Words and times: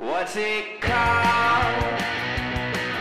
What's 0.00 0.34
it 0.34 0.80
called? 0.80 1.82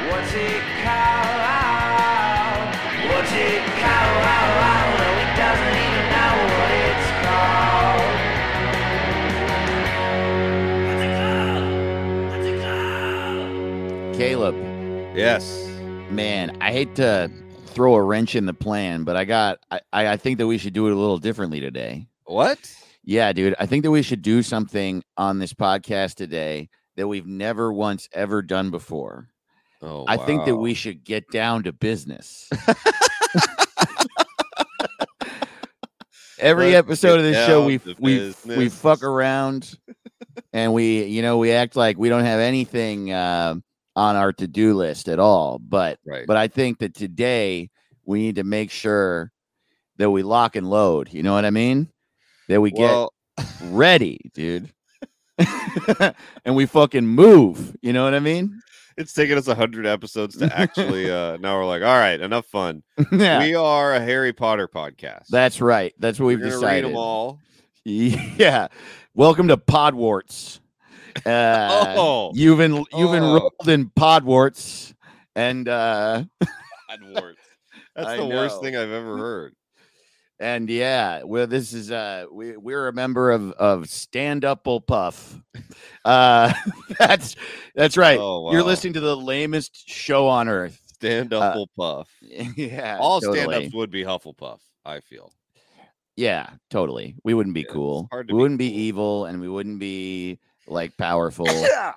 What's 0.09 0.33
it 0.33 0.61
called? 0.83 2.75
What's 3.07 3.31
it 3.31 3.63
called? 3.79 4.19
No, 4.99 5.07
he 5.15 5.25
doesn't 5.39 5.75
even 5.79 6.05
know 6.11 6.33
what 6.57 6.71
it's 6.83 7.07
called. 7.23 8.03
What's 10.87 11.03
it 11.05 11.13
called? 11.21 11.71
What's 12.31 12.47
it 12.47 12.59
called? 12.63 14.15
Caleb, 14.17 14.55
Yes. 15.15 15.43
man, 16.11 16.57
I 16.59 16.73
hate 16.73 16.95
to 16.95 17.31
throw 17.67 17.95
a 17.95 18.03
wrench 18.03 18.35
in 18.35 18.45
the 18.45 18.53
plan, 18.53 19.05
but 19.05 19.15
I 19.15 19.23
got 19.23 19.59
I, 19.71 19.79
I 19.93 20.07
I 20.09 20.17
think 20.17 20.37
that 20.39 20.47
we 20.47 20.57
should 20.57 20.73
do 20.73 20.87
it 20.87 20.91
a 20.91 20.95
little 20.97 21.17
differently 21.19 21.61
today. 21.61 22.07
What? 22.25 22.59
Yeah, 23.05 23.31
dude. 23.31 23.55
I 23.57 23.65
think 23.67 23.83
that 23.85 23.91
we 23.91 24.01
should 24.01 24.21
do 24.21 24.43
something 24.43 25.01
on 25.15 25.39
this 25.39 25.53
podcast 25.53 26.15
today 26.15 26.67
that 26.99 27.07
we've 27.07 27.25
never 27.25 27.71
once 27.71 28.09
ever 28.11 28.41
done 28.41 28.71
before. 28.71 29.29
Oh, 29.81 30.03
I 30.05 30.17
think 30.17 30.43
that 30.43 30.57
we 30.57 30.73
should 30.73 31.05
get 31.05 31.31
down 31.31 31.63
to 31.63 31.71
business. 31.71 32.49
Every 36.37 36.73
Let's 36.73 36.79
episode 36.79 37.19
of 37.19 37.23
this 37.23 37.45
show, 37.47 37.65
we 37.65 37.79
we 37.99 38.33
we 38.45 38.67
fuck 38.67 39.01
around, 39.01 39.77
and 40.51 40.73
we 40.73 41.05
you 41.05 41.21
know 41.21 41.37
we 41.37 41.53
act 41.53 41.77
like 41.77 41.97
we 41.97 42.09
don't 42.09 42.25
have 42.25 42.41
anything 42.41 43.13
uh, 43.13 43.55
on 43.95 44.15
our 44.17 44.33
to 44.33 44.45
do 44.45 44.73
list 44.73 45.07
at 45.07 45.19
all. 45.19 45.57
But 45.57 45.99
Right. 46.05 46.27
but 46.27 46.35
I 46.35 46.49
think 46.49 46.79
that 46.79 46.95
today 46.95 47.69
we 48.03 48.19
need 48.19 48.35
to 48.35 48.43
make 48.43 48.71
sure 48.71 49.31
that 49.95 50.11
we 50.11 50.21
lock 50.21 50.57
and 50.57 50.69
load. 50.69 51.13
You 51.13 51.23
know 51.23 51.31
what 51.31 51.45
I 51.45 51.49
mean? 51.49 51.87
That 52.49 52.59
we 52.59 52.71
get 52.71 52.81
well, 52.81 53.13
ready, 53.63 54.19
dude. 54.33 54.69
and 56.45 56.55
we 56.55 56.65
fucking 56.65 57.05
move. 57.07 57.75
You 57.81 57.93
know 57.93 58.03
what 58.03 58.13
I 58.13 58.19
mean? 58.19 58.61
it's 58.97 59.13
taken 59.13 59.37
us 59.37 59.47
a 59.47 59.55
hundred 59.55 59.85
episodes 59.85 60.37
to 60.37 60.53
actually. 60.57 61.09
uh 61.11 61.37
Now 61.37 61.57
we're 61.57 61.65
like, 61.65 61.81
all 61.83 61.97
right, 61.97 62.19
enough 62.19 62.45
fun. 62.47 62.83
yeah, 63.13 63.39
We 63.39 63.55
are 63.55 63.93
a 63.93 63.99
Harry 64.01 64.33
Potter 64.33 64.67
podcast. 64.67 65.27
that's 65.29 65.61
right. 65.61 65.93
That's 65.99 66.19
what 66.19 66.25
we've 66.27 66.41
decided. 66.41 66.83
read 66.83 66.83
them 66.85 66.97
all. 66.97 67.39
Yeah. 67.85 68.67
Welcome 69.15 69.47
to 69.47 69.57
Podwarts. 69.57 70.59
Uh, 71.25 71.95
Oh. 71.97 72.31
you've 72.35 72.59
en- 72.59 72.75
you've 72.93 73.11
Oh. 73.11 73.13
enrolled 73.13 73.67
in 73.67 73.89
Podwarts, 73.89 74.93
and 75.35 75.67
uh, 75.67 76.23
That's 77.95 78.17
the 78.19 78.25
worst 78.25 78.61
thing 78.61 78.75
I've 78.75 78.91
ever 78.91 79.17
heard. 79.17 79.53
And 80.39 80.69
yeah, 80.69 81.23
well, 81.23 81.47
this 81.47 81.73
is 81.73 81.91
uh, 81.91 82.25
we 82.31 82.55
we're 82.57 82.87
a 82.87 82.93
member 82.93 83.31
of 83.31 83.51
of 83.53 83.89
Stand 83.89 84.45
Up 84.45 84.63
Bull 84.63 84.81
Puff. 84.81 85.39
Uh, 86.05 86.51
that's 86.97 87.35
that's 87.75 87.97
right. 87.97 88.17
Oh, 88.19 88.51
You're 88.51 88.63
listening 88.63 88.93
to 88.93 88.99
the 89.01 89.15
lamest 89.17 89.87
show 89.87 90.27
on 90.27 90.47
earth. 90.47 90.81
Stand 90.93 91.33
Uh, 91.33 91.39
up, 91.39 91.69
Puff. 91.77 92.09
yeah, 92.21 92.97
All 92.99 93.19
totally. 93.21 93.39
stand-ups 93.47 93.73
would 93.75 93.91
be 93.91 94.03
Hufflepuff. 94.03 94.59
I 94.85 95.01
feel. 95.01 95.31
Yeah, 96.15 96.49
totally. 96.69 97.15
We 97.23 97.33
wouldn't 97.33 97.53
be 97.53 97.61
Yeah, 97.61 97.73
cool. 97.73 98.09
We 98.13 98.23
be 98.23 98.33
wouldn't 98.33 98.57
be 98.59 98.73
evil, 98.73 99.25
and 99.25 99.39
we 99.41 99.49
wouldn't 99.49 99.79
be 99.79 100.39
like 100.67 100.95
powerful. 100.97 101.45
Yeah. 101.47 101.93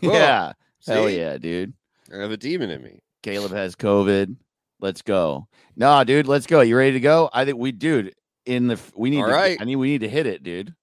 yeah, 0.00 0.52
hell 0.86 1.06
See? 1.08 1.18
yeah, 1.18 1.38
dude. 1.38 1.72
I 2.14 2.18
have 2.18 2.30
a 2.30 2.36
demon 2.36 2.70
in 2.70 2.82
me. 2.82 3.00
Caleb 3.22 3.52
has 3.52 3.74
COVID. 3.74 4.36
Let's 4.80 5.02
go. 5.02 5.46
No, 5.76 6.02
dude, 6.04 6.26
let's 6.26 6.46
go. 6.46 6.60
You 6.60 6.76
ready 6.76 6.92
to 6.92 7.00
go? 7.00 7.30
I 7.32 7.44
think 7.44 7.58
we, 7.58 7.72
dude, 7.72 8.14
in 8.46 8.66
the 8.66 8.78
we 8.96 9.10
need 9.10 9.20
All 9.20 9.28
to. 9.28 9.32
right. 9.32 9.58
I 9.60 9.64
mean, 9.64 9.78
we 9.78 9.88
need 9.88 10.00
to 10.00 10.08
hit 10.08 10.26
it, 10.26 10.42
dude. 10.42 10.74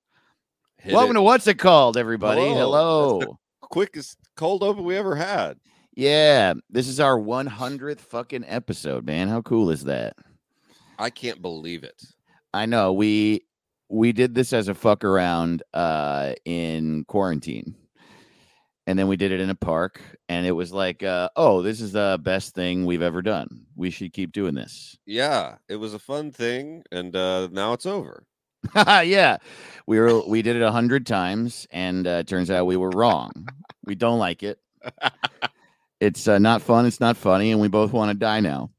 Hit 0.80 0.94
Welcome 0.94 1.12
it. 1.16 1.20
to 1.20 1.22
what's 1.24 1.48
it 1.48 1.58
called, 1.60 1.98
everybody? 1.98 2.42
Hello. 2.42 3.20
Hello. 3.20 3.40
quickest 3.62 4.18
cold 4.36 4.64
open 4.64 4.84
we 4.84 4.96
ever 4.96 5.16
had. 5.16 5.58
Yeah, 5.96 6.54
this 6.70 6.88
is 6.88 7.00
our 7.00 7.20
100th 7.20 8.00
fucking 8.02 8.46
episode, 8.48 9.04
man. 9.06 9.28
How 9.28 9.42
cool 9.42 9.72
is 9.72 9.86
that? 9.86 10.16
I 11.00 11.10
can't 11.10 11.42
believe 11.42 11.84
it. 11.84 12.02
I 12.54 12.68
know 12.68 12.94
we 12.94 13.42
we 13.90 14.12
did 14.12 14.36
this 14.36 14.54
as 14.54 14.68
a 14.68 14.76
fuck 14.76 15.04
around 15.04 15.64
uh 15.74 16.34
in 16.46 17.04
quarantine. 17.06 17.76
And 18.88 18.98
then 18.98 19.08
we 19.08 19.18
did 19.18 19.32
it 19.32 19.42
in 19.42 19.50
a 19.50 19.56
park 19.56 20.02
and 20.30 20.48
it 20.48 20.54
was 20.54 20.72
like 20.72 21.04
uh 21.04 21.30
oh, 21.36 21.62
this 21.62 21.82
is 21.82 21.92
the 21.92 22.20
best 22.24 22.56
thing 22.56 22.86
we've 22.86 23.02
ever 23.02 23.22
done. 23.22 23.66
We 23.76 23.92
should 23.92 24.14
keep 24.14 24.32
doing 24.32 24.56
this. 24.56 24.98
Yeah, 25.06 25.58
it 25.70 25.76
was 25.76 25.94
a 25.94 26.00
fun 26.00 26.32
thing, 26.32 26.84
and 26.92 27.16
uh 27.16 27.50
now 27.52 27.74
it's 27.74 27.86
over. 27.86 28.26
yeah. 28.76 29.38
We 29.86 30.00
were 30.00 30.26
we 30.26 30.42
did 30.42 30.56
it 30.56 30.62
a 30.64 30.72
hundred 30.72 31.06
times 31.06 31.68
and 31.70 32.08
uh 32.08 32.24
turns 32.24 32.50
out 32.50 32.66
we 32.66 32.78
were 32.78 32.90
wrong. 32.90 33.48
we 33.86 33.94
don't 33.94 34.20
like 34.20 34.42
it. 34.42 34.60
It's 36.00 36.28
uh, 36.28 36.38
not 36.38 36.62
fun, 36.62 36.86
it's 36.86 37.00
not 37.00 37.18
funny, 37.18 37.52
and 37.52 37.60
we 37.60 37.70
both 37.70 37.92
want 37.92 38.12
to 38.12 38.18
die 38.18 38.40
now. 38.40 38.70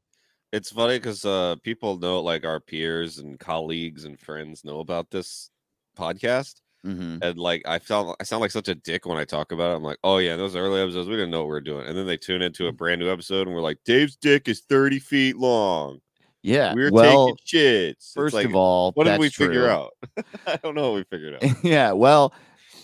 It's 0.53 0.71
funny 0.71 0.97
because 0.97 1.25
uh 1.25 1.57
people 1.63 1.97
know, 1.97 2.21
like 2.21 2.45
our 2.45 2.59
peers 2.59 3.17
and 3.19 3.39
colleagues 3.39 4.05
and 4.05 4.19
friends 4.19 4.63
know 4.63 4.79
about 4.79 5.11
this 5.11 5.49
podcast, 5.97 6.61
hmm 6.83 7.17
and 7.21 7.37
like 7.37 7.61
I 7.65 7.79
felt 7.79 8.15
I 8.19 8.23
sound 8.23 8.41
like 8.41 8.51
such 8.51 8.69
a 8.69 8.75
dick 8.75 9.05
when 9.05 9.17
I 9.17 9.25
talk 9.25 9.51
about 9.51 9.71
it. 9.71 9.75
I'm 9.75 9.83
like, 9.83 9.99
oh 10.03 10.17
yeah, 10.17 10.35
those 10.35 10.55
early 10.55 10.81
episodes 10.81 11.09
we 11.09 11.15
didn't 11.15 11.31
know 11.31 11.39
what 11.39 11.47
we 11.47 11.51
were 11.51 11.61
doing, 11.61 11.87
and 11.87 11.97
then 11.97 12.05
they 12.05 12.17
tune 12.17 12.41
into 12.41 12.67
a 12.67 12.71
brand 12.71 13.01
new 13.01 13.11
episode 13.11 13.47
and 13.47 13.55
we're 13.55 13.61
like, 13.61 13.79
Dave's 13.85 14.15
dick 14.15 14.47
is 14.47 14.61
30 14.61 14.99
feet 14.99 15.37
long. 15.37 15.99
Yeah. 16.41 16.73
We're 16.73 16.91
well, 16.91 17.27
taking 17.27 17.59
shits. 17.59 18.13
First 18.13 18.33
like, 18.33 18.45
of 18.45 18.55
all, 18.55 18.91
what 18.93 19.03
did 19.05 19.19
we 19.19 19.29
figure 19.29 19.69
out? 19.69 19.91
I 20.47 20.57
don't 20.57 20.75
know 20.75 20.91
what 20.91 20.97
we 20.97 21.03
figured 21.03 21.35
out. 21.35 21.43
yeah, 21.63 21.91
well, 21.91 22.33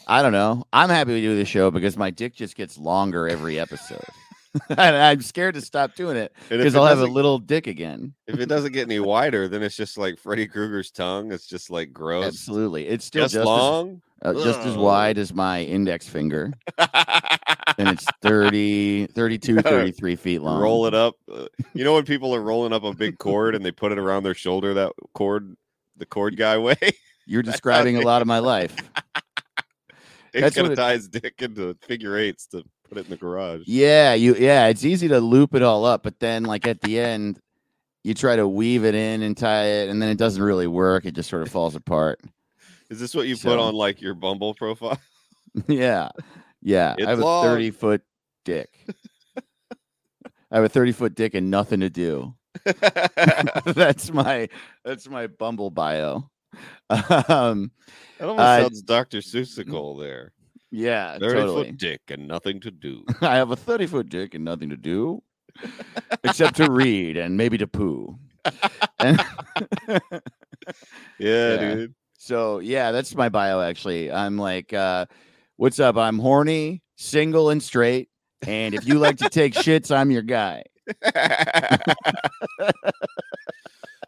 I 0.08 0.22
don't 0.22 0.34
know. 0.34 0.66
I'm 0.74 0.90
happy 0.90 1.14
to 1.14 1.22
do 1.22 1.38
the 1.38 1.46
show 1.46 1.72
because 1.72 1.98
my 1.98 2.12
dick 2.12 2.36
just 2.36 2.56
gets 2.56 2.78
longer 2.78 3.28
every 3.28 3.60
episode. 3.60 4.04
I'm 4.78 5.22
scared 5.22 5.56
to 5.56 5.62
stop 5.62 5.96
doing 5.96 6.18
it 6.18 6.34
because 6.50 6.76
I'll 6.76 6.86
have 6.86 7.00
a 7.00 7.06
little 7.06 7.40
dick 7.40 7.68
again. 7.68 8.14
if 8.28 8.40
it 8.40 8.48
doesn't 8.48 8.72
get 8.72 8.84
any 8.84 9.00
wider, 9.00 9.48
then 9.48 9.62
it's 9.64 9.76
just 9.76 9.98
like 9.98 10.18
Freddy 10.20 10.48
Krueger's 10.48 10.92
tongue. 10.92 11.32
It's 11.32 11.48
just 11.48 11.70
like 11.70 11.92
gross. 11.94 12.26
Absolutely. 12.26 12.88
It's 12.88 13.06
still 13.06 13.24
Just, 13.26 13.34
just, 13.36 13.46
long. 13.46 14.02
as, 14.22 14.36
uh, 14.36 14.44
just 14.44 14.60
as 14.62 14.76
wide 14.78 15.18
as 15.18 15.34
my 15.34 15.64
index 15.64 16.08
finger. 16.08 16.54
And 17.78 17.90
it's 17.90 18.06
30, 18.22 19.08
32, 19.08 19.62
33 19.62 20.16
feet 20.16 20.40
long. 20.42 20.62
Roll 20.62 20.86
it 20.86 20.94
up. 20.94 21.16
Uh, 21.32 21.48
you 21.74 21.84
know 21.84 21.94
when 21.94 22.06
people 22.06 22.34
are 22.34 22.42
rolling 22.42 22.72
up 22.74 22.84
a 22.84 22.94
big 22.94 23.18
cord 23.18 23.56
and 23.56 23.66
they 23.66 23.72
put 23.72 23.92
it 23.92 23.98
around 23.98 24.24
their 24.24 24.34
shoulder, 24.34 24.74
that 24.76 24.92
cord, 25.14 25.56
the 25.98 26.06
cord 26.06 26.38
guy 26.38 26.58
way? 26.60 26.78
You're 27.28 27.44
describing 27.44 27.98
a 27.98 28.02
lot 28.02 28.22
of 28.22 28.28
my 28.28 28.40
life. 28.40 28.76
That's 30.34 30.56
gonna 30.56 30.70
what 30.70 30.74
it- 30.74 30.82
tie 30.82 30.94
his 30.94 31.08
dick 31.08 31.36
into 31.40 31.76
figure 31.82 32.18
eights 32.18 32.46
to 32.48 32.64
put 32.90 32.98
it 32.98 33.06
in 33.06 33.10
the 33.10 33.18
garage. 33.18 33.64
Yeah, 33.66 34.14
you 34.14 34.36
yeah, 34.36 34.68
it's 34.68 34.86
easy 34.86 35.08
to 35.10 35.20
loop 35.20 35.56
it 35.56 35.62
all 35.62 35.86
up, 35.86 36.04
but 36.04 36.20
then 36.20 36.44
like 36.44 36.68
at 36.68 36.82
the 36.82 37.00
end, 37.00 37.40
you 38.04 38.14
try 38.14 38.36
to 38.36 38.48
weave 38.48 38.86
it 38.86 38.96
in 38.96 39.22
and 39.22 39.36
tie 39.38 39.66
it, 39.66 39.90
and 39.90 40.02
then 40.02 40.10
it 40.10 40.18
doesn't 40.18 40.42
really 40.44 40.68
work. 40.68 41.06
It 41.06 41.16
just 41.16 41.30
sort 41.30 41.42
of 41.44 41.50
falls 41.50 41.76
apart. 41.76 42.20
Is 42.90 43.00
this 43.00 43.16
what 43.16 43.28
you 43.28 43.36
So- 43.36 43.50
put 43.50 43.60
on 43.60 43.74
like 43.74 44.02
your 44.02 44.14
Bumble 44.14 44.54
profile? 44.54 45.00
yeah. 45.68 46.10
Yeah. 46.62 46.96
It's 46.98 47.08
I 47.08 47.10
have 47.12 47.20
long. 47.20 47.46
a 47.46 47.50
30 47.50 47.72
foot 47.72 48.02
dick. 48.44 48.70
I 50.52 50.56
have 50.58 50.64
a 50.64 50.70
30 50.70 50.92
foot 50.92 51.16
dick 51.16 51.34
and 51.34 51.50
nothing 51.50 51.80
to 51.80 51.90
do. 51.90 52.36
that's 53.66 54.12
my 54.12 54.48
that's 54.84 55.10
my 55.10 55.28
Bumble 55.28 55.70
bio. 55.72 56.30
Um 56.90 57.72
That 58.18 58.30
almost 58.30 58.40
Uh, 58.40 58.62
sounds 58.62 58.82
Dr. 58.84 59.18
Seussical 59.20 60.00
there. 60.00 60.32
Yeah, 60.76 61.18
30 61.18 61.34
totally. 61.40 61.66
foot 61.68 61.78
dick 61.78 62.02
and 62.10 62.28
nothing 62.28 62.60
to 62.62 62.72
do. 62.72 63.04
I 63.22 63.36
have 63.36 63.52
a 63.52 63.56
30 63.56 63.88
foot 63.88 64.10
dick 64.10 64.34
and 64.34 64.44
nothing 64.44 64.70
to 64.70 64.78
do 64.78 65.22
except 66.24 66.58
to 66.58 66.70
read 66.72 67.18
and 67.18 67.38
maybe 67.38 67.58
to 67.58 67.68
poo. 67.68 68.18
And- 69.00 69.22
Yeah, 71.20 71.54
Yeah. 71.56 71.58
dude. 71.76 71.96
So 72.18 72.60
yeah, 72.60 72.92
that's 72.92 73.14
my 73.16 73.30
bio 73.30 73.62
actually. 73.62 74.12
I'm 74.12 74.38
like, 74.38 74.74
uh, 74.74 75.06
what's 75.58 75.80
up? 75.80 75.96
I'm 75.96 76.18
horny, 76.20 76.82
single, 76.96 77.50
and 77.52 77.62
straight. 77.62 78.10
And 78.48 78.74
if 78.76 78.88
you 78.88 78.96
like 79.00 79.18
to 79.18 79.30
take 79.30 79.54
shits, 79.66 79.96
I'm 79.96 80.10
your 80.12 80.24
guy. 80.24 80.64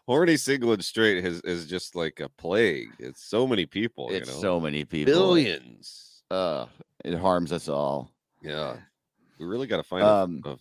Horny 0.06 0.36
single 0.38 0.72
and 0.72 0.84
straight 0.84 1.24
is, 1.24 1.40
is 1.42 1.66
just 1.66 1.94
like 1.94 2.18
a 2.20 2.28
plague. 2.30 2.88
It's 2.98 3.22
so 3.22 3.46
many 3.46 3.66
people, 3.66 4.08
It's 4.10 4.28
you 4.28 4.34
know. 4.34 4.40
so 4.40 4.58
many 4.60 4.84
people. 4.84 5.12
billions. 5.12 6.07
Uh, 6.30 6.66
It 7.04 7.16
harms 7.18 7.52
us 7.52 7.68
all. 7.68 8.10
Yeah, 8.42 8.76
we 9.38 9.46
really 9.46 9.66
got 9.66 9.78
to 9.78 9.82
find 9.82 10.04
Um, 10.04 10.42
a, 10.44 10.50
a, 10.50 10.56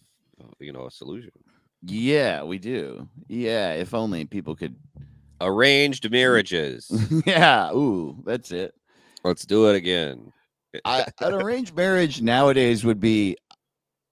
you 0.59 0.71
know 0.71 0.85
a 0.87 0.91
solution. 0.91 1.31
Yeah, 1.83 2.43
we 2.43 2.57
do. 2.57 3.07
Yeah, 3.27 3.73
if 3.73 3.93
only 3.93 4.25
people 4.25 4.55
could. 4.55 4.75
Arranged 5.39 6.09
marriages. 6.09 6.89
yeah. 7.25 7.71
Ooh, 7.71 8.23
that's 8.25 8.51
it. 8.51 8.73
Let's 9.23 9.45
do 9.45 9.69
it 9.69 9.75
again. 9.75 10.31
I, 10.85 11.05
an 11.21 11.33
arranged 11.33 11.75
marriage 11.75 12.21
nowadays 12.21 12.83
would 12.83 12.99
be 12.99 13.37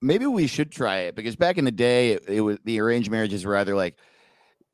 maybe 0.01 0.25
we 0.27 0.45
should 0.47 0.71
try 0.71 0.99
it 0.99 1.15
because 1.15 1.35
back 1.35 1.57
in 1.57 1.65
the 1.65 1.71
day 1.71 2.11
it, 2.13 2.23
it 2.29 2.41
was 2.41 2.57
the 2.63 2.79
arranged 2.79 3.09
marriages 3.09 3.43
were 3.45 3.57
either 3.57 3.75
like 3.75 3.97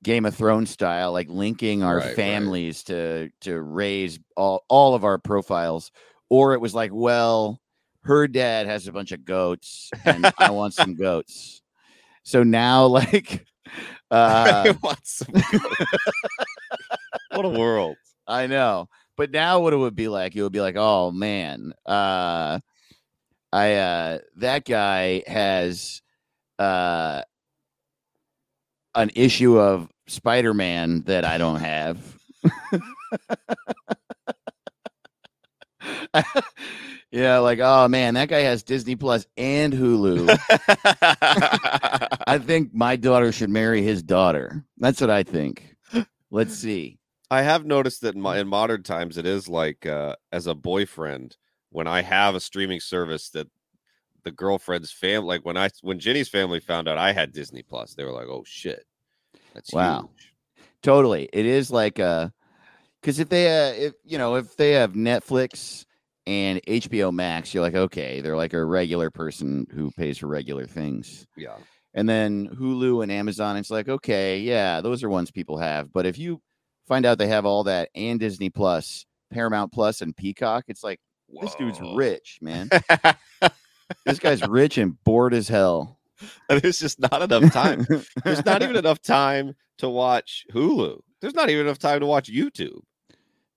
Game 0.04 0.26
of 0.26 0.36
Thrones 0.36 0.70
style, 0.70 1.12
like 1.14 1.30
linking 1.30 1.84
our 1.84 1.98
Right, 1.98 2.06
right. 2.08 2.16
families 2.16 2.84
to 2.86 3.30
to 3.42 3.62
raise 3.62 4.20
all 4.36 4.66
all 4.68 4.94
of 4.96 5.04
our 5.06 5.18
profiles, 5.18 5.92
or 6.32 6.54
it 6.54 6.62
was 6.62 6.74
like, 6.74 6.92
well, 6.94 7.60
her 8.04 8.26
dad 8.26 8.66
has 8.66 8.88
a 8.88 8.94
bunch 8.94 9.12
of 9.12 9.26
goats 9.26 9.92
and 10.06 10.32
I 10.38 10.50
want 10.52 10.74
some 10.74 10.96
goats. 10.98 11.62
So 12.24 12.42
now, 12.42 12.86
like, 12.86 13.46
uh, 14.12 14.64
I 14.66 14.78
want 14.82 15.06
some 15.06 15.34
what 17.32 17.46
a 17.46 17.50
world. 17.50 17.98
I 18.26 18.48
know. 18.48 18.88
But 19.18 19.32
now 19.32 19.60
what 19.60 19.74
it 19.74 19.76
would 19.76 19.96
be 19.96 20.08
like, 20.08 20.34
it 20.34 20.42
would 20.42 20.54
be 20.54 20.62
like, 20.62 20.78
oh 20.78 21.12
man, 21.12 21.74
uh 21.86 22.60
I 23.52 23.74
uh 23.74 24.20
that 24.38 24.64
guy 24.64 25.24
has 25.28 26.02
uh 26.58 27.24
an 28.96 29.12
issue 29.16 29.60
of 29.60 29.90
Spider-Man 30.08 31.02
that 31.08 31.26
I 31.26 31.38
don't 31.38 31.60
have. 31.60 32.18
yeah, 37.12 37.40
like, 37.40 37.60
oh 37.62 37.88
man, 37.88 38.16
that 38.16 38.30
guy 38.30 38.42
has 38.42 38.64
Disney 38.64 38.96
Plus 38.96 39.26
and 39.38 39.74
Hulu. 39.74 40.28
I 42.28 42.40
think 42.40 42.74
my 42.74 42.96
daughter 42.96 43.32
should 43.32 43.50
marry 43.50 43.82
his 43.82 44.04
daughter. 44.04 44.64
That's 44.78 45.02
what 45.02 45.10
I 45.10 45.24
think. 45.24 45.76
Let's 46.30 46.56
see. 46.56 47.00
I 47.30 47.44
have 47.44 47.66
noticed 47.66 48.02
that 48.02 48.16
in, 48.16 48.22
mo- 48.22 48.32
in 48.32 48.48
modern 48.48 48.84
times, 48.84 49.18
it 49.18 49.26
is 49.26 49.48
like 49.48 49.86
uh, 49.86 50.16
as 50.32 50.48
a 50.48 50.56
boyfriend, 50.56 51.38
when 51.70 51.88
I 51.88 52.02
have 52.02 52.36
a 52.36 52.42
streaming 52.42 52.82
service 52.82 53.30
that 53.30 53.48
the 54.24 54.32
girlfriend's 54.32 54.92
family, 54.92 55.28
like 55.28 55.46
when 55.46 55.58
I 55.58 55.70
when 55.82 56.00
Jenny's 56.00 56.30
family 56.30 56.60
found 56.60 56.88
out 56.88 56.98
I 56.98 57.14
had 57.14 57.32
Disney 57.32 57.64
Plus, 57.64 57.94
they 57.94 58.04
were 58.04 58.12
like, 58.12 58.28
"Oh 58.28 58.44
shit, 58.46 58.86
that's 59.54 59.74
Wow. 59.74 60.02
huge." 60.02 60.28
totally 60.84 61.30
it 61.32 61.46
is 61.46 61.72
like 61.72 62.00
a 62.00 62.34
because 63.00 63.20
if 63.20 63.30
they 63.30 63.48
uh, 63.48 63.72
if 63.74 63.94
you 64.04 64.18
know 64.18 64.36
if 64.36 64.56
they 64.58 64.72
have 64.72 64.94
netflix 64.94 65.86
and 66.28 66.62
hbo 66.64 67.12
max 67.12 67.54
you're 67.54 67.64
like 67.64 67.76
okay 67.76 68.22
they're 68.22 68.38
like 68.38 68.54
a 68.54 68.64
regular 68.64 69.10
person 69.10 69.66
who 69.74 69.92
pays 69.92 70.18
for 70.18 70.28
regular 70.28 70.66
things 70.66 71.26
Yeah, 71.36 71.56
and 71.94 72.08
then 72.08 72.48
hulu 72.48 73.04
and 73.04 73.12
amazon 73.12 73.58
it's 73.58 73.72
like 73.72 73.90
okay 73.90 74.40
yeah 74.40 74.82
those 74.82 75.04
are 75.04 75.10
ones 75.10 75.32
people 75.32 75.58
have 75.58 75.92
but 75.92 76.06
if 76.06 76.18
you 76.18 76.42
find 76.88 77.06
out 77.06 77.18
they 77.18 77.28
have 77.28 77.46
all 77.46 77.64
that 77.64 77.90
and 77.96 78.20
disney 78.20 78.50
plus 78.50 79.06
paramount 79.32 79.72
plus 79.72 80.02
and 80.02 80.16
peacock 80.16 80.66
it's 80.68 80.84
like 80.84 81.00
this 81.42 81.56
dude's 81.56 81.80
rich 81.96 82.38
man 82.42 82.70
this 84.06 84.20
guy's 84.20 84.46
rich 84.48 84.78
and 84.78 85.02
bored 85.04 85.34
as 85.34 85.48
hell 85.48 85.98
There's 86.50 86.80
just 86.80 87.00
not 87.00 87.22
enough 87.22 87.52
time. 87.52 87.86
There's 88.24 88.46
not 88.46 88.62
even 88.62 88.76
enough 88.84 89.02
time 89.02 89.56
to 89.80 89.90
watch 89.90 90.46
Hulu. 90.54 91.00
There's 91.20 91.34
not 91.34 91.50
even 91.50 91.66
enough 91.66 91.80
time 91.80 92.00
to 92.02 92.06
watch 92.06 92.32
YouTube. 92.32 92.82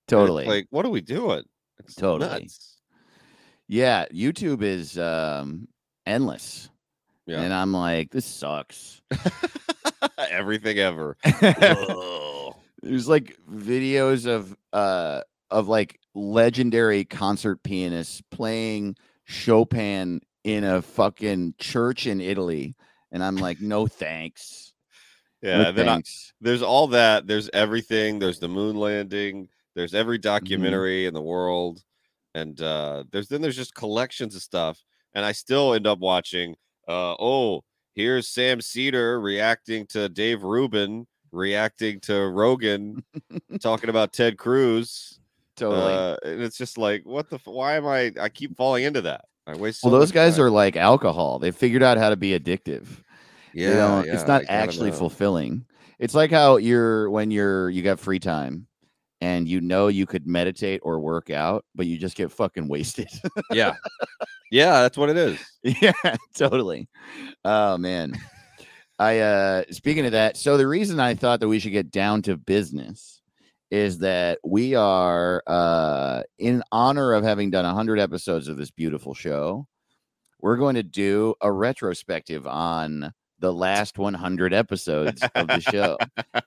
Totally 0.09 0.47
Like, 0.47 0.67
what 0.71 0.85
are 0.87 0.91
we 0.91 1.01
doing? 1.01 1.45
It's 1.81 1.95
Totally. 1.95 2.31
nuts. 2.31 2.77
yeah 3.69 4.07
youtube 4.13 4.63
is 4.63 4.99
um 4.99 5.69
endless 6.07 6.69
Yeah. 7.27 7.41
and 7.43 7.53
i'm 7.53 7.73
like 7.73 8.11
this 8.11 8.27
sucks 8.27 9.01
Everything 10.31 10.79
ever. 10.79 11.17
There's 12.83 13.09
like 13.09 13.37
videos 13.51 14.27
of 14.27 14.57
uh 14.73 15.23
of 15.51 15.69
like 15.69 15.99
legendary 16.15 17.05
concert 17.05 17.63
pianists 17.63 18.21
playing 18.31 18.97
Chopin 19.25 20.21
in 20.45 20.65
a 20.65 20.83
fucking 20.83 21.55
church 21.59 22.07
in 22.07 22.21
Italy. 22.21 22.75
And 23.13 23.23
I'm 23.25 23.37
like, 23.37 23.61
no 23.61 23.87
thanks. 23.87 24.73
yeah. 25.43 25.63
no 25.65 25.73
then 25.73 25.89
I, 25.89 26.03
there's 26.41 26.63
all 26.63 26.89
that. 26.89 27.27
There's 27.27 27.49
everything. 27.53 28.19
There's 28.19 28.39
the 28.41 28.49
moon 28.49 28.77
landing. 28.77 29.49
There's 29.75 29.91
Mm-hmm. 29.93 30.01
every 30.01 30.19
documentary 30.19 31.07
in 31.07 31.15
the 31.15 31.23
world, 31.23 31.83
and 32.35 32.61
uh, 32.61 33.05
there's 33.13 33.29
then 33.29 33.41
there's 33.43 33.57
just 33.57 33.75
collections 33.75 34.35
of 34.35 34.43
stuff. 34.43 34.79
And 35.15 35.25
I 35.25 35.33
still 35.33 35.75
end 35.75 35.87
up 35.87 35.99
watching. 36.01 36.57
Uh, 36.89 37.15
oh, 37.21 37.63
here's 37.95 38.29
Sam 38.29 38.61
Seder 38.61 39.21
reacting 39.21 39.87
to 39.89 40.09
Dave 40.09 40.43
Rubin, 40.43 41.07
reacting 41.33 42.01
to 42.01 42.29
Rogan, 42.29 43.05
talking 43.61 43.91
about 43.91 44.13
Ted 44.13 44.37
Cruz. 44.39 45.21
totally. 45.57 45.93
Uh, 45.93 46.17
and 46.25 46.43
it's 46.43 46.59
just 46.59 46.79
like, 46.79 47.03
what 47.05 47.31
the? 47.31 47.37
F- 47.37 47.47
why 47.47 47.77
am 47.77 47.87
I? 47.87 48.13
I 48.21 48.29
keep 48.29 48.57
falling 48.57 48.85
into 48.85 49.03
that. 49.03 49.25
I 49.47 49.55
waste. 49.57 49.83
well, 49.85 49.93
so 49.93 49.99
those 49.99 50.11
guys 50.13 50.37
time. 50.37 50.47
are 50.47 50.51
like 50.51 50.77
alcohol. 50.77 51.39
They 51.39 51.51
figured 51.51 51.83
out 51.83 51.99
how 51.99 52.11
to 52.11 52.17
be 52.17 52.39
addictive. 52.39 52.87
Yeah, 53.53 53.69
They 53.71 53.77
don't- 53.77 54.07
yeah, 54.07 54.15
it's 54.15 54.27
not 54.27 54.43
actually 54.49 54.91
know. 54.91 54.97
fulfilling. 54.97 55.65
It's 56.01 56.15
like 56.15 56.33
how 56.33 56.57
you're 56.57 57.09
when 57.11 57.31
you're 57.31 57.71
you 57.71 57.83
got 57.83 58.01
free 58.01 58.19
time 58.19 58.67
and 59.25 59.49
you 59.49 59.59
know 59.63 59.89
you 59.89 60.05
could 60.05 60.27
meditate 60.27 60.83
or 60.85 61.01
work 61.01 61.31
out, 61.31 61.65
but 61.75 61.87
you 61.87 61.97
just 61.97 62.15
get 62.15 62.31
fucking 62.31 62.69
wasted. 62.69 63.09
Yeah, 63.51 63.75
yeah, 64.51 64.83
that's 64.83 64.99
what 64.99 65.09
it 65.09 65.17
is. 65.17 65.41
yeah, 65.63 65.93
totally. 66.35 66.89
Oh 67.43 67.79
man. 67.79 68.13
I 68.99 69.21
uh 69.21 69.65
speaking 69.71 70.05
of 70.05 70.13
that, 70.13 70.37
so 70.37 70.59
the 70.59 70.67
reason 70.67 71.01
I 71.01 71.15
thought 71.15 71.41
that 71.41 71.49
we 71.49 71.59
should 71.59 71.73
get 71.73 71.91
down 71.91 72.21
to 72.23 72.37
business 72.37 73.23
is 73.71 73.99
that 74.01 74.41
we 74.45 74.75
are 74.75 75.43
uh 75.47 76.23
in 76.39 76.63
honor 76.71 77.15
of 77.15 77.25
having 77.25 77.51
done 77.51 77.65
100 77.65 77.99
episodes 77.99 78.47
of 78.47 78.59
this 78.59 78.71
beautiful 78.71 79.15
show. 79.15 79.67
We're 80.39 80.59
going 80.59 80.75
to 80.75 80.83
do 80.83 81.35
a 81.41 81.51
retrospective 81.51 82.47
on 82.47 83.11
the 83.39 83.53
last 83.53 83.97
100 83.97 84.53
episodes 84.53 85.23
of 85.35 85.47
the 85.47 85.61
show. 85.61 85.97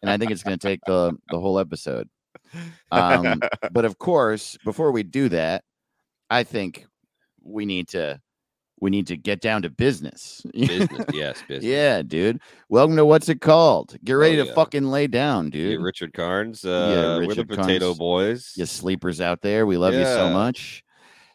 and 0.03 0.12
I 0.12 0.18
think 0.18 0.30
it's 0.30 0.44
going 0.44 0.59
to 0.59 0.68
take 0.68 0.81
the 0.85 1.18
the 1.31 1.39
whole 1.39 1.57
episode. 1.57 2.07
Um 2.92 3.42
but 3.72 3.86
of 3.86 3.98
course, 3.98 4.57
before 4.63 4.92
we 4.92 5.04
do 5.04 5.30
that, 5.30 5.63
I 6.30 6.44
think 6.44 6.86
we 7.44 7.66
need 7.66 7.89
to 7.89 8.19
we 8.80 8.92
need 8.92 9.07
to 9.07 9.18
get 9.18 9.42
down 9.42 9.63
to 9.63 9.69
business. 9.69 10.44
business, 10.54 11.06
yes, 11.14 11.42
business. 11.47 11.66
yeah, 11.66 12.02
dude. 12.02 12.40
Welcome 12.69 12.95
to 12.97 13.06
what's 13.06 13.30
it 13.30 13.42
called? 13.42 13.95
Get 14.04 14.14
ready 14.14 14.35
to 14.38 14.45
yeah. 14.45 14.54
fucking 14.54 14.85
lay 14.85 15.07
down, 15.07 15.45
Yeah, 15.45 15.52
dude. 15.52 15.81
Richard 15.81 16.14
Carnes. 16.14 16.64
Uh, 16.64 16.69
we're 16.69 17.21
the 17.21 17.28
Richard 17.28 17.50
Potato 17.50 17.85
Carnes. 17.88 17.97
Boys. 17.97 18.54
you 18.56 18.66
sleepers 18.66 19.19
out 19.19 19.42
there, 19.42 19.66
we 19.66 19.78
love 19.78 19.94
you 19.94 20.06
so 20.06 20.30
much. 20.30 20.83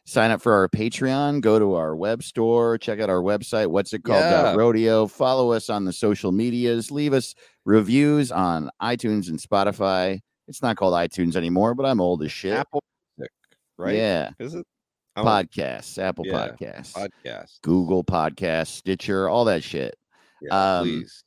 Sign 0.05 0.33
up 0.33 0.43
for 0.43 0.53
our 0.53 0.69
Patreon, 0.69 1.41
go 1.43 1.61
to 1.61 1.75
our 1.75 1.95
web 1.95 2.25
store, 2.25 2.77
check 2.77 2.99
out 2.99 3.09
our 3.09 3.23
website, 3.23 3.69
what's 3.69 3.93
it 3.93 4.03
called? 4.03 4.21
Yeah. 4.21 4.55
Rodeo. 4.57 5.07
Follow 5.07 5.53
us 5.53 5.71
on 5.71 5.85
the 5.85 5.93
social 5.93 6.33
medias, 6.33 6.91
leave 6.91 7.13
us 7.13 7.35
reviews 7.65 8.33
on 8.33 8.69
iTunes 8.81 9.29
and 9.29 9.39
Spotify. 9.39 10.21
It's 10.49 10.63
not 10.63 10.77
called 10.77 10.95
iTunes 10.95 11.37
anymore, 11.37 11.75
but 11.75 11.87
I'm 11.87 12.01
old 12.01 12.23
as 12.23 12.33
shit. 12.33 12.53
Apple 12.53 12.83
Music, 13.17 13.33
right? 13.79 13.95
Yeah. 13.95 14.31
Is 14.39 14.55
it? 14.55 14.67
Podcasts, 15.17 15.99
Apple 15.99 16.27
Yeah, 16.27 16.49
Podcasts, 16.49 16.95
podcast. 16.95 17.61
Google 17.63 18.03
Podcasts, 18.03 18.69
Stitcher, 18.69 19.29
all 19.29 19.45
that 19.45 19.63
shit. 19.63 19.99
Yeah, 20.41 20.79
Um, 20.79 20.85
please. 20.89 21.23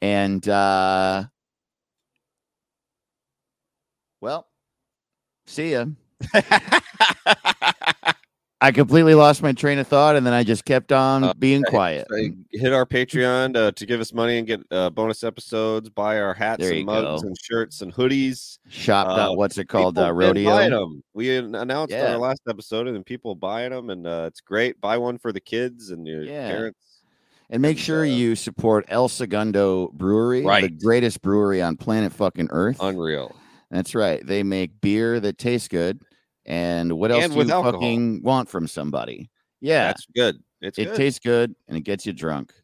And 0.00 0.48
uh 0.48 1.24
well, 4.20 4.46
see 5.46 5.72
ya. 5.72 5.84
I 8.60 8.72
completely 8.72 9.14
lost 9.14 9.40
my 9.40 9.52
train 9.52 9.78
of 9.78 9.86
thought 9.86 10.16
and 10.16 10.26
then 10.26 10.34
I 10.34 10.42
just 10.42 10.64
kept 10.64 10.90
on 10.90 11.22
Uh, 11.22 11.34
being 11.34 11.60
yeah, 11.64 11.70
quiet. 11.70 12.06
Uh, 12.10 12.30
hit 12.50 12.72
our 12.72 12.84
Patreon 12.84 13.56
uh, 13.56 13.70
to 13.70 13.86
give 13.86 14.00
us 14.00 14.12
money 14.12 14.38
and 14.38 14.46
get 14.48 14.60
uh, 14.72 14.90
bonus 14.90 15.22
episodes. 15.22 15.88
Buy 15.90 16.18
our 16.20 16.34
hats 16.34 16.64
and 16.66 16.84
mugs 16.84 17.22
go. 17.22 17.28
and 17.28 17.36
shirts 17.40 17.82
and 17.82 17.94
hoodies. 17.94 18.58
Shop 18.68 19.06
uh, 19.06 19.32
what's 19.32 19.58
it 19.58 19.66
called? 19.68 19.96
Uh, 19.96 20.12
buying 20.12 20.16
rodeo. 20.16 20.82
'em. 20.82 21.02
We 21.14 21.36
an- 21.36 21.54
announced 21.54 21.94
on 21.94 22.00
our 22.00 22.18
last 22.18 22.42
episode, 22.48 22.88
and 22.88 22.96
then 22.96 23.04
people 23.04 23.36
buying 23.36 23.70
them, 23.70 23.90
and 23.90 24.04
uh, 24.06 24.24
it's 24.26 24.40
great. 24.40 24.80
Buy 24.80 24.96
one 24.98 25.18
for 25.18 25.32
the 25.32 25.40
kids 25.40 25.90
and 25.90 26.04
your 26.06 26.24
Yeah. 26.24 26.48
parents. 26.50 26.80
And 27.50 27.62
make 27.62 27.78
sure 27.78 28.00
uh, 28.02 28.06
you 28.06 28.34
support 28.34 28.86
El 28.88 29.08
Segundo 29.08 29.88
Brewery, 29.94 30.42
the 30.42 30.68
greatest 30.68 31.22
brewery 31.22 31.62
on 31.62 31.76
planet 31.76 32.12
fucking 32.12 32.48
Earth. 32.50 32.78
Unreal. 32.80 33.34
That's 33.70 33.94
right. 33.94 34.26
They 34.26 34.42
make 34.42 34.80
beer 34.80 35.20
that 35.20 35.38
tastes 35.38 35.68
good. 35.68 36.00
And 36.48 36.94
what 36.94 37.10
else 37.10 37.24
And 37.24 37.32
do 37.34 37.38
you 37.38 37.50
alcohol. 37.52 37.72
fucking 37.72 38.22
want 38.22 38.48
from 38.48 38.66
somebody? 38.66 39.30
Yeah. 39.60 39.88
That's 39.88 40.06
good. 40.16 40.42
It's 40.62 40.78
it 40.78 40.86
good. 40.86 40.96
tastes 40.96 41.20
good 41.20 41.54
and 41.68 41.76
it 41.76 41.82
gets 41.82 42.06
you 42.06 42.14
drunk. 42.14 42.54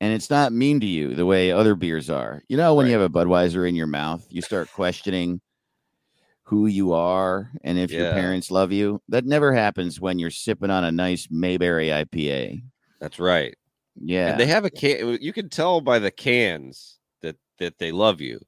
And 0.00 0.12
it's 0.12 0.30
not 0.30 0.52
mean 0.52 0.78
to 0.80 0.86
you 0.86 1.14
the 1.14 1.26
way 1.26 1.50
other 1.50 1.74
beers 1.74 2.08
are. 2.08 2.42
You 2.48 2.56
know, 2.56 2.74
when 2.74 2.86
you 2.86 2.92
have 2.92 3.02
a 3.02 3.08
Budweiser 3.08 3.68
in 3.68 3.74
your 3.74 3.88
mouth, 3.88 4.24
you 4.30 4.42
start 4.42 4.70
questioning 4.72 5.40
who 6.44 6.66
you 6.66 6.92
are 6.92 7.50
and 7.64 7.78
if 7.78 7.90
your 7.90 8.12
parents 8.12 8.50
love 8.50 8.72
you. 8.72 9.02
That 9.08 9.24
never 9.24 9.52
happens 9.52 10.00
when 10.00 10.18
you're 10.18 10.30
sipping 10.30 10.70
on 10.70 10.84
a 10.84 10.92
nice 10.92 11.28
Mayberry 11.30 11.88
IPA. 11.88 12.62
That's 13.00 13.18
right. 13.18 13.56
Yeah. 13.96 14.30
And 14.30 14.40
they 14.40 14.46
have 14.46 14.64
a 14.64 14.70
can. 14.70 15.18
You 15.20 15.32
can 15.32 15.48
tell 15.48 15.80
by 15.80 15.98
the 15.98 16.10
cans 16.10 16.98
that 17.22 17.36
that 17.58 17.78
they 17.78 17.90
love 17.90 18.20
you. 18.20 18.40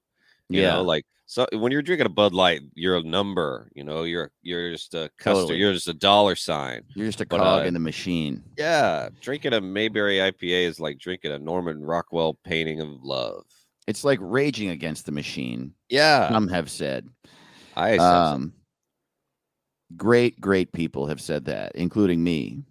You 0.48 0.62
yeah. 0.62 0.74
know, 0.74 0.82
like 0.82 1.04
so 1.34 1.48
when 1.50 1.72
you're 1.72 1.82
drinking 1.82 2.06
a 2.06 2.10
Bud 2.10 2.32
Light, 2.32 2.62
you're 2.74 2.96
a 2.96 3.02
number. 3.02 3.68
You 3.74 3.82
know, 3.82 4.04
you're 4.04 4.30
you're 4.42 4.70
just 4.70 4.94
a 4.94 5.10
customer. 5.18 5.40
Totally. 5.40 5.58
You're 5.58 5.72
just 5.72 5.88
a 5.88 5.94
dollar 5.94 6.36
sign. 6.36 6.82
you're 6.94 7.08
just 7.08 7.20
a 7.20 7.26
but, 7.26 7.40
cog 7.40 7.64
uh, 7.64 7.66
in 7.66 7.74
the 7.74 7.80
machine. 7.80 8.44
Yeah, 8.56 9.08
drinking 9.20 9.52
a 9.52 9.60
Mayberry 9.60 10.18
IPA 10.18 10.68
is 10.68 10.78
like 10.78 11.00
drinking 11.00 11.32
a 11.32 11.40
Norman 11.40 11.82
Rockwell 11.82 12.38
painting 12.44 12.80
of 12.80 13.02
love. 13.02 13.42
It's 13.88 14.04
like 14.04 14.20
raging 14.22 14.68
against 14.68 15.06
the 15.06 15.10
machine. 15.10 15.74
Yeah, 15.88 16.28
Some 16.28 16.46
have 16.46 16.70
said. 16.70 17.08
I 17.76 17.96
Um, 17.96 18.52
great, 19.96 20.40
great 20.40 20.70
people 20.70 21.08
have 21.08 21.20
said 21.20 21.46
that, 21.46 21.72
including 21.74 22.22
me. 22.22 22.62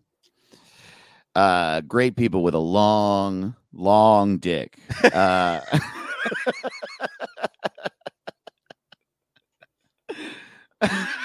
Uh, 1.35 1.81
great 1.81 2.15
people 2.15 2.41
with 2.41 2.53
a 2.53 2.59
long, 2.59 3.55
long 3.73 4.37
dick. 4.37 4.79
Uh, 5.03 5.59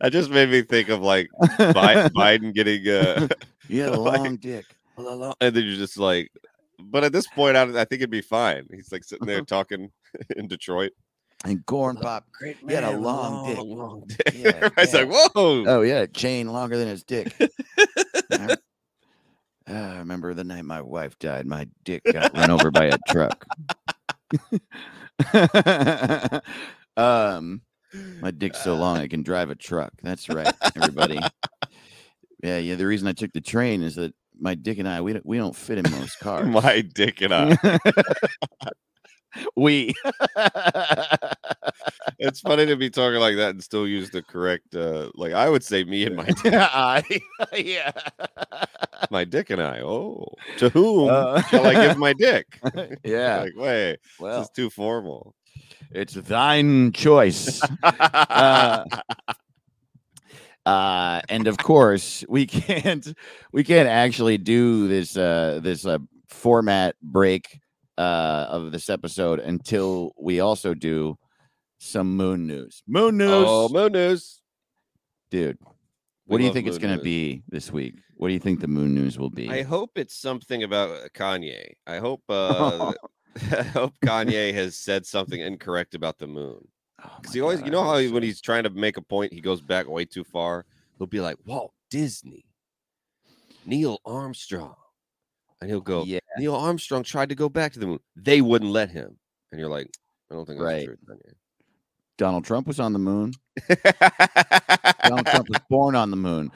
that 0.00 0.10
just 0.10 0.30
made 0.30 0.48
me 0.50 0.62
think 0.62 0.88
of 0.88 1.00
like 1.02 1.28
Bi- 1.58 2.08
Biden 2.16 2.54
getting 2.54 2.86
uh, 2.88 3.28
you 3.68 3.82
had 3.82 3.92
a 3.92 4.00
Like- 4.00 4.18
long 4.20 4.36
dick. 4.36 4.64
and 4.98 5.54
then 5.54 5.64
you're 5.64 5.76
just 5.76 5.98
like, 5.98 6.30
but 6.78 7.04
at 7.04 7.12
this 7.12 7.26
point, 7.26 7.56
I, 7.56 7.62
I 7.62 7.84
think 7.84 8.00
it'd 8.00 8.10
be 8.10 8.20
fine. 8.22 8.66
He's 8.72 8.90
like 8.92 9.04
sitting 9.04 9.26
there 9.26 9.40
talking 9.46 9.90
in 10.36 10.48
Detroit. 10.48 10.92
And 11.44 11.64
corn 11.66 11.96
pop. 11.96 12.24
Great 12.32 12.56
He 12.66 12.72
had 12.72 12.82
a 12.84 12.96
long 12.96 13.46
dick. 13.46 13.58
long 13.62 14.04
dick. 14.06 14.32
Yeah, 14.34 14.52
Everybody's 14.56 14.94
yeah. 14.94 15.00
like, 15.00 15.10
whoa. 15.34 15.64
Oh 15.66 15.82
yeah, 15.82 16.06
chain 16.06 16.48
longer 16.48 16.78
than 16.78 16.88
his 16.88 17.04
dick. 17.04 17.32
I 18.32 18.56
uh, 19.68 19.72
I 19.72 19.98
remember 19.98 20.32
the 20.32 20.44
night 20.44 20.64
my 20.64 20.80
wife 20.80 21.18
died. 21.18 21.44
My 21.46 21.68
dick 21.84 22.02
got 22.10 22.34
run 22.36 22.50
over 22.50 22.70
by 22.70 22.84
a 22.86 22.96
truck. 23.08 23.44
um, 26.96 27.62
my 28.20 28.30
dick's 28.30 28.62
so 28.62 28.74
long 28.76 28.98
I 28.98 29.08
can 29.08 29.22
drive 29.22 29.50
a 29.50 29.54
truck. 29.54 29.92
That's 30.02 30.28
right, 30.28 30.52
everybody. 30.76 31.18
Yeah, 32.42 32.58
yeah. 32.58 32.74
The 32.74 32.86
reason 32.86 33.08
I 33.08 33.12
took 33.12 33.32
the 33.32 33.40
train 33.40 33.82
is 33.82 33.96
that 33.96 34.14
my 34.38 34.54
dick 34.54 34.78
and 34.78 34.88
I 34.88 35.00
we 35.00 35.12
don't 35.12 35.26
we 35.26 35.38
don't 35.38 35.56
fit 35.56 35.78
in 35.78 35.90
most 35.90 36.18
cars. 36.20 36.46
My 36.46 36.80
dick 36.80 37.20
and 37.22 37.32
I. 37.34 37.78
we. 39.56 39.94
It's 42.18 42.40
funny 42.40 42.66
to 42.66 42.76
be 42.76 42.90
talking 42.90 43.20
like 43.20 43.36
that 43.36 43.50
and 43.50 43.62
still 43.62 43.86
use 43.86 44.10
the 44.10 44.22
correct 44.22 44.74
uh 44.74 45.10
like 45.14 45.32
I 45.32 45.48
would 45.48 45.62
say 45.64 45.84
me 45.84 46.04
and 46.06 46.16
my 46.16 46.24
dick, 46.26 46.52
I. 46.54 47.02
yeah. 47.56 47.90
my 49.10 49.24
dick 49.24 49.50
and 49.50 49.62
I. 49.62 49.80
Oh, 49.80 50.26
to 50.58 50.68
whom 50.70 51.10
Uh, 51.10 51.42
shall 51.42 51.66
I 51.66 51.74
give 51.86 51.98
my 51.98 52.12
dick? 52.12 52.58
yeah. 53.04 53.42
Like, 53.42 53.56
wait, 53.56 53.92
this 53.92 54.20
Well, 54.20 54.42
is 54.42 54.50
too 54.50 54.70
formal. 54.70 55.34
it's 55.92 56.14
thine 56.14 56.92
choice. 56.92 57.60
uh, 57.82 58.84
uh, 60.64 61.20
and 61.28 61.46
of 61.46 61.56
course, 61.58 62.24
we 62.28 62.46
can't 62.46 63.14
we 63.52 63.62
can't 63.62 63.88
actually 63.88 64.38
do 64.38 64.88
this 64.88 65.16
uh, 65.16 65.60
this 65.62 65.86
uh, 65.86 65.98
format 66.28 66.96
break 67.02 67.60
uh, 67.98 68.46
of 68.48 68.72
this 68.72 68.90
episode 68.90 69.38
until 69.40 70.12
we 70.18 70.40
also 70.40 70.74
do 70.74 71.16
some 71.78 72.16
moon 72.16 72.46
news. 72.46 72.82
Moon 72.86 73.16
news, 73.16 73.46
oh, 73.48 73.68
moon 73.68 73.92
news. 73.92 74.40
dude. 75.30 75.58
We 76.26 76.32
What 76.32 76.38
do 76.38 76.44
you 76.44 76.52
think 76.52 76.66
it's 76.66 76.78
going 76.78 76.96
to 76.96 77.02
be 77.02 77.42
this 77.48 77.70
week? 77.72 77.94
What 78.16 78.28
do 78.28 78.34
you 78.34 78.40
think 78.40 78.60
the 78.60 78.66
moon 78.68 78.94
news 78.94 79.18
will 79.18 79.30
be? 79.30 79.48
I 79.48 79.62
hope 79.62 79.92
it's 79.96 80.16
something 80.16 80.62
about 80.64 80.90
uh, 80.90 81.08
Kanye. 81.14 81.72
I 81.86 81.98
hope 81.98 82.22
uh 82.28 82.94
I 83.52 83.62
hope 83.62 83.92
Kanye 84.04 84.52
has 84.54 84.76
said 84.76 85.04
something 85.04 85.38
incorrect 85.40 85.94
about 85.94 86.18
the 86.18 86.26
moon. 86.26 86.66
Oh 87.04 87.10
Because 87.20 87.34
my 87.34 87.34
he 87.34 87.40
always, 87.42 87.58
God, 87.60 87.66
you 87.66 87.72
know 87.72 87.84
how 87.84 87.98
he, 87.98 88.08
when 88.08 88.22
he's 88.22 88.40
trying 88.40 88.62
to 88.64 88.70
make 88.70 88.96
a 88.96 89.02
point, 89.02 89.32
he 89.32 89.40
goes 89.42 89.60
back 89.60 89.86
way 89.86 90.06
too 90.06 90.24
far. 90.24 90.64
He'll 90.98 91.06
be 91.06 91.20
like 91.20 91.36
Walt 91.44 91.74
Disney, 91.90 92.46
Neil 93.66 94.00
Armstrong, 94.06 94.74
and 95.60 95.68
he'll 95.68 95.82
go. 95.82 96.04
yeah, 96.04 96.20
Neil 96.38 96.54
Armstrong 96.54 97.02
tried 97.02 97.28
to 97.28 97.34
go 97.34 97.50
back 97.50 97.74
to 97.74 97.78
the 97.78 97.86
moon. 97.86 97.98
They 98.16 98.40
wouldn't 98.40 98.70
let 98.70 98.90
him, 98.90 99.18
and 99.52 99.60
you're 99.60 99.68
like, 99.68 99.90
I 100.30 100.34
don't 100.34 100.46
think 100.46 100.58
that's 100.58 100.64
Right. 100.66 100.84
true. 100.86 100.96
Donald 102.18 102.44
Trump 102.44 102.66
was 102.66 102.80
on 102.80 102.92
the 102.92 102.98
moon. 102.98 103.32
Donald 105.04 105.26
Trump 105.26 105.48
was 105.48 105.60
born 105.68 105.94
on 105.94 106.10
the 106.10 106.16
moon. 106.16 106.50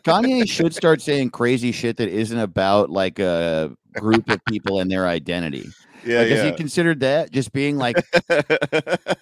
Kanye 0.00 0.48
should 0.48 0.74
start 0.74 1.00
saying 1.00 1.30
crazy 1.30 1.72
shit 1.72 1.96
that 1.96 2.08
isn't 2.08 2.38
about 2.38 2.90
like 2.90 3.18
a 3.18 3.74
group 3.94 4.28
of 4.28 4.44
people 4.46 4.80
and 4.80 4.90
their 4.90 5.06
identity. 5.06 5.68
yeah, 6.04 6.18
like, 6.18 6.28
has 6.28 6.38
yeah. 6.38 6.44
he 6.46 6.52
considered 6.52 7.00
that 7.00 7.30
just 7.30 7.52
being 7.52 7.76
like 7.76 7.96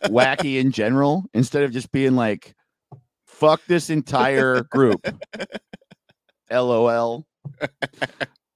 wacky 0.06 0.60
in 0.60 0.72
general 0.72 1.25
instead 1.34 1.62
of 1.62 1.72
just 1.72 1.90
being 1.92 2.16
like, 2.16 2.54
fuck 3.26 3.60
this 3.66 3.90
entire 3.90 4.62
group? 4.64 5.06
LOL. 6.50 7.26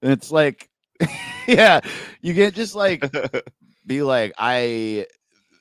And 0.01 0.11
it's 0.11 0.31
like, 0.31 0.69
yeah, 1.47 1.81
you 2.21 2.35
can't 2.35 2.53
just 2.53 2.75
like 2.75 3.09
be 3.85 4.01
like, 4.01 4.33
I, 4.37 5.07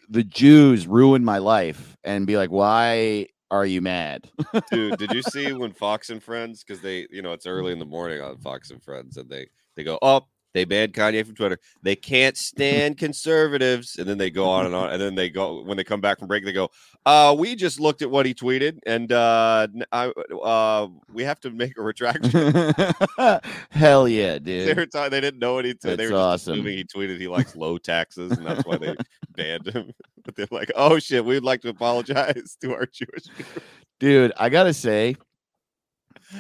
the 0.08 0.24
Jews 0.24 0.86
ruined 0.86 1.24
my 1.24 1.38
life 1.38 1.96
and 2.04 2.26
be 2.26 2.36
like, 2.36 2.50
why 2.50 3.28
are 3.50 3.66
you 3.66 3.80
mad? 3.80 4.30
Dude, 4.70 4.98
did 4.98 5.12
you 5.12 5.22
see 5.30 5.52
when 5.52 5.72
Fox 5.72 6.10
and 6.10 6.22
Friends? 6.22 6.64
Because 6.64 6.82
they, 6.82 7.06
you 7.10 7.22
know, 7.22 7.32
it's 7.32 7.46
early 7.46 7.72
in 7.72 7.78
the 7.78 7.84
morning 7.84 8.20
on 8.20 8.38
Fox 8.38 8.70
and 8.70 8.82
Friends, 8.82 9.16
and 9.16 9.28
they 9.28 9.46
they 9.76 9.84
go, 9.84 9.98
oh, 10.02 10.26
they 10.54 10.64
banned 10.64 10.94
Kanye 10.94 11.26
from 11.26 11.34
Twitter. 11.34 11.58
They 11.82 11.96
can't 11.96 12.36
stand 12.36 12.96
conservatives, 12.96 13.96
and 13.98 14.08
then 14.08 14.18
they 14.18 14.30
go 14.30 14.48
on 14.48 14.66
and 14.66 14.74
on, 14.74 14.90
and 14.90 15.02
then 15.02 15.16
they 15.16 15.28
go 15.28 15.62
when 15.62 15.76
they 15.76 15.84
come 15.84 16.00
back 16.00 16.20
from 16.20 16.28
break, 16.28 16.44
they 16.44 16.52
go, 16.52 16.70
uh, 17.06 17.34
we 17.36 17.54
just 17.54 17.80
looked 17.80 18.00
at 18.00 18.10
what 18.10 18.24
he 18.24 18.32
tweeted, 18.32 18.78
and 18.86 19.12
uh, 19.12 19.66
I, 19.92 20.06
uh, 20.06 20.88
we 21.12 21.22
have 21.24 21.38
to 21.40 21.50
make 21.50 21.76
a 21.76 21.82
retraction. 21.82 22.30
Hell 23.70 24.08
yeah, 24.08 24.38
dude. 24.42 24.68
they 24.68 24.74
were 24.74 24.86
ta- 24.86 25.10
they 25.10 25.20
didn't 25.20 25.40
know 25.40 25.58
anything. 25.58 25.90
he. 25.90 25.96
They 25.96 26.04
were 26.04 26.12
just 26.12 26.18
awesome. 26.18 26.52
assuming 26.54 26.78
he 26.78 26.84
tweeted 26.84 27.20
he 27.20 27.28
likes 27.28 27.56
low 27.56 27.76
taxes, 27.76 28.32
and 28.32 28.46
that's 28.46 28.64
why 28.64 28.78
they 28.78 28.94
banned 29.36 29.66
him. 29.66 29.92
But 30.24 30.36
they're 30.36 30.48
like, 30.50 30.72
oh 30.76 30.98
shit, 30.98 31.24
we'd 31.24 31.42
like 31.42 31.60
to 31.62 31.68
apologize 31.68 32.56
to 32.62 32.72
our 32.72 32.86
Jewish 32.86 33.24
people. 33.36 33.62
Dude, 34.00 34.32
I 34.38 34.48
gotta 34.48 34.72
say, 34.72 35.16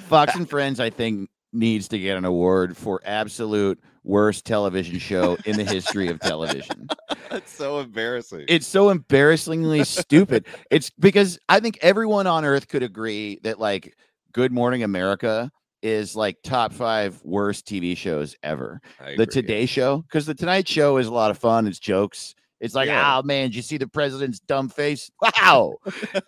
Fox 0.08 0.34
and 0.34 0.48
Friends, 0.48 0.80
I 0.80 0.88
think, 0.88 1.28
needs 1.52 1.88
to 1.88 1.98
get 1.98 2.16
an 2.16 2.24
award 2.24 2.76
for 2.76 3.02
absolute 3.04 3.82
worst 4.04 4.44
television 4.44 4.98
show 4.98 5.36
in 5.44 5.56
the 5.56 5.64
history 5.64 6.08
of 6.08 6.20
television. 6.20 6.86
That's 7.30 7.50
so 7.52 7.80
embarrassing. 7.80 8.44
It's 8.48 8.66
so 8.66 8.90
embarrassingly 8.90 9.84
stupid. 9.84 10.46
It's 10.70 10.90
because 10.90 11.38
I 11.48 11.60
think 11.60 11.78
everyone 11.82 12.26
on 12.26 12.44
earth 12.44 12.68
could 12.68 12.82
agree 12.82 13.40
that 13.42 13.58
like 13.58 13.96
Good 14.32 14.52
Morning 14.52 14.82
America 14.82 15.50
is 15.82 16.14
like 16.16 16.36
top 16.42 16.72
five 16.72 17.20
worst 17.24 17.66
TV 17.66 17.96
shows 17.96 18.36
ever. 18.42 18.80
The. 19.16 19.26
Today 19.26 19.66
Show, 19.66 19.98
because 20.02 20.26
the 20.26 20.34
Tonight 20.34 20.68
Show 20.68 20.96
is 20.98 21.06
a 21.06 21.12
lot 21.12 21.30
of 21.30 21.38
fun. 21.38 21.66
It's 21.66 21.78
jokes. 21.78 22.34
It's 22.60 22.74
like, 22.74 22.86
Yeah. 22.86 23.18
oh 23.18 23.22
man, 23.22 23.48
did 23.48 23.56
you 23.56 23.62
see 23.62 23.76
the 23.78 23.88
president's 23.88 24.40
dumb 24.40 24.68
face? 24.68 25.10
Wow. 25.20 25.74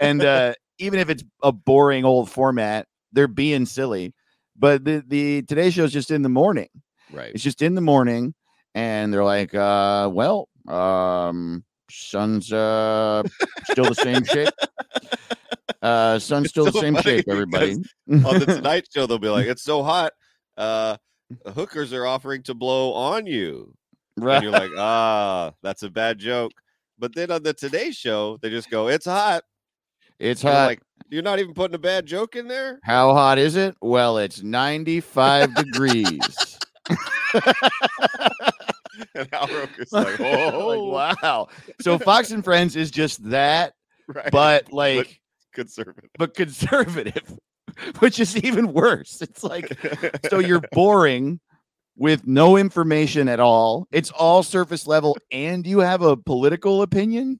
and 0.00 0.22
uh, 0.22 0.54
even 0.78 0.98
if 0.98 1.08
it's 1.08 1.24
a 1.42 1.52
boring 1.52 2.04
old 2.04 2.30
format, 2.30 2.86
they're 3.12 3.28
being 3.28 3.64
silly. 3.66 4.12
But 4.58 4.84
the 4.84 5.02
the 5.06 5.42
Today 5.42 5.70
Show 5.70 5.84
is 5.84 5.92
just 5.92 6.10
in 6.10 6.22
the 6.22 6.28
morning. 6.28 6.68
Right. 7.12 7.32
It's 7.34 7.42
just 7.42 7.62
in 7.62 7.74
the 7.74 7.80
morning, 7.80 8.34
and 8.74 9.12
they're 9.12 9.24
like, 9.24 9.54
uh, 9.54 10.10
well, 10.12 10.48
um, 10.68 11.64
sun's 11.90 12.52
uh 12.52 13.22
still 13.64 13.84
the 13.86 13.94
same 13.94 14.24
shape. 14.24 14.48
Uh, 15.82 16.18
sun's 16.18 16.48
still 16.48 16.64
the 16.64 16.72
same 16.72 16.96
shape, 16.96 17.26
everybody. 17.28 17.74
on 18.10 18.38
the 18.40 18.46
Tonight 18.46 18.88
Show, 18.92 19.06
they'll 19.06 19.18
be 19.18 19.28
like, 19.28 19.46
"It's 19.46 19.62
so 19.62 19.84
hot, 19.84 20.12
uh, 20.56 20.96
hookers 21.54 21.92
are 21.92 22.06
offering 22.06 22.42
to 22.44 22.54
blow 22.54 22.92
on 22.92 23.26
you," 23.26 23.72
and 24.16 24.24
right. 24.24 24.42
you're 24.42 24.50
like, 24.50 24.70
"Ah, 24.76 25.52
that's 25.62 25.84
a 25.84 25.90
bad 25.90 26.18
joke." 26.18 26.52
But 26.98 27.14
then 27.14 27.30
on 27.30 27.42
the 27.44 27.52
Today 27.52 27.92
Show, 27.92 28.38
they 28.42 28.50
just 28.50 28.68
go, 28.70 28.88
"It's 28.88 29.04
hot." 29.04 29.44
It's 30.18 30.42
And 30.42 30.54
hot. 30.54 30.66
like, 30.66 30.80
you're 31.08 31.22
not 31.22 31.38
even 31.38 31.54
putting 31.54 31.74
a 31.74 31.78
bad 31.78 32.06
joke 32.06 32.34
in 32.34 32.48
there. 32.48 32.80
How 32.82 33.12
hot 33.12 33.38
is 33.38 33.54
it? 33.54 33.76
Well, 33.80 34.18
it's 34.18 34.42
95 34.42 35.54
degrees. 35.54 36.55
And 39.14 39.28
Al 39.32 39.46
Roker's 39.48 39.92
like, 39.92 40.18
"Oh, 40.20 40.68
like, 40.68 41.22
wow. 41.22 41.48
So 41.82 41.98
Fox 41.98 42.30
and 42.30 42.42
Friends 42.42 42.76
is 42.76 42.90
just 42.90 43.22
that, 43.30 43.74
right." 44.08 44.30
but 44.30 44.72
like, 44.72 45.20
conservative. 45.52 46.08
but 46.18 46.32
conservative, 46.34 47.38
which 47.98 48.18
is 48.20 48.36
even 48.38 48.72
worse. 48.72 49.20
It's 49.20 49.44
like, 49.44 49.78
so 50.30 50.38
you're 50.38 50.62
boring 50.72 51.40
with 51.96 52.26
no 52.26 52.56
information 52.56 53.28
at 53.28 53.38
all. 53.40 53.86
It's 53.92 54.10
all 54.10 54.42
surface 54.42 54.86
level, 54.86 55.16
and 55.30 55.66
you 55.66 55.80
have 55.80 56.00
a 56.00 56.16
political 56.16 56.80
opinion. 56.82 57.38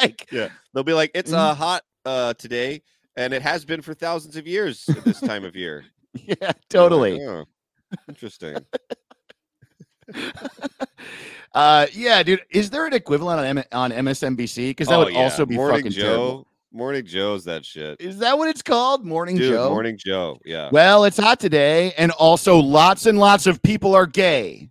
like 0.00 0.26
Yeah. 0.32 0.48
They'll 0.72 0.82
be 0.84 0.94
like, 0.94 1.12
it's 1.14 1.30
Mhm. 1.30 1.36
uh 1.36 1.54
hot 1.54 1.82
uh 2.04 2.34
today, 2.34 2.82
and 3.16 3.32
it 3.32 3.42
has 3.42 3.64
been 3.64 3.82
for 3.82 3.94
thousands 3.94 4.36
of 4.36 4.48
years 4.48 4.84
at 4.88 5.04
this 5.04 5.20
time 5.20 5.44
of 5.44 5.54
year. 5.54 5.84
yeah, 6.12 6.24
You're 6.40 6.48
like, 6.48 6.68
totally. 6.68 7.22
"Oh, 7.22 7.44
interesting. 8.08 8.56
uh, 11.54 11.86
yeah, 11.92 12.22
dude. 12.22 12.42
Is 12.50 12.70
there 12.70 12.86
an 12.86 12.92
equivalent 12.92 13.40
on 13.40 13.58
M- 13.58 13.64
on 13.72 13.90
MSNBC? 13.90 14.70
Because 14.70 14.88
that 14.88 14.94
Oh, 14.96 15.04
would 15.04 15.14
yeah. 15.14 15.20
also 15.22 15.46
be 15.46 15.56
Morning 15.56 15.78
fucking 15.78 15.92
Joe. 15.92 16.02
terrible. 16.02 16.46
Morning 16.72 17.06
Joe's 17.06 17.44
that 17.44 17.64
shit. 17.64 18.00
Is 18.00 18.18
that 18.18 18.36
what 18.36 18.48
it's 18.48 18.62
called? 18.62 19.04
Morning 19.06 19.36
Dude, 19.36 19.52
Joe. 19.52 19.70
Morning 19.70 19.96
Joe. 19.96 20.40
Yeah. 20.44 20.70
Well, 20.72 21.04
it's 21.04 21.16
hot 21.16 21.38
today, 21.38 21.92
and 21.96 22.10
also 22.12 22.58
lots 22.58 23.06
and 23.06 23.18
lots 23.18 23.46
of 23.46 23.62
people 23.62 23.94
are 23.94 24.06
gay. 24.06 24.70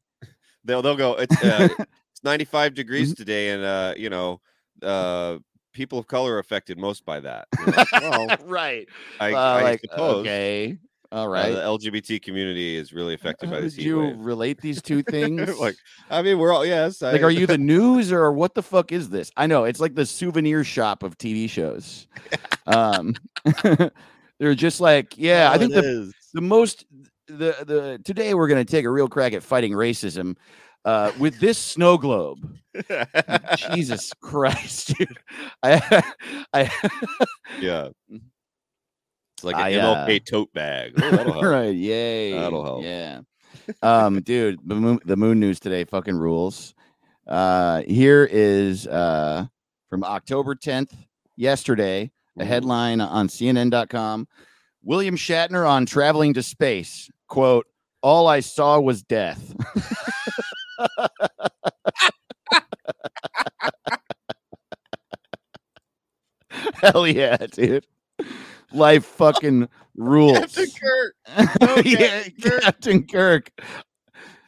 They'll 0.66 0.82
they'll 0.82 0.98
go. 0.98 1.14
It's 1.16 1.42
uh, 1.44 1.70
it's 1.80 2.24
95 2.24 2.72
Mm-hmm. 2.72 2.76
degrees 2.76 3.16
today, 3.16 3.52
and 3.52 3.64
uh, 3.64 3.94
you 3.96 4.10
know, 4.10 4.42
uh, 4.82 5.38
people 5.72 5.98
of 5.98 6.08
color 6.08 6.34
are 6.34 6.40
affected 6.40 6.78
most 6.78 7.06
by 7.06 7.22
that. 7.22 7.48
Like, 7.66 7.92
well, 7.94 8.38
right. 8.46 8.88
I, 9.22 9.34
Uh, 9.34 9.38
I 9.38 9.64
like, 9.64 9.80
suppose 9.90 10.22
okay. 10.22 10.78
All 11.14 11.32
uh, 11.32 11.48
the 11.50 11.56
LGBT 11.58 12.24
community 12.24 12.76
is 12.76 12.92
really 12.92 13.14
affected 13.14 13.48
How 13.50 13.56
by 13.56 13.62
this 13.62 13.76
did 13.76 13.86
you 13.86 14.00
wave. 14.00 14.16
relate 14.18 14.60
these 14.62 14.82
two 14.82 15.04
things? 15.04 15.60
like, 15.60 15.76
I 16.10 16.24
mean, 16.24 16.40
we're 16.40 16.52
all 16.52 16.66
yes. 16.66 17.04
I, 17.04 17.12
like, 17.12 17.22
are 17.22 17.30
you 17.30 17.46
the 17.46 17.58
news 17.60 18.12
or 18.12 18.32
what 18.32 18.56
the 18.56 18.64
fuck 18.64 18.92
is 18.92 19.10
this? 19.10 19.32
I 19.38 19.46
know 19.46 19.66
it's 19.66 19.80
like 19.80 19.94
the 19.94 20.08
souvenir 20.08 20.64
shop 20.64 21.04
of 21.04 21.16
TV 21.20 21.48
shows. 21.48 22.08
Um, 22.66 23.14
they're 24.40 24.56
just 24.56 24.82
like, 24.82 25.16
yeah, 25.16 25.52
I 25.52 25.60
think 25.60 25.74
the 25.74 25.84
is. 25.84 26.14
the 26.34 26.42
most 26.42 26.86
the 27.28 27.56
the 27.64 28.02
today 28.04 28.34
we're 28.34 28.48
gonna 28.48 28.66
take 28.66 28.86
a 28.86 28.90
real 28.90 29.08
crack 29.08 29.34
at 29.34 29.44
fighting 29.44 29.72
racism 29.74 30.36
uh 30.84 31.12
with 31.20 31.40
this 31.40 31.60
snow 31.60 31.96
globe. 31.96 32.58
Jesus 33.70 34.12
Christ, 34.20 34.98
dude. 34.98 35.20
I 35.62 36.04
I 36.54 36.72
yeah. 37.62 37.90
It's 39.44 39.52
like 39.52 39.56
an 39.58 39.62
I, 39.62 39.76
uh, 39.76 40.06
MLK 40.08 40.26
tote 40.26 40.54
bag. 40.54 40.94
Oh, 41.02 41.42
right, 41.50 41.76
yay. 41.76 42.32
That'll 42.32 42.64
help. 42.64 42.84
Yeah. 42.84 43.22
Um, 43.82 44.22
dude, 44.22 44.58
the 44.66 44.76
moon 44.76 45.00
the 45.06 45.18
moon 45.18 45.40
news 45.42 45.60
today 45.60 45.84
fucking 45.84 46.16
rules. 46.16 46.74
Uh 47.28 47.82
here 47.88 48.28
is 48.32 48.88
uh 48.88 49.46
from 49.90 50.04
October 50.06 50.56
10th, 50.56 50.92
yesterday, 51.36 52.12
a 52.40 52.44
Mhm. 52.44 52.48
headline 52.48 53.02
on 53.02 53.28
CNN.com. 53.28 54.28
William 54.82 55.16
Shatner 55.18 55.70
on 55.70 55.86
traveling 55.86 56.34
to 56.36 56.44
space. 56.44 57.10
Quote, 57.28 57.66
all 58.02 58.28
I 58.28 58.40
saw 58.40 58.80
was 58.80 59.04
death. 59.04 59.54
Hell 66.76 67.08
yeah, 67.08 67.38
dude. 67.38 67.86
Life 68.74 69.06
fucking 69.06 69.70
rules. 69.96 70.40
Captain 70.40 70.68
Kirk. 70.82 71.16
yeah, 71.86 72.24
Captain 72.24 72.42
Kirk. 72.42 72.62
Captain 72.64 73.08
Kirk. 73.08 73.52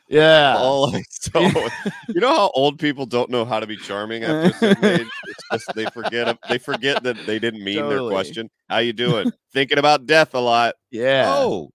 Yeah. 0.08 0.56
All 0.58 0.96
I 0.96 1.04
saw. 1.10 1.40
you 2.10 2.22
know 2.22 2.36
how 2.36 2.52
old 2.54 2.80
people 2.80 3.06
don't 3.06 3.30
know 3.30 3.44
how 3.44 3.60
to 3.60 3.68
be 3.68 3.76
charming 3.76 4.24
after 4.24 4.50
a 4.50 4.54
certain 4.54 4.86
age? 5.02 5.08
It's 5.28 5.44
just 5.52 5.76
they 5.76 5.86
forget 5.86 6.38
they 6.48 6.58
forget 6.58 7.04
that 7.04 7.26
they 7.26 7.40
didn't 7.40 7.64
mean 7.64 7.88
their 7.90 8.08
question. 8.08 8.50
How 8.70 8.78
you 8.80 8.94
doing? 8.94 9.32
Thinking 9.54 9.78
about 9.78 10.06
death 10.06 10.34
a 10.36 10.40
lot. 10.40 10.76
yeah. 10.92 11.26
Oh, 11.28 11.72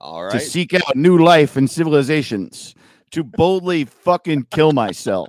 All 0.00 0.24
right. 0.24 0.32
to 0.32 0.40
seek 0.40 0.74
out 0.74 0.94
new 0.94 1.18
life 1.18 1.56
and 1.56 1.68
civilizations, 1.68 2.74
to 3.10 3.24
boldly 3.24 3.84
fucking 3.84 4.46
kill 4.50 4.72
myself. 4.72 5.28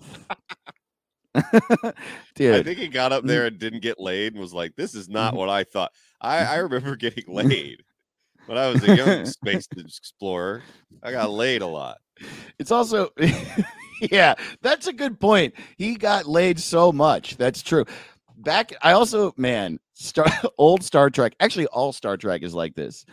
Dude. 2.35 2.55
I 2.55 2.61
think 2.61 2.77
he 2.77 2.87
got 2.87 3.11
up 3.11 3.23
there 3.23 3.47
and 3.47 3.57
didn't 3.57 3.81
get 3.81 3.99
laid 3.99 4.33
and 4.33 4.41
was 4.41 4.53
like, 4.53 4.75
"This 4.75 4.93
is 4.93 5.09
not 5.09 5.29
mm-hmm. 5.31 5.39
what 5.39 5.49
I 5.49 5.63
thought." 5.63 5.91
I 6.23 6.39
I 6.39 6.55
remember 6.57 6.95
getting 6.95 7.33
laid 7.33 7.83
when 8.45 8.57
I 8.57 8.69
was 8.69 8.83
a 8.83 8.95
young 8.95 9.25
space 9.25 9.67
explorer. 9.77 10.63
I 11.01 11.11
got 11.11 11.31
laid 11.31 11.61
a 11.61 11.67
lot. 11.67 11.97
it's 12.59 12.71
also, 12.71 13.09
yeah, 14.01 14.35
that's 14.61 14.87
a 14.87 14.93
good 14.93 15.19
point. 15.19 15.53
He 15.77 15.95
got 15.95 16.25
laid 16.27 16.59
so 16.59 16.91
much. 16.91 17.37
That's 17.37 17.61
true. 17.61 17.85
Back, 18.37 18.73
I 18.81 18.93
also, 18.93 19.33
man, 19.37 19.79
Star, 19.93 20.27
old 20.57 20.83
Star 20.83 21.09
Trek, 21.09 21.35
actually, 21.39 21.67
all 21.67 21.93
Star 21.93 22.17
Trek 22.17 22.43
is 22.43 22.53
like 22.53 22.75
this. 22.75 23.05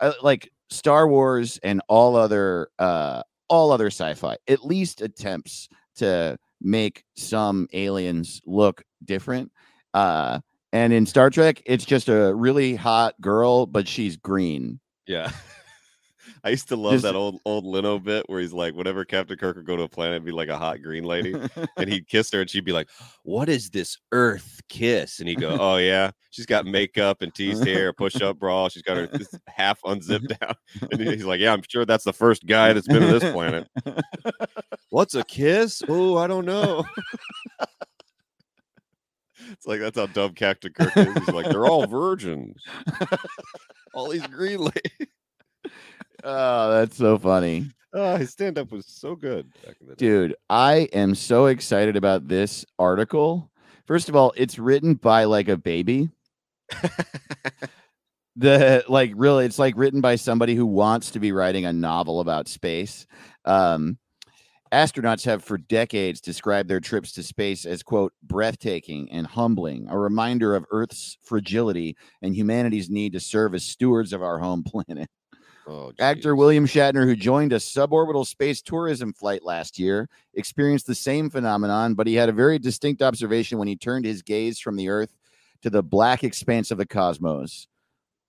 Uh, 0.00 0.12
like 0.22 0.50
Star 0.70 1.08
Wars 1.08 1.58
and 1.62 1.80
all 1.88 2.16
other, 2.16 2.68
uh, 2.78 3.22
all 3.48 3.70
other 3.70 3.86
sci-fi 3.86 4.36
at 4.48 4.64
least 4.64 5.00
attempts 5.00 5.68
to 5.96 6.36
make 6.60 7.04
some 7.16 7.68
aliens 7.72 8.40
look 8.46 8.82
different. 9.04 9.52
Uh, 9.92 10.40
and 10.74 10.92
in 10.92 11.06
Star 11.06 11.30
Trek, 11.30 11.62
it's 11.64 11.84
just 11.86 12.08
a 12.10 12.34
really 12.34 12.74
hot 12.74 13.18
girl, 13.20 13.64
but 13.64 13.88
she's 13.88 14.16
green. 14.18 14.80
Yeah. 15.06 15.30
I 16.42 16.50
used 16.50 16.68
to 16.68 16.76
love 16.76 16.92
Just- 16.92 17.04
that 17.04 17.14
old 17.14 17.40
old 17.46 17.64
Leno 17.64 17.98
bit 17.98 18.28
where 18.28 18.38
he's 18.38 18.52
like, 18.52 18.74
whenever 18.74 19.04
Captain 19.06 19.36
Kirk 19.38 19.56
would 19.56 19.64
go 19.64 19.76
to 19.76 19.84
a 19.84 19.88
planet, 19.88 20.16
it'd 20.16 20.26
be 20.26 20.32
like 20.32 20.50
a 20.50 20.58
hot 20.58 20.82
green 20.82 21.04
lady, 21.04 21.34
and 21.78 21.88
he'd 21.88 22.06
kiss 22.06 22.30
her, 22.32 22.42
and 22.42 22.50
she'd 22.50 22.66
be 22.66 22.72
like, 22.72 22.88
"What 23.22 23.48
is 23.48 23.70
this 23.70 23.96
Earth 24.12 24.60
kiss?" 24.68 25.20
And 25.20 25.28
he'd 25.28 25.40
go, 25.40 25.56
"Oh 25.58 25.76
yeah, 25.78 26.10
she's 26.30 26.44
got 26.44 26.66
makeup 26.66 27.22
and 27.22 27.34
teased 27.34 27.66
hair, 27.66 27.94
push 27.94 28.20
up 28.20 28.38
bra, 28.38 28.68
she's 28.68 28.82
got 28.82 28.98
her 28.98 29.08
half 29.46 29.78
unzipped 29.86 30.28
down." 30.40 30.54
And 30.92 31.00
he's 31.00 31.24
like, 31.24 31.40
"Yeah, 31.40 31.54
I'm 31.54 31.62
sure 31.66 31.86
that's 31.86 32.04
the 32.04 32.12
first 32.12 32.44
guy 32.44 32.74
that's 32.74 32.88
been 32.88 33.00
to 33.00 33.18
this 33.18 33.32
planet." 33.32 33.66
What's 34.90 35.14
a 35.14 35.24
kiss? 35.24 35.82
Oh, 35.88 36.18
I 36.18 36.26
don't 36.26 36.44
know. 36.44 36.84
It's 39.64 39.68
like 39.68 39.80
that's 39.80 39.98
how 39.98 40.06
dumb 40.06 40.34
Captain 40.34 40.72
Kirk 40.74 40.94
is. 40.94 41.14
He's 41.14 41.28
like, 41.28 41.48
they're 41.48 41.66
all 41.66 41.86
virgins. 41.86 42.62
all 43.94 44.10
these 44.10 44.26
green 44.26 44.58
ladies. 44.58 45.08
oh, 46.24 46.72
that's 46.72 46.98
so 46.98 47.18
funny. 47.18 47.70
Oh, 47.94 48.16
his 48.16 48.30
stand 48.30 48.58
up 48.58 48.70
was 48.72 48.84
so 48.86 49.16
good 49.16 49.50
back 49.64 49.76
in 49.80 49.86
the 49.86 49.94
day. 49.94 50.06
Dude, 50.06 50.36
I 50.50 50.88
am 50.92 51.14
so 51.14 51.46
excited 51.46 51.96
about 51.96 52.28
this 52.28 52.66
article. 52.78 53.50
First 53.86 54.10
of 54.10 54.16
all, 54.16 54.34
it's 54.36 54.58
written 54.58 54.94
by 54.94 55.24
like 55.24 55.48
a 55.48 55.56
baby. 55.56 56.10
the 58.36 58.84
like 58.86 59.12
really 59.14 59.46
it's 59.46 59.58
like 59.58 59.74
written 59.78 60.02
by 60.02 60.16
somebody 60.16 60.54
who 60.54 60.66
wants 60.66 61.12
to 61.12 61.20
be 61.20 61.32
writing 61.32 61.64
a 61.64 61.72
novel 61.72 62.20
about 62.20 62.48
space. 62.48 63.06
Um 63.46 63.96
astronauts 64.74 65.24
have 65.24 65.44
for 65.44 65.56
decades 65.56 66.20
described 66.20 66.68
their 66.68 66.80
trips 66.80 67.12
to 67.12 67.22
space 67.22 67.64
as 67.64 67.82
quote 67.82 68.12
breathtaking 68.22 69.08
and 69.12 69.26
humbling, 69.26 69.86
a 69.88 69.96
reminder 69.96 70.56
of 70.56 70.66
Earth's 70.70 71.16
fragility 71.22 71.96
and 72.22 72.34
humanity's 72.34 72.90
need 72.90 73.12
to 73.12 73.20
serve 73.20 73.54
as 73.54 73.64
stewards 73.64 74.12
of 74.12 74.22
our 74.22 74.38
home 74.40 74.62
planet. 74.66 75.08
Oh, 75.66 75.92
Actor. 75.98 76.36
William 76.36 76.66
Shatner, 76.66 77.04
who 77.04 77.16
joined 77.16 77.52
a 77.54 77.56
suborbital 77.56 78.26
space 78.26 78.60
tourism 78.60 79.14
flight 79.14 79.42
last 79.42 79.78
year, 79.78 80.10
experienced 80.34 80.86
the 80.86 80.94
same 80.94 81.30
phenomenon, 81.30 81.94
but 81.94 82.06
he 82.06 82.14
had 82.16 82.28
a 82.28 82.32
very 82.32 82.58
distinct 82.58 83.00
observation 83.00 83.56
when 83.56 83.68
he 83.68 83.76
turned 83.76 84.04
his 84.04 84.20
gaze 84.20 84.58
from 84.58 84.76
the 84.76 84.90
Earth 84.90 85.14
to 85.62 85.70
the 85.70 85.82
black 85.82 86.22
expanse 86.22 86.70
of 86.70 86.76
the 86.76 86.84
cosmos. 86.84 87.66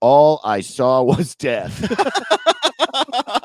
All 0.00 0.40
I 0.44 0.60
saw 0.60 1.02
was 1.02 1.34
death. 1.34 1.92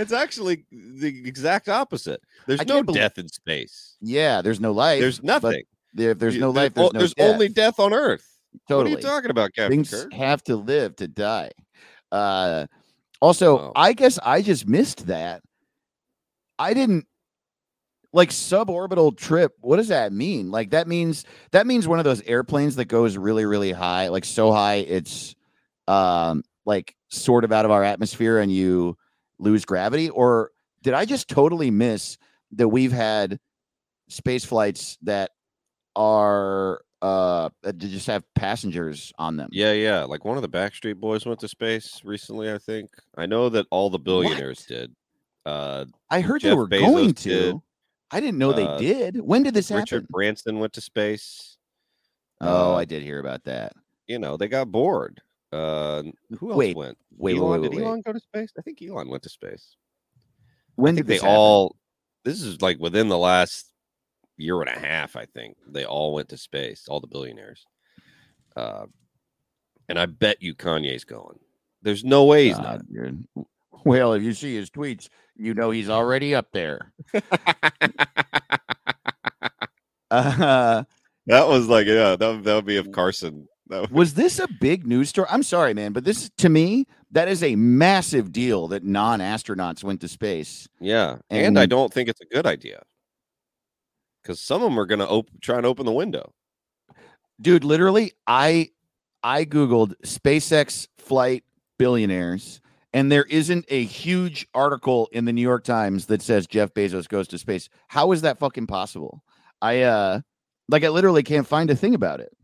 it's 0.00 0.12
actually 0.12 0.64
the 0.70 1.08
exact 1.26 1.68
opposite. 1.68 2.20
There's 2.46 2.60
I 2.60 2.64
no 2.64 2.82
death 2.82 3.18
in 3.18 3.28
space. 3.28 3.96
yeah, 4.00 4.42
there's 4.42 4.60
no 4.60 4.72
life. 4.72 5.00
There's 5.00 5.22
nothing. 5.22 5.62
there- 5.94 6.10
if 6.12 6.18
there's 6.18 6.36
no 6.36 6.50
life, 6.50 6.74
there's 6.74 6.88
oh, 6.88 6.90
no 6.92 6.98
there's 6.98 7.14
death. 7.14 7.32
only 7.34 7.48
death 7.48 7.78
on 7.80 7.92
Earth. 7.92 8.26
Totally. 8.68 8.94
What 8.94 8.98
are 9.04 9.06
you 9.06 9.08
talking 9.14 9.30
about, 9.30 9.54
Captain 9.54 9.70
Things 9.70 9.90
Kirk? 9.90 10.12
have 10.12 10.42
to 10.44 10.56
live 10.56 10.96
to 10.96 11.06
die. 11.08 11.50
Uh, 12.10 12.66
also, 13.20 13.56
Wow. 13.56 13.72
I 13.76 13.92
guess 13.92 14.18
I 14.22 14.42
just 14.42 14.66
missed 14.66 15.06
that. 15.06 15.42
I 16.58 16.74
didn't 16.74 17.06
like 18.12 18.30
suborbital 18.30 19.16
trip. 19.16 19.52
What 19.60 19.76
does 19.76 19.88
that 19.88 20.12
mean? 20.12 20.50
Like 20.50 20.70
that 20.70 20.88
means 20.88 21.24
that 21.52 21.66
means 21.66 21.86
one 21.86 21.98
of 22.00 22.04
those 22.04 22.22
airplanes 22.22 22.76
that 22.76 22.86
goes 22.86 23.16
really, 23.16 23.44
really 23.44 23.72
high, 23.72 24.08
like 24.08 24.24
so 24.24 24.52
high 24.52 24.76
it's 24.76 25.34
um 25.86 26.42
like 26.66 26.94
sort 27.08 27.44
of 27.44 27.52
out 27.52 27.64
of 27.64 27.70
our 27.70 27.82
atmosphere 27.84 28.38
and 28.38 28.52
you 28.52 28.96
lose 29.40 29.64
gravity. 29.64 30.08
Or 30.10 30.50
did 30.82 30.94
I 30.94 31.04
just 31.04 31.28
totally 31.28 31.70
miss 31.70 32.18
that 32.52 32.68
we've 32.68 32.92
had 32.92 33.38
space 34.08 34.44
flights 34.44 34.98
that 35.02 35.30
are 35.96 36.82
uh 37.02 37.48
that 37.62 37.78
just 37.78 38.06
have 38.06 38.24
passengers 38.34 39.12
on 39.18 39.36
them? 39.36 39.48
Yeah, 39.52 39.72
yeah. 39.72 40.04
Like 40.04 40.24
one 40.24 40.36
of 40.36 40.42
the 40.42 40.48
Backstreet 40.48 40.96
Boys 40.96 41.26
went 41.26 41.40
to 41.40 41.48
space 41.48 42.00
recently, 42.04 42.52
I 42.52 42.58
think. 42.58 42.90
I 43.16 43.26
know 43.26 43.48
that 43.48 43.66
all 43.70 43.90
the 43.90 43.98
billionaires 43.98 44.64
did. 44.66 44.94
Uh 45.46 45.86
I 46.10 46.20
heard 46.20 46.42
they 46.42 46.54
were 46.54 46.68
Bezos 46.68 46.80
going 46.80 47.14
to. 47.14 47.28
did. 47.28 47.56
I 48.10 48.20
didn't 48.20 48.38
know 48.38 48.50
Uh, 48.50 48.78
they 48.78 48.84
did. 48.86 49.20
When 49.20 49.42
did 49.42 49.54
this 49.54 49.70
Richard 49.70 49.78
happen? 49.80 49.96
Richard 49.98 50.08
Branson 50.08 50.58
went 50.58 50.72
to 50.74 50.80
space. 50.80 51.56
Oh, 52.40 52.72
uh, 52.72 52.76
I 52.76 52.84
did 52.84 53.02
hear 53.02 53.20
about 53.20 53.44
that. 53.44 53.72
You 54.06 54.18
know, 54.18 54.36
they 54.36 54.48
got 54.48 54.72
bored. 54.72 55.20
Uh 55.52 56.02
who 56.38 56.50
else 56.50 56.58
Wait, 56.58 56.76
went? 56.76 56.96
Wait, 57.16 57.34
wait, 57.34 57.40
Elon, 57.40 57.60
wait, 57.62 57.70
did 57.70 57.76
wait. 57.78 57.84
Elon 57.86 58.02
go 58.02 58.12
to 58.12 58.20
space? 58.20 58.50
I 58.58 58.62
think 58.62 58.80
Elon 58.82 59.08
went 59.08 59.22
to 59.24 59.28
space. 59.28 59.76
When 60.76 60.94
I 60.94 60.96
think 60.96 61.06
did 61.06 61.10
they 61.10 61.14
this 61.14 61.22
happen? 61.22 61.36
all 61.36 61.76
this 62.24 62.42
is 62.42 62.62
like 62.62 62.78
within 62.78 63.08
the 63.08 63.18
last 63.18 63.66
year 64.36 64.60
and 64.60 64.70
a 64.70 64.78
half, 64.78 65.16
I 65.16 65.26
think. 65.26 65.56
They 65.68 65.84
all 65.84 66.14
went 66.14 66.28
to 66.30 66.36
space, 66.36 66.86
all 66.88 67.00
the 67.00 67.06
billionaires. 67.06 67.66
Uh, 68.56 68.86
and 69.88 69.98
I 69.98 70.06
bet 70.06 70.42
you 70.42 70.54
Kanye's 70.54 71.04
going. 71.04 71.38
There's 71.82 72.04
no 72.04 72.24
way 72.24 72.46
he's 72.48 72.56
God, 72.58 72.86
dude. 72.92 73.26
Well, 73.84 74.12
if 74.12 74.22
you 74.22 74.32
see 74.34 74.54
his 74.54 74.70
tweets, 74.70 75.08
you 75.36 75.54
know 75.54 75.70
he's 75.70 75.90
already 75.90 76.34
up 76.34 76.52
there. 76.52 76.92
Uh, 80.10 80.84
That 81.26 81.46
was 81.46 81.68
like, 81.68 81.86
yeah, 81.86 82.16
that, 82.16 82.42
that 82.44 82.54
would 82.54 82.66
be 82.66 82.76
if 82.76 82.90
Carson. 82.90 83.46
Would, 83.70 83.90
was 83.90 84.14
this 84.14 84.38
a 84.38 84.48
big 84.48 84.86
news 84.86 85.10
story? 85.10 85.28
I'm 85.30 85.42
sorry, 85.42 85.74
man, 85.74 85.92
but 85.92 86.04
this 86.04 86.30
to 86.38 86.48
me 86.48 86.86
that 87.12 87.28
is 87.28 87.42
a 87.42 87.56
massive 87.56 88.32
deal 88.32 88.68
that 88.68 88.84
non-astronauts 88.84 89.82
went 89.82 90.00
to 90.00 90.08
space. 90.08 90.68
yeah, 90.80 91.18
and, 91.30 91.58
I 91.58 91.66
don't 91.66 91.92
think 91.92 92.08
it's 92.08 92.20
a 92.20 92.26
good 92.26 92.46
idea 92.46 92.82
because 94.22 94.40
some 94.40 94.62
of 94.62 94.70
them 94.70 94.78
are 94.78 94.86
going 94.86 95.00
to 95.00 95.08
op- 95.08 95.30
try 95.40 95.56
and 95.56 95.66
open 95.66 95.86
the 95.86 95.92
window. 95.92 96.32
Dude, 97.40 97.64
literally, 97.64 98.12
I 98.26 98.70
I 99.22 99.44
googled 99.44 99.94
SpaceX 100.04 100.88
flight 100.98 101.44
billionaires, 101.78 102.60
and 102.92 103.10
there 103.10 103.24
isn't 103.24 103.64
a 103.68 103.84
huge 103.84 104.46
article 104.54 105.08
in 105.12 105.24
the 105.24 105.32
New 105.32 105.42
York 105.42 105.64
Times 105.64 106.06
that 106.06 106.22
says 106.22 106.46
Jeff 106.46 106.74
Bezos 106.74 107.08
goes 107.08 107.28
to 107.28 107.38
space. 107.38 107.68
How 107.88 108.12
is 108.12 108.22
that 108.22 108.38
fucking 108.38 108.66
possible? 108.66 109.22
I 109.62 109.82
uh 109.82 110.20
like 110.68 110.84
I 110.84 110.88
literally 110.88 111.22
can't 111.22 111.46
find 111.46 111.70
a 111.70 111.76
thing 111.76 111.94
about 111.94 112.20
it. 112.20 112.36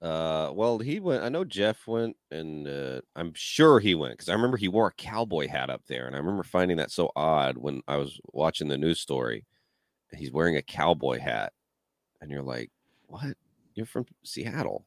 Uh, 0.00 0.50
well, 0.54 0.78
he 0.78 1.00
went. 1.00 1.24
I 1.24 1.28
know 1.28 1.44
Jeff 1.44 1.86
went, 1.88 2.16
and 2.30 2.68
uh, 2.68 3.00
I'm 3.16 3.32
sure 3.34 3.80
he 3.80 3.96
went 3.96 4.12
because 4.12 4.28
I 4.28 4.34
remember 4.34 4.56
he 4.56 4.68
wore 4.68 4.86
a 4.86 4.92
cowboy 4.92 5.48
hat 5.48 5.70
up 5.70 5.82
there, 5.88 6.06
and 6.06 6.14
I 6.14 6.18
remember 6.18 6.44
finding 6.44 6.76
that 6.76 6.92
so 6.92 7.10
odd 7.16 7.58
when 7.58 7.82
I 7.88 7.96
was 7.96 8.20
watching 8.32 8.68
the 8.68 8.78
news 8.78 9.00
story. 9.00 9.44
He's 10.16 10.32
wearing 10.32 10.56
a 10.56 10.62
cowboy 10.62 11.18
hat, 11.18 11.52
and 12.20 12.30
you're 12.30 12.42
like, 12.42 12.70
"What? 13.08 13.36
You're 13.74 13.86
from 13.86 14.06
Seattle, 14.22 14.86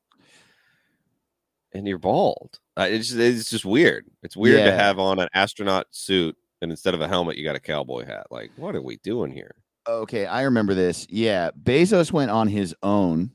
and 1.74 1.86
you're 1.86 1.98
bald." 1.98 2.60
Uh, 2.78 2.88
it's 2.90 3.10
just, 3.10 3.20
it's 3.20 3.50
just 3.50 3.66
weird. 3.66 4.06
It's 4.24 4.38
weird 4.38 4.64
to 4.64 4.74
have 4.74 4.98
on 4.98 5.20
an 5.20 5.28
astronaut 5.34 5.88
suit, 5.92 6.38
and 6.62 6.72
instead 6.72 6.94
of 6.94 7.02
a 7.02 7.08
helmet, 7.08 7.36
you 7.36 7.44
got 7.44 7.58
a 7.58 7.60
cowboy 7.60 8.06
hat. 8.06 8.28
Like, 8.32 8.52
what 8.56 8.78
are 8.78 8.82
we 8.82 8.96
doing 9.04 9.32
here? 9.32 9.56
Okay, 9.88 10.26
I 10.26 10.44
remember 10.44 10.74
this. 10.74 11.06
Yeah, 11.10 11.52
Bezos 11.64 12.14
went 12.14 12.32
on 12.32 12.48
his 12.48 12.74
own. 12.82 13.32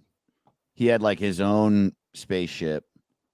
He 0.77 0.87
had 0.87 1.03
like 1.03 1.19
his 1.19 1.41
own 1.41 1.93
spaceship 2.15 2.85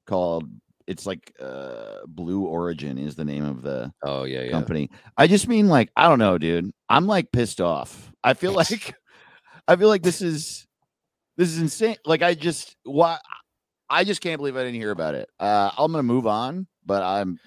called 0.06 0.48
it's 0.86 1.06
like 1.06 1.32
uh 1.40 1.98
Blue 2.06 2.44
Origin 2.44 2.98
is 2.98 3.14
the 3.14 3.24
name 3.24 3.44
of 3.44 3.62
the 3.62 3.92
Oh 4.02 4.24
yeah, 4.24 4.42
yeah. 4.42 4.50
company. 4.50 4.90
I 5.16 5.26
just 5.26 5.46
mean 5.48 5.68
like 5.68 5.90
I 5.96 6.08
don't 6.08 6.18
know, 6.18 6.38
dude. 6.38 6.70
I'm 6.88 7.06
like 7.06 7.30
pissed 7.32 7.60
off. 7.60 8.12
I 8.24 8.34
feel 8.34 8.52
like 8.52 8.94
I 9.68 9.76
feel 9.76 9.88
like 9.88 10.02
this 10.02 10.22
is 10.22 10.66
this 11.36 11.48
is 11.48 11.58
insane. 11.58 11.96
Like 12.04 12.22
I 12.22 12.34
just 12.34 12.76
why 12.84 13.18
I 13.90 14.04
just 14.04 14.20
can't 14.20 14.38
believe 14.38 14.56
I 14.56 14.60
didn't 14.64 14.76
hear 14.80 14.90
about 14.92 15.14
it. 15.14 15.28
Uh 15.38 15.70
I'm 15.76 15.90
gonna 15.92 16.02
move 16.04 16.26
on, 16.26 16.66
but 16.86 17.02
I'm 17.02 17.38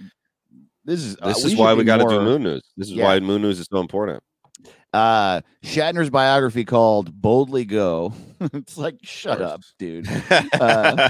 this 0.84 1.02
is 1.02 1.18
uh, 1.22 1.30
This 1.30 1.44
we 1.46 1.54
is 1.54 1.58
why 1.60 1.74
we 1.74 1.84
got 1.84 1.98
to 1.98 2.04
do 2.08 2.20
Moon 2.22 2.44
News. 2.44 2.62
This 2.78 2.90
is 2.90 2.94
Yeah. 2.96 3.06
why 3.06 3.20
Moon 3.20 3.42
News 3.42 3.60
is 3.60 3.68
so 3.72 3.80
important. 3.80 4.22
Uh 4.94 5.42
Shatner's 5.64 6.10
biography 6.10 6.64
called 6.66 7.14
Boldly 7.22 7.66
Go. 7.66 8.14
it's 8.40 8.78
like 8.78 8.98
shut 9.04 9.42
up, 9.42 9.62
dude. 9.80 10.08
Uh, 10.60 11.10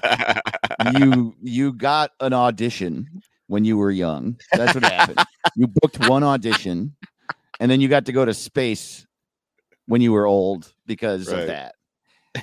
you 0.97 1.35
you 1.41 1.73
got 1.73 2.11
an 2.19 2.33
audition 2.33 3.07
when 3.47 3.63
you 3.65 3.77
were 3.77 3.91
young. 3.91 4.37
That's 4.53 4.73
what 4.73 4.83
happened. 4.83 5.23
you 5.55 5.67
booked 5.67 5.99
one 6.09 6.23
audition 6.23 6.95
and 7.59 7.69
then 7.71 7.79
you 7.81 7.87
got 7.87 8.05
to 8.07 8.11
go 8.11 8.25
to 8.25 8.33
space 8.33 9.05
when 9.87 10.01
you 10.01 10.11
were 10.11 10.25
old 10.25 10.71
because 10.87 11.31
Right. 11.31 11.41
of 11.41 11.47
that. 11.47 11.75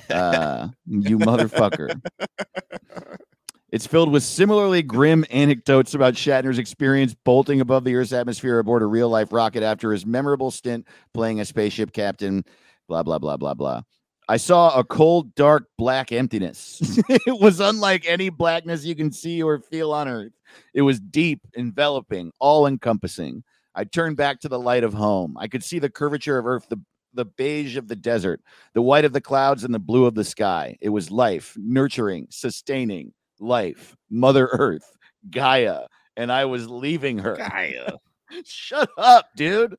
Uh 0.09 0.69
you 0.87 1.19
motherfucker. 1.19 2.01
It's 3.73 3.87
filled 3.87 4.11
with 4.11 4.21
similarly 4.21 4.83
grim 4.83 5.25
anecdotes 5.31 5.95
about 5.95 6.13
Shatner's 6.13 6.59
experience 6.59 7.15
bolting 7.15 7.59
above 7.59 7.83
the 7.83 7.95
Earth's 7.95 8.13
atmosphere 8.13 8.59
aboard 8.59 8.83
a 8.83 8.85
real 8.85 9.09
life 9.09 9.33
rocket 9.33 9.63
after 9.63 9.91
his 9.91 10.05
memorable 10.05 10.51
stint 10.51 10.85
playing 11.11 11.39
a 11.39 11.45
spaceship 11.45 11.91
captain, 11.91 12.45
blah, 12.87 13.01
blah, 13.01 13.17
blah, 13.17 13.35
blah, 13.35 13.55
blah. 13.55 13.81
I 14.29 14.37
saw 14.37 14.77
a 14.77 14.83
cold, 14.83 15.33
dark, 15.33 15.69
black 15.75 16.11
emptiness. 16.11 16.79
it 17.09 17.41
was 17.41 17.59
unlike 17.59 18.05
any 18.07 18.29
blackness 18.29 18.85
you 18.85 18.93
can 18.93 19.11
see 19.11 19.41
or 19.41 19.57
feel 19.57 19.91
on 19.91 20.07
Earth. 20.07 20.33
It 20.75 20.83
was 20.83 20.99
deep, 20.99 21.41
enveloping, 21.55 22.31
all 22.39 22.67
encompassing. 22.67 23.43
I 23.73 23.85
turned 23.85 24.17
back 24.17 24.39
to 24.41 24.49
the 24.49 24.59
light 24.59 24.83
of 24.83 24.93
home. 24.93 25.35
I 25.35 25.47
could 25.47 25.63
see 25.63 25.79
the 25.79 25.89
curvature 25.89 26.37
of 26.37 26.45
Earth, 26.45 26.67
the, 26.69 26.79
the 27.15 27.25
beige 27.25 27.75
of 27.75 27.87
the 27.87 27.95
desert, 27.95 28.39
the 28.75 28.83
white 28.83 29.03
of 29.03 29.13
the 29.13 29.19
clouds, 29.19 29.63
and 29.63 29.73
the 29.73 29.79
blue 29.79 30.05
of 30.05 30.13
the 30.13 30.23
sky. 30.23 30.77
It 30.79 30.89
was 30.89 31.09
life, 31.09 31.57
nurturing, 31.57 32.27
sustaining 32.29 33.13
life, 33.39 33.95
Mother 34.09 34.47
Earth, 34.47 34.89
Gaia. 35.29 35.81
And 36.15 36.31
I 36.31 36.45
was 36.45 36.69
leaving 36.69 37.17
her. 37.19 37.35
Gaia. 37.35 37.93
Shut 38.45 38.89
up, 38.97 39.27
dude. 39.35 39.75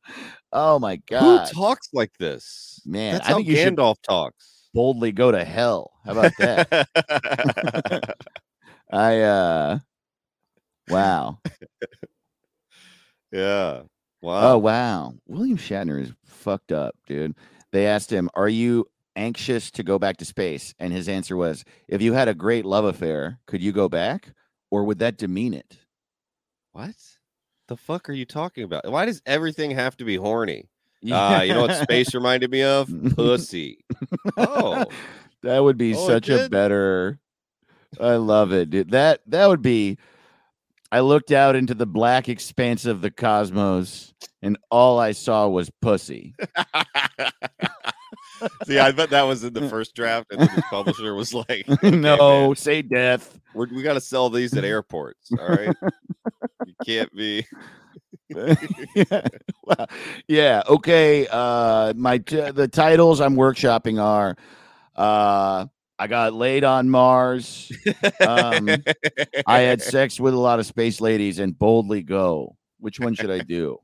Oh 0.53 0.79
my 0.79 0.97
god. 0.97 1.49
Who 1.49 1.55
talks 1.55 1.89
like 1.93 2.13
this? 2.19 2.81
Man, 2.87 3.15
That's 3.15 3.27
I 3.27 3.31
how 3.33 3.37
think 3.39 3.49
Gandalf 3.49 3.97
talks. 4.03 4.69
boldly 4.73 5.13
go 5.13 5.31
to 5.33 5.45
hell. 5.45 5.91
How 6.05 6.13
about 6.13 6.33
that? 6.39 8.15
I 8.93 9.21
uh 9.21 9.79
wow. 10.89 11.39
yeah. 13.33 13.83
Wow. 14.23 14.53
Oh 14.55 14.59
Wow. 14.59 14.59
wow. 14.59 15.15
William 15.27 15.59
Shatner 15.59 16.01
is 16.01 16.13
fucked 16.25 16.73
up, 16.73 16.95
dude. 17.07 17.35
They 17.73 17.87
asked 17.87 18.11
him, 18.13 18.31
"Are 18.35 18.49
you 18.49 18.87
anxious 19.17 19.71
to 19.73 19.83
go 19.83 19.99
back 19.99 20.17
to 20.19 20.25
space?" 20.25 20.75
And 20.79 20.93
his 20.93 21.09
answer 21.09 21.37
was, 21.37 21.65
"If 21.89 22.03
you 22.03 22.13
had 22.13 22.29
a 22.29 22.35
great 22.35 22.65
love 22.65 22.85
affair, 22.85 23.41
could 23.47 23.63
you 23.63 23.73
go 23.73 23.89
back 23.89 24.33
or 24.71 24.85
would 24.85 24.99
that 24.99 25.19
demean 25.19 25.55
it?" 25.55 25.79
What 26.73 26.97
the 27.69 27.77
fuck 27.77 28.09
are 28.09 28.13
you 28.15 28.25
talking 28.27 28.65
about? 28.65 28.91
Why 28.91 29.07
does 29.07 29.23
everything 29.27 29.71
have 29.73 29.97
to 29.99 30.05
be 30.05 30.17
horny? 30.17 30.69
Uh, 31.11 31.43
you 31.45 31.53
know 31.53 31.63
what 31.63 31.83
space 31.83 32.15
reminded 32.15 32.51
me 32.51 32.63
of? 32.63 32.91
Pussy. 33.15 33.85
Oh, 34.37 34.87
that 35.43 35.61
would 35.63 35.77
be 35.77 35.95
Oh, 35.95 36.07
such 36.07 36.29
a 36.31 36.49
better 36.49 37.19
I 38.01 38.17
love 38.17 38.53
it, 38.53 38.71
dude. 38.71 38.91
That 38.91 39.21
that 39.27 39.49
would 39.49 39.63
be 39.63 39.99
I 40.91 41.01
looked 41.01 41.33
out 41.33 41.57
into 41.57 41.75
the 41.75 41.87
black 41.87 42.29
expanse 42.29 42.87
of 42.87 43.01
the 43.01 43.11
cosmos 43.11 44.15
and 44.43 44.59
all 44.71 44.99
I 44.99 45.13
saw 45.13 45.49
was 45.49 45.71
pussy. 45.81 46.35
See, 48.67 48.79
I 48.79 48.93
bet 48.93 49.11
that 49.11 49.23
was 49.23 49.45
in 49.45 49.53
the 49.53 49.69
first 49.69 49.95
draft, 49.95 50.33
and 50.33 50.41
then 50.41 50.51
the 50.55 50.63
publisher 50.71 51.15
was 51.15 51.33
like, 51.35 51.65
"Okay, 51.69 51.91
no, 51.91 52.47
man, 52.49 52.57
say 52.57 52.83
death. 52.83 53.39
we're, 53.55 53.67
we 53.69 53.83
got 53.83 53.95
to 53.95 54.01
sell 54.01 54.31
these 54.31 54.55
at 54.57 54.65
airports. 54.65 55.31
All 55.39 55.47
right, 55.49 55.75
you 56.67 56.75
can't 56.85 57.15
be." 57.15 57.47
yeah. 58.95 59.21
Well, 59.65 59.87
yeah. 60.29 60.63
Okay. 60.69 61.27
Uh, 61.31 61.93
my 61.97 62.19
t- 62.19 62.51
the 62.51 62.69
titles 62.69 63.21
I'm 63.21 63.37
workshopping 63.37 64.03
are, 64.03 64.37
uh, 64.97 65.67
I 65.99 66.07
got 66.07 66.33
laid 66.35 66.65
on 66.65 66.89
Mars. 66.91 67.71
Um, 68.21 68.69
I 69.47 69.61
had 69.61 69.83
sex 69.83 70.19
with 70.19 70.35
a 70.35 70.39
lot 70.39 70.59
of 70.59 70.67
space 70.67 71.01
ladies 71.01 71.39
and 71.39 71.57
boldly 71.59 72.03
go. 72.03 72.57
Which 72.81 72.99
one 72.99 73.15
should 73.15 73.31
I 73.31 73.39
do? 73.41 73.79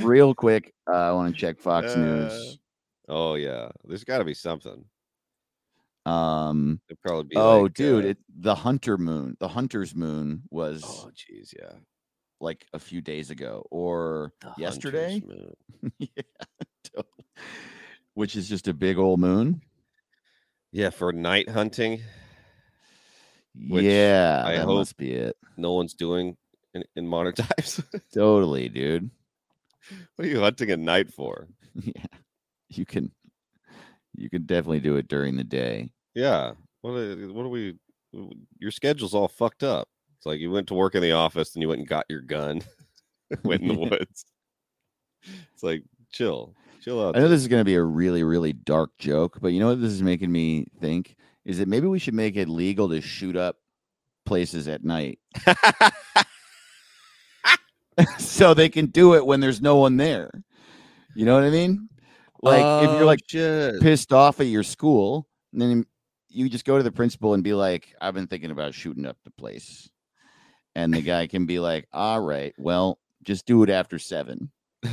Real 0.00 0.34
quick, 0.34 0.72
uh, 0.88 0.94
I 0.96 1.12
want 1.12 1.34
to 1.34 1.40
check 1.40 1.58
Fox 1.60 1.94
Uh, 1.94 1.98
News. 1.98 2.58
Oh 3.08 3.34
yeah, 3.34 3.68
there's 3.84 4.04
got 4.04 4.18
to 4.18 4.24
be 4.24 4.34
something. 4.34 4.84
Um, 6.04 6.80
It'd 6.88 7.00
probably 7.00 7.24
be. 7.24 7.36
oh, 7.36 7.62
like, 7.62 7.74
dude, 7.74 8.04
uh, 8.04 8.08
it, 8.08 8.18
the 8.38 8.54
Hunter 8.54 8.96
Moon, 8.96 9.36
the 9.40 9.48
Hunter's 9.48 9.94
Moon 9.94 10.42
was 10.50 10.82
oh, 10.86 11.10
jeez, 11.14 11.52
yeah. 11.58 11.72
like 12.40 12.64
a 12.72 12.78
few 12.78 13.00
days 13.00 13.30
ago 13.30 13.66
or 13.70 14.32
The 14.40 14.54
yesterday. 14.58 15.22
Yeah, 15.98 17.02
which 18.14 18.34
is 18.34 18.48
just 18.48 18.66
a 18.66 18.72
big 18.74 18.98
old 18.98 19.20
moon. 19.20 19.60
Yeah, 20.72 20.90
for 20.90 21.12
night 21.12 21.48
hunting, 21.48 22.00
yeah, 23.54 24.42
I 24.44 24.52
that 24.56 24.64
hope- 24.64 24.78
must 24.78 24.96
be 24.96 25.12
it. 25.12 25.36
no 25.56 25.72
one's 25.72 25.94
doing 25.94 26.36
in, 26.74 26.84
in 26.94 27.06
modern 27.06 27.34
times. 27.34 27.80
Totally, 28.12 28.68
dude. 28.68 29.10
what 30.14 30.24
are 30.26 30.28
you 30.30 30.40
hunting 30.40 30.70
at 30.70 30.78
night 30.78 31.12
for? 31.12 31.48
yeah, 31.74 31.92
you 32.68 32.86
can, 32.86 33.10
you 34.14 34.30
can 34.30 34.46
definitely 34.46 34.80
do 34.80 34.96
it 34.96 35.08
during 35.08 35.36
the 35.36 35.44
day. 35.44 35.90
Yeah. 36.14 36.52
What? 36.80 36.92
Are, 36.92 37.16
what 37.32 37.44
are 37.44 37.48
we? 37.48 37.76
Your 38.58 38.70
schedule's 38.70 39.14
all 39.14 39.28
fucked 39.28 39.62
up. 39.62 39.88
It's 40.16 40.26
like 40.26 40.40
you 40.40 40.50
went 40.50 40.68
to 40.68 40.74
work 40.74 40.94
in 40.94 41.02
the 41.02 41.12
office 41.12 41.54
and 41.54 41.62
you 41.62 41.68
went 41.68 41.80
and 41.80 41.88
got 41.88 42.06
your 42.08 42.22
gun, 42.22 42.62
went 43.44 43.62
in 43.62 43.68
the 43.68 43.74
woods. 43.90 44.24
It's 45.52 45.62
like 45.62 45.82
chill, 46.12 46.54
chill 46.82 47.04
out. 47.04 47.16
I 47.16 47.20
know 47.20 47.28
this 47.28 47.42
is 47.42 47.48
going 47.48 47.60
to 47.60 47.64
be 47.64 47.74
a 47.74 47.82
really, 47.82 48.22
really 48.22 48.52
dark 48.52 48.96
joke, 48.98 49.38
but 49.40 49.48
you 49.48 49.60
know 49.60 49.68
what 49.68 49.80
this 49.80 49.92
is 49.92 50.02
making 50.02 50.32
me 50.32 50.66
think 50.80 51.16
is 51.44 51.58
that 51.58 51.68
maybe 51.68 51.86
we 51.86 51.98
should 51.98 52.14
make 52.14 52.36
it 52.36 52.48
legal 52.48 52.88
to 52.88 53.00
shoot 53.00 53.36
up 53.36 53.56
places 54.24 54.66
at 54.66 54.82
night, 54.82 55.20
so 58.18 58.54
they 58.54 58.68
can 58.68 58.86
do 58.86 59.14
it 59.14 59.24
when 59.24 59.40
there's 59.40 59.60
no 59.60 59.76
one 59.76 59.96
there. 59.96 60.30
You 61.14 61.24
know 61.24 61.34
what 61.34 61.44
I 61.44 61.50
mean? 61.50 61.88
Like 62.42 62.64
if 62.84 62.90
you're 62.92 63.02
Oh, 63.02 63.06
like 63.06 63.20
shit. 63.26 63.80
pissed 63.80 64.12
off 64.12 64.40
at 64.40 64.46
your 64.46 64.62
school, 64.62 65.26
then 65.52 65.84
you 66.28 66.48
just 66.48 66.64
go 66.64 66.76
to 66.76 66.82
the 66.82 66.92
principal 66.92 67.34
and 67.34 67.42
be 67.42 67.54
like, 67.54 67.94
"I've 68.00 68.14
been 68.14 68.26
thinking 68.26 68.50
about 68.50 68.74
shooting 68.74 69.06
up 69.06 69.16
the 69.24 69.30
place," 69.30 69.88
and 70.74 70.92
the 70.92 71.00
guy 71.02 71.26
can 71.26 71.46
be 71.46 71.58
like, 71.58 71.86
"All 71.92 72.20
right, 72.20 72.54
well, 72.58 72.98
just 73.22 73.46
do 73.46 73.62
it 73.62 73.70
after 73.70 73.98
seven. 73.98 74.50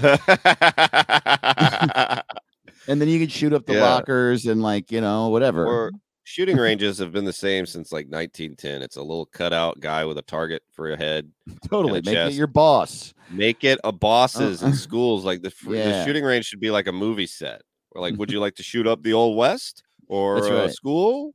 and 2.87 3.01
then 3.01 3.07
you 3.09 3.19
can 3.19 3.27
shoot 3.29 3.53
up 3.53 3.65
the 3.65 3.73
Yeah. 3.73 3.81
lockers 3.83 4.45
and 4.45 4.61
like 4.61 4.91
you 4.91 5.01
know 5.01 5.29
whatever. 5.29 5.65
or 5.65 5.91
shooting 6.23 6.57
ranges 6.67 6.97
have 6.99 7.11
been 7.11 7.25
the 7.25 7.33
same 7.33 7.65
since 7.65 7.91
like 7.91 8.05
1910. 8.07 8.81
It's 8.81 8.95
a 8.97 9.01
little 9.01 9.25
cutout 9.25 9.79
guy 9.79 10.05
with 10.05 10.17
a 10.17 10.21
target 10.23 10.61
for 10.71 10.91
a 10.91 10.97
head. 10.97 11.31
totally 11.69 11.99
a 11.99 12.03
make 12.03 12.15
it 12.15 12.33
your 12.33 12.47
boss. 12.47 13.13
Make 13.31 13.63
it 13.63 13.79
a 13.83 13.91
bosses 13.91 14.63
Uh, 14.63 14.67
in 14.67 14.73
schools. 14.73 15.25
Like 15.25 15.41
the, 15.41 15.51
fr- 15.51 15.71
the 15.73 16.05
shooting 16.05 16.23
range 16.23 16.45
should 16.45 16.59
be 16.59 16.71
like 16.71 16.87
a 16.87 16.91
movie 16.91 17.27
set. 17.27 17.61
Or 17.91 18.01
like, 18.01 18.15
would 18.17 18.31
you 18.31 18.39
like 18.45 18.55
to 18.55 18.63
shoot 18.63 18.87
up 18.87 19.03
the 19.03 19.13
old 19.13 19.37
west 19.37 19.83
or 20.07 20.41
That's 20.41 20.71
a 20.71 20.75
school 20.75 21.33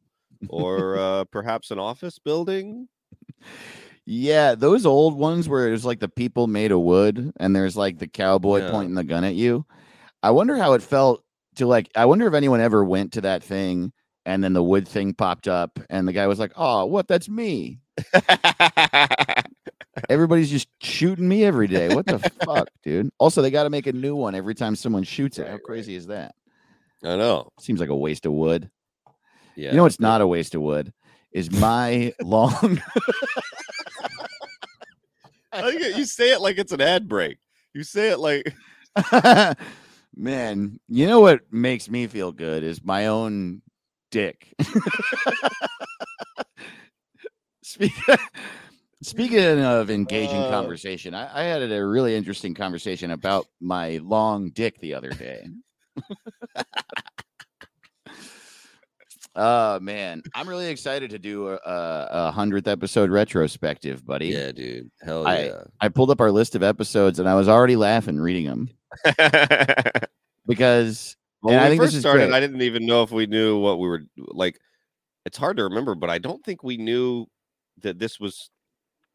or 0.49 0.99
uh, 0.99 1.25
perhaps 1.25 1.71
an 1.71 1.79
office 1.79 2.19
building? 2.19 2.89
Yeah, 4.07 4.55
those 4.55 4.87
old 4.87 5.19
ones 5.19 5.49
where 5.49 5.73
it's 5.73 5.85
like 5.85 6.01
the 6.01 6.09
people 6.09 6.47
made 6.47 6.73
of 6.73 6.81
wood 6.81 7.31
and 7.39 7.55
there's 7.55 7.77
like 7.77 7.99
the 7.99 8.09
cowboy 8.09 8.61
Yeah. 8.61 8.71
pointing 8.71 8.95
the 8.95 9.05
gun 9.05 9.25
at 9.25 9.35
you. 9.35 9.67
I 10.23 10.31
wonder 10.31 10.57
how 10.57 10.73
it 10.73 10.83
felt 10.83 11.23
to 11.57 11.67
like 11.67 11.91
I 11.95 12.07
wonder 12.07 12.27
if 12.27 12.35
anyone 12.35 12.61
ever 12.61 12.83
went 12.85 13.13
to 13.13 13.21
that 13.23 13.43
thing 13.45 13.93
and 14.29 14.45
then 14.45 14.53
the 14.53 14.63
wood 14.63 14.87
thing 14.87 15.15
popped 15.15 15.49
up 15.49 15.81
and 15.89 16.07
the 16.07 16.13
guy 16.13 16.27
was 16.27 16.39
like, 16.39 16.53
"Oh, 16.55 16.85
what? 16.85 17.09
That's 17.09 17.29
me." 17.31 17.79
Everybody's 20.11 20.51
just 20.51 20.69
shooting 20.81 21.27
me 21.29 21.45
every 21.45 21.67
day. 21.67 21.93
What 21.95 22.07
the 22.07 22.19
fuck, 22.45 22.69
dude? 22.85 23.11
Also, 23.19 23.41
they 23.43 23.51
got 23.51 23.65
to 23.65 23.71
make 23.71 23.87
a 23.87 23.93
new 23.93 24.15
one 24.15 24.35
every 24.35 24.55
time 24.55 24.77
someone 24.77 25.03
shoots 25.03 25.39
it. 25.39 25.43
Right, 25.43 25.49
How 25.49 25.55
right. 25.55 25.63
crazy 25.63 25.95
is 25.97 26.07
that? 26.09 26.35
I 27.03 27.17
know. 27.17 27.51
Seems 27.59 27.81
like 27.81 27.89
a 27.89 27.97
waste 27.97 28.27
of 28.27 28.33
wood. 28.33 28.71
Yeah. 29.57 29.71
You 29.71 29.79
know 29.79 29.83
what's 29.85 29.99
not 29.99 30.21
a 30.21 30.27
waste 30.27 30.55
of 30.55 30.61
wood 30.63 30.93
is 31.33 31.51
my 31.51 32.13
long 32.23 32.81
I 35.53 35.63
think 35.63 35.81
it- 35.83 35.97
you 35.97 36.05
say 36.05 36.33
it 36.33 36.41
like 36.41 36.59
it's 36.59 36.73
an 36.73 36.81
ad 36.81 37.09
break. 37.09 37.39
You 37.75 37.83
say 37.83 38.11
it 38.11 38.19
like 38.19 38.55
Man, 40.17 40.81
you 40.89 41.07
know 41.07 41.21
what 41.21 41.41
makes 41.53 41.89
me 41.89 42.07
feel 42.09 42.33
good 42.33 42.63
is 42.65 42.83
my 42.85 43.07
own 43.07 43.63
dick. 44.11 44.53
Speak- 47.63 47.93
Speaking 49.03 49.61
of 49.61 49.91
engaging 49.91 50.43
Uh. 50.43 50.51
conversation, 50.51 51.15
I, 51.15 51.43
I 51.43 51.45
had 51.45 51.63
a 51.71 51.87
really 51.87 52.17
interesting 52.17 52.53
conversation 52.55 53.13
about 53.13 53.47
my 53.61 53.99
long 54.03 54.51
dick 54.51 54.81
the 54.81 54.95
other 54.95 55.11
day. 55.11 55.47
Oh 59.41 59.79
man, 59.79 60.23
I'm 60.35 60.49
really 60.49 60.67
excited 60.69 61.11
to 61.11 61.19
do 61.19 61.47
a 61.49 62.33
hundredth 62.33 62.67
episode 62.67 63.09
retrospective, 63.11 64.05
buddy. 64.05 64.29
Yeah, 64.29 64.51
dude. 64.51 64.91
Hell 65.01 65.29
I- 65.29 65.45
yeah. 65.45 65.63
I 65.81 65.89
pulled 65.91 66.11
up 66.11 66.21
our 66.21 66.33
list 66.33 66.57
of 66.57 66.65
episodes 66.65 67.21
and 67.21 67.29
I 67.29 67.37
was 67.37 67.49
already 67.49 67.77
laughing 67.77 68.19
reading 68.19 68.47
them 68.47 68.69
because 70.49 71.17
Well, 71.49 71.57
And 71.57 71.63
when 71.63 71.67
I 71.67 71.71
we 71.71 71.79
think 71.79 71.93
first 71.93 72.01
started, 72.01 72.27
great. 72.27 72.37
I 72.37 72.41
didn't 72.41 72.63
even 72.63 72.85
know 72.87 73.03
if 73.03 73.11
we 73.11 73.27
knew 73.27 73.59
what 73.59 73.79
we 73.79 73.89
were 73.89 74.03
like. 74.17 74.59
It's 75.25 75.39
hard 75.39 75.57
to 75.57 75.65
remember, 75.65 75.95
but 75.95 76.11
I 76.11 76.19
don't 76.19 76.45
think 76.45 76.63
we 76.63 76.77
knew 76.77 77.27
that 77.83 77.99
this 77.99 78.21
was 78.21 78.51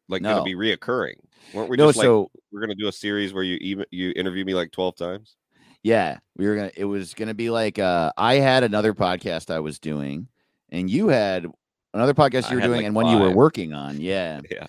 like 0.08 0.22
going 0.22 0.36
to 0.36 0.42
be 0.42 0.54
reoccurring. 0.54 1.14
Weren't 1.52 1.70
we 1.70 1.76
no, 1.76 1.86
just 1.88 1.98
like 1.98 2.04
so 2.04 2.30
we're 2.52 2.60
going 2.60 2.76
to 2.76 2.82
do 2.82 2.88
a 2.88 2.92
series 2.92 3.32
where 3.32 3.42
you 3.42 3.56
even 3.60 3.84
you 3.90 4.12
interview 4.16 4.44
me 4.44 4.54
like 4.54 4.70
twelve 4.72 4.96
times? 4.96 5.36
Yeah, 5.82 6.18
we 6.36 6.46
were 6.46 6.56
gonna. 6.56 6.70
It 6.76 6.86
was 6.86 7.14
gonna 7.14 7.34
be 7.34 7.50
like 7.50 7.78
uh, 7.78 8.10
I 8.16 8.34
had 8.36 8.64
another 8.64 8.94
podcast 8.94 9.50
I 9.52 9.60
was 9.60 9.78
doing, 9.78 10.28
and 10.70 10.88
you 10.88 11.08
had 11.08 11.46
another 11.92 12.14
podcast 12.14 12.50
you 12.50 12.56
were 12.56 12.62
doing, 12.62 12.78
like, 12.78 12.86
and 12.86 12.94
one 12.94 13.06
you 13.06 13.18
were 13.18 13.30
working 13.30 13.72
on. 13.72 14.00
Yeah, 14.00 14.40
Yeah. 14.50 14.66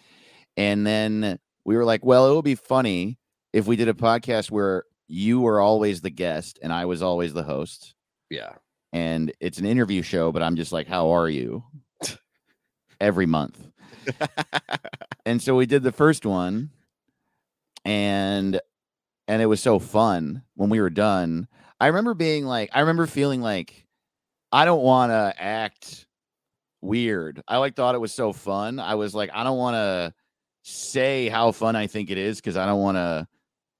and 0.57 0.85
then 0.85 1.39
we 1.63 1.75
were 1.75 1.85
like, 1.85 2.03
well, 2.05 2.29
it 2.31 2.35
would 2.35 2.45
be 2.45 2.55
funny 2.55 3.17
if 3.53 3.65
we 3.65 3.75
did 3.75 3.87
a 3.87 3.93
podcast 3.93 4.51
where 4.51 4.83
you 5.07 5.39
were 5.41 5.59
always 5.59 6.01
the 6.01 6.09
guest 6.09 6.59
and 6.61 6.71
I 6.73 6.85
was 6.85 7.01
always 7.01 7.33
the 7.33 7.43
host, 7.43 7.93
Yeah. 8.29 8.53
and 8.93 9.31
it's 9.39 9.57
an 9.59 9.65
interview 9.65 10.01
show, 10.01 10.31
but 10.31 10.41
I'm 10.43 10.55
just 10.55 10.71
like, 10.71 10.87
how 10.87 11.11
are 11.11 11.29
you? 11.29 11.63
Every 13.01 13.25
month, 13.25 13.59
and 15.25 15.41
so 15.41 15.55
we 15.55 15.65
did 15.65 15.83
the 15.83 15.91
first 15.91 16.25
one, 16.25 16.69
and 17.83 18.59
and 19.27 19.41
it 19.41 19.47
was 19.47 19.61
so 19.61 19.79
fun 19.79 20.43
when 20.55 20.69
we 20.69 20.79
were 20.79 20.89
done. 20.89 21.47
I 21.79 21.87
remember 21.87 22.13
being 22.13 22.45
like, 22.45 22.69
I 22.73 22.79
remember 22.81 23.05
feeling 23.05 23.41
like 23.41 23.85
I 24.51 24.63
don't 24.65 24.81
want 24.81 25.11
to 25.11 25.33
act 25.37 26.07
weird. 26.81 27.41
I 27.47 27.57
like 27.57 27.75
thought 27.75 27.95
it 27.95 28.01
was 28.01 28.13
so 28.13 28.31
fun. 28.31 28.79
I 28.79 28.95
was 28.95 29.13
like, 29.13 29.29
I 29.33 29.43
don't 29.43 29.57
want 29.57 29.75
to 29.75 30.13
say 30.63 31.27
how 31.27 31.51
fun 31.51 31.75
I 31.75 31.87
think 31.87 32.09
it 32.11 32.17
is 32.17 32.37
because 32.37 32.55
I 32.55 32.65
don't 32.65 32.81
want 32.81 32.95
to 32.95 33.27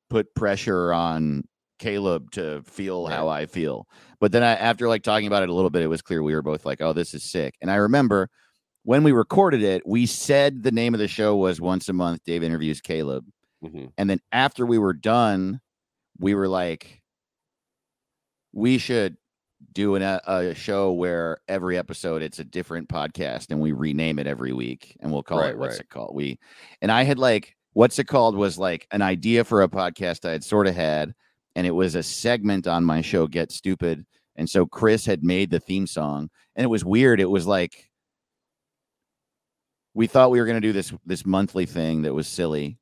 put 0.10 0.34
pressure 0.36 0.94
on 0.94 1.44
Caleb 1.80 2.32
to 2.32 2.62
feel 2.64 3.06
how 3.08 3.28
I 3.28 3.46
feel. 3.46 3.88
But 4.20 4.32
then 4.32 4.44
I, 4.44 4.54
after 4.54 4.88
like 4.88 5.04
talking 5.04 5.28
about 5.28 5.44
it 5.44 5.50
a 5.50 5.54
little 5.54 5.70
bit, 5.70 5.82
it 5.84 5.88
was 5.88 6.02
clear 6.02 6.24
we 6.24 6.34
were 6.34 6.42
both 6.42 6.66
like, 6.66 6.82
oh, 6.82 6.94
this 6.94 7.14
is 7.14 7.24
sick. 7.24 7.56
And 7.62 7.70
I 7.70 7.76
remember 7.76 8.30
when 8.84 9.04
we 9.04 9.12
recorded 9.12 9.62
it, 9.64 9.82
we 9.86 10.06
said 10.06 10.64
the 10.64 10.72
name 10.72 10.94
of 10.94 11.00
the 11.00 11.08
show 11.08 11.36
was 11.36 11.60
Once 11.60 11.90
a 11.90 11.94
Month 11.94 12.22
Dave 12.26 12.44
Interviews 12.44 12.82
Caleb. 12.82 13.26
Mhm. 13.64 13.92
And 13.98 14.10
then 14.10 14.20
after 14.32 14.66
we 14.66 14.78
were 14.78 14.94
done, 14.94 15.60
we 16.20 16.34
were 16.36 16.48
like, 16.48 17.02
we 18.54 18.78
should 18.78 19.18
do 19.74 19.96
an, 19.96 20.02
a, 20.02 20.22
a 20.28 20.54
show 20.56 20.92
where 20.94 21.40
every 21.48 21.78
episode 21.78 22.22
it's 22.22 22.40
a 22.40 22.44
different 22.46 22.88
podcast 22.88 23.48
and 23.52 23.60
we 23.60 23.72
rename 23.72 24.20
it 24.20 24.28
every 24.28 24.54
week 24.54 24.96
and 25.00 25.12
we'll 25.12 25.24
call 25.24 25.40
Right, 25.40 25.50
it 25.52 25.58
what's 25.58 25.76
right. 25.76 25.82
it 25.82 25.90
called? 25.90 26.16
We 26.16 26.40
and 26.82 26.92
I 26.92 27.04
had 27.04 27.18
like 27.20 27.56
what's 27.76 28.00
it 28.00 28.06
called 28.08 28.36
was 28.36 28.58
like 28.58 28.88
an 28.92 29.02
idea 29.04 29.44
for 29.44 29.62
a 29.62 29.68
podcast 29.70 30.28
I 30.28 30.32
had 30.32 30.44
sort 30.44 30.66
of 30.68 30.76
had, 30.76 31.14
and 31.56 31.68
it 31.68 31.72
was 31.72 31.94
a 31.94 32.02
segment 32.04 32.66
on 32.68 32.84
my 32.84 33.02
show 33.02 33.28
Get 33.28 33.52
Stupid. 33.52 34.06
And 34.36 34.50
so 34.50 34.66
Chris 34.66 35.06
had 35.06 35.24
made 35.24 35.50
the 35.52 35.60
theme 35.60 35.86
song, 35.88 36.30
and 36.56 36.64
it 36.66 36.68
was 36.70 36.84
weird. 36.84 37.20
It 37.22 37.30
was 37.30 37.46
like 37.46 37.90
we 39.94 40.08
thought 40.08 40.32
we 40.32 40.40
were 40.40 40.46
going 40.46 40.62
to 40.62 40.68
do 40.68 40.74
this 40.74 40.94
this 41.06 41.26
monthly 41.26 41.66
thing 41.66 42.02
that 42.02 42.14
was 42.14 42.28
silly 42.28 42.78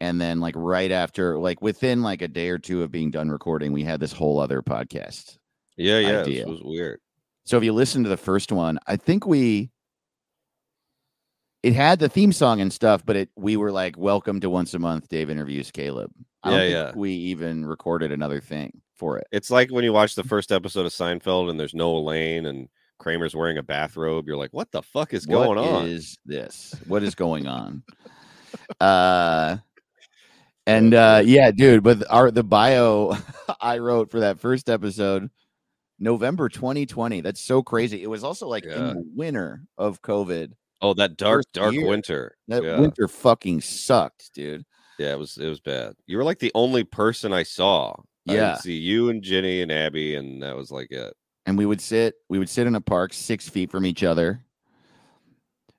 and 0.00 0.18
then 0.20 0.40
like 0.40 0.54
right 0.56 0.90
after 0.90 1.38
like 1.38 1.60
within 1.60 2.02
like 2.02 2.22
a 2.22 2.28
day 2.28 2.48
or 2.48 2.58
two 2.58 2.82
of 2.82 2.90
being 2.90 3.10
done 3.10 3.28
recording 3.30 3.72
we 3.72 3.84
had 3.84 4.00
this 4.00 4.12
whole 4.12 4.40
other 4.40 4.62
podcast 4.62 5.36
Yeah, 5.76 5.98
yeah. 5.98 6.20
Idea. 6.20 6.44
This 6.44 6.46
was 6.50 6.62
weird. 6.64 7.00
so 7.44 7.58
if 7.58 7.64
you 7.64 7.72
listen 7.74 8.02
to 8.04 8.08
the 8.08 8.16
first 8.16 8.52
one 8.52 8.78
i 8.86 8.96
think 8.96 9.26
we 9.26 9.70
it 11.62 11.72
had 11.74 11.98
the 11.98 12.08
theme 12.08 12.32
song 12.32 12.60
and 12.60 12.72
stuff 12.72 13.04
but 13.04 13.16
it 13.16 13.28
we 13.36 13.56
were 13.56 13.72
like 13.72 13.96
welcome 13.98 14.40
to 14.40 14.48
once 14.50 14.74
a 14.74 14.78
month 14.78 15.08
dave 15.08 15.30
interviews 15.30 15.70
caleb 15.70 16.10
i 16.42 16.50
don't 16.50 16.58
Yeah, 16.58 16.64
think 16.84 16.94
yeah. 16.94 17.00
we 17.00 17.12
even 17.12 17.64
recorded 17.66 18.12
another 18.12 18.40
thing 18.40 18.80
for 18.96 19.18
it 19.18 19.26
It's 19.32 19.50
like 19.50 19.70
when 19.70 19.84
you 19.84 19.92
watch 19.92 20.14
the 20.14 20.24
first 20.24 20.52
episode 20.52 20.84
of 20.86 20.92
Seinfeld 20.92 21.48
and 21.50 21.58
there's 21.58 21.74
no 21.74 21.96
Elaine 21.96 22.46
and 22.46 22.68
Kramer's 22.98 23.34
wearing 23.34 23.56
a 23.56 23.62
bathrobe. 23.62 24.26
You're 24.28 24.36
like, 24.36 24.52
what 24.52 24.70
the 24.72 24.82
fuck 24.82 25.14
is 25.14 25.24
going 25.24 25.56
on? 25.56 25.86
is 25.86 26.18
this 26.26 26.74
what 26.86 27.02
is 27.02 27.14
going 27.14 27.46
on 27.46 27.82
uh 28.78 29.56
and 30.66 30.92
uh 30.92 31.22
yeah 31.24 31.50
dude 31.50 31.82
but 31.82 32.04
our 32.10 32.30
the 32.30 32.42
bio 32.44 33.16
i 33.60 33.78
wrote 33.78 34.10
for 34.10 34.20
that 34.20 34.38
first 34.38 34.68
episode 34.68 35.30
november 35.98 36.48
2020 36.50 37.22
that's 37.22 37.40
so 37.40 37.62
crazy 37.62 38.02
it 38.02 38.10
was 38.10 38.22
also 38.22 38.46
like 38.48 38.64
in 38.64 38.70
the 38.88 39.04
winter 39.14 39.62
of 39.78 40.02
covid 40.02 40.52
Oh, 40.82 40.94
that 40.94 41.16
dark, 41.16 41.44
dark 41.52 41.74
year. 41.74 41.86
winter. 41.88 42.36
that 42.48 42.62
yeah. 42.62 42.80
winter 42.80 43.06
fucking 43.08 43.60
sucked 43.60 44.30
dude 44.34 44.64
Yeah, 44.98 45.12
it 45.12 45.18
was 45.18 45.36
it 45.38 45.48
was 45.48 45.60
bad. 45.60 45.94
You 46.06 46.16
were 46.16 46.24
like 46.24 46.38
the 46.38 46.52
only 46.54 46.84
person 46.84 47.32
I 47.32 47.42
saw. 47.42 47.92
I 48.28 48.34
Yeah. 48.34 48.46
didn't 48.50 48.62
see 48.62 48.76
you 48.76 49.08
and 49.10 49.22
Jenny 49.22 49.62
and 49.62 49.70
Abby, 49.72 50.14
and 50.16 50.42
that 50.42 50.56
was 50.56 50.70
like 50.70 50.90
it. 50.90 51.12
and 51.46 51.56
we 51.58 51.66
would 51.66 51.80
sit 51.80 52.14
we 52.28 52.38
would 52.38 52.48
sit 52.48 52.66
in 52.66 52.74
a 52.74 52.80
park 52.80 53.12
six 53.12 53.48
feet 53.48 53.70
from 53.70 53.84
each 53.86 54.02
other 54.02 54.44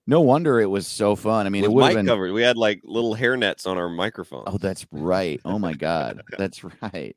no 0.08 0.20
wonder 0.22 0.60
it 0.60 0.66
was 0.70 0.88
so 0.88 1.16
fun 1.16 1.46
i 1.46 1.50
mean 1.50 1.62
With 1.62 1.72
it 1.72 1.74
would 1.76 1.86
have 1.86 1.94
been 1.96 2.06
covered. 2.08 2.32
We 2.34 2.42
had 2.42 2.58
like 2.58 2.82
little 2.84 3.14
hair 3.14 3.38
nets 3.38 3.66
on 3.68 3.78
our 3.78 3.88
microphone. 3.88 4.44
Oh, 4.48 4.58
that's 4.58 4.86
right. 4.92 5.40
Oh 5.46 5.60
my 5.60 5.74
God, 5.74 6.22
that's 6.38 6.64
right. 6.64 7.16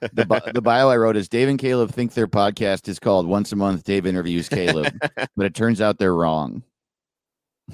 The 0.00 0.50
the 0.54 0.62
bio 0.62 0.88
I 0.88 0.96
wrote 0.96 1.16
is 1.16 1.28
Dave 1.28 1.48
and 1.48 1.58
Caleb 1.58 1.92
think 1.92 2.14
their 2.14 2.26
podcast 2.26 2.88
is 2.88 2.98
called 2.98 3.26
Once 3.28 3.52
a 3.52 3.56
Month. 3.56 3.84
Dave 3.84 4.06
interviews 4.06 4.48
Caleb, 4.48 4.92
but 5.36 5.46
it 5.46 5.54
turns 5.54 5.80
out 5.80 5.98
they're 5.98 6.14
wrong. 6.14 6.62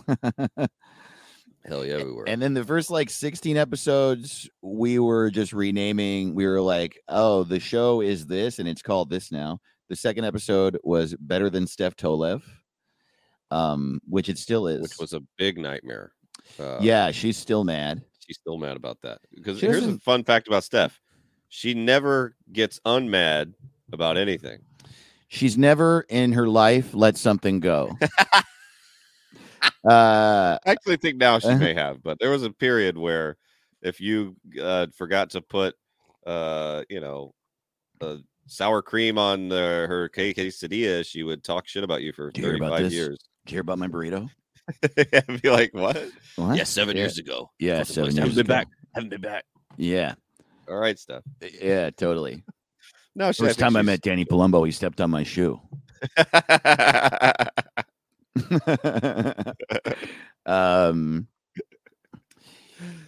Hell 1.65 1.85
yeah, 1.85 1.97
we 2.05 2.13
were. 2.13 2.29
And 2.29 2.41
then 2.41 2.55
the 2.55 2.65
first 2.65 2.91
like 2.91 3.11
16 3.11 3.57
episodes, 3.57 4.49
we 4.63 4.99
were 5.01 5.31
just 5.31 5.53
renaming. 5.53 6.35
We 6.35 6.47
were 6.47 6.61
like, 6.61 7.01
oh, 7.09 7.43
the 7.43 7.59
show 7.59 8.01
is 8.01 8.27
this, 8.27 8.59
and 8.61 8.69
it's 8.69 8.83
called 8.83 9.11
this 9.11 9.33
now. 9.33 9.59
The 9.89 9.97
second 9.97 10.25
episode 10.25 10.79
was 10.85 11.15
Better 11.19 11.51
Than 11.51 11.67
Steph 11.67 11.97
Tolev, 11.97 12.43
um, 13.51 14.01
which 14.09 14.29
it 14.29 14.39
still 14.39 14.69
is. 14.69 14.81
which 14.83 14.99
was 15.01 15.13
a 15.13 15.23
big 15.39 15.59
nightmare. 15.59 16.13
Uh, 16.59 16.79
yeah, 16.81 17.11
she's 17.11 17.37
still 17.37 17.65
mad. 17.65 18.03
she's 18.25 18.39
still 18.39 18.59
mad 18.59 18.77
about 18.77 18.99
that. 19.03 19.19
Because 19.35 19.61
here's 19.61 19.79
a 19.79 19.81
doesn't- 19.81 20.03
fun 20.03 20.23
fact 20.23 20.47
about 20.47 20.63
Steph. 20.63 21.01
she 21.49 21.75
never 21.75 22.37
gets 22.53 22.79
unmad 22.87 23.55
about 23.93 24.17
anything. 24.17 24.61
She's 25.29 25.59
never 25.59 26.07
in 26.09 26.33
her 26.33 26.47
life 26.47 26.95
let 26.95 27.17
something 27.17 27.59
go. 27.59 27.91
uh, 29.89 30.59
I 30.65 30.71
actually 30.71 30.97
think 30.97 31.17
now 31.19 31.39
she 31.39 31.49
Uh-huh. 31.49 31.59
may 31.59 31.75
have, 31.75 32.03
but 32.03 32.19
there 32.21 32.31
was 32.31 32.43
a 32.43 32.51
period 32.51 32.97
where 32.99 33.37
if 33.83 34.01
you 34.01 34.37
uh, 34.61 34.87
forgot 34.97 35.31
to 35.31 35.41
put, 35.41 35.75
uh, 36.27 36.83
you 36.89 37.01
know, 37.01 37.35
uh, 38.01 38.17
sour 38.47 38.83
cream 38.83 39.19
on 39.19 39.49
the, 39.49 39.87
her 39.89 40.09
que- 40.09 40.35
quesadilla, 40.35 41.05
she 41.07 41.23
would 41.23 41.43
talk 41.45 41.69
shit 41.69 41.85
about 41.85 42.03
you 42.03 42.13
for 42.13 42.31
you 42.35 42.43
hear 42.43 42.57
about 42.57 42.71
35 42.73 42.85
this? 42.85 42.93
years. 42.95 43.19
did 43.45 43.53
you 43.53 43.55
hear 43.57 43.61
about 43.63 43.79
my 43.79 43.89
burrito? 43.89 44.29
I'd 45.29 45.43
be 45.43 45.51
like, 45.51 45.73
what? 45.73 45.97
What? 46.37 46.57
Yeah, 46.57 46.65
seven 46.65 46.97
Yeah. 46.97 47.03
years 47.05 47.19
ago. 47.19 47.51
Yeah, 47.59 47.79
Fucking 47.79 47.95
seven 47.95 48.05
place. 48.11 48.17
years 48.17 48.29
Haven't 48.29 48.37
been 48.37 48.47
back. 48.47 48.67
Haven't 48.95 49.11
been 49.11 49.21
back. 49.21 49.45
Yeah, 49.77 50.15
All 50.69 50.77
right, 50.77 50.99
stuff. 50.99 51.23
yeah, 51.63 51.91
totally. 51.91 52.43
No, 53.15 53.31
she, 53.33 53.45
First 53.45 53.59
time 53.59 53.77
I 53.77 53.83
met 53.83 54.01
Danny 54.01 54.25
Palumbo, 54.25 54.65
he 54.67 54.73
stepped 54.73 55.01
on 55.01 55.11
my 55.11 55.23
shoe. 55.23 55.61
um, 60.47 61.27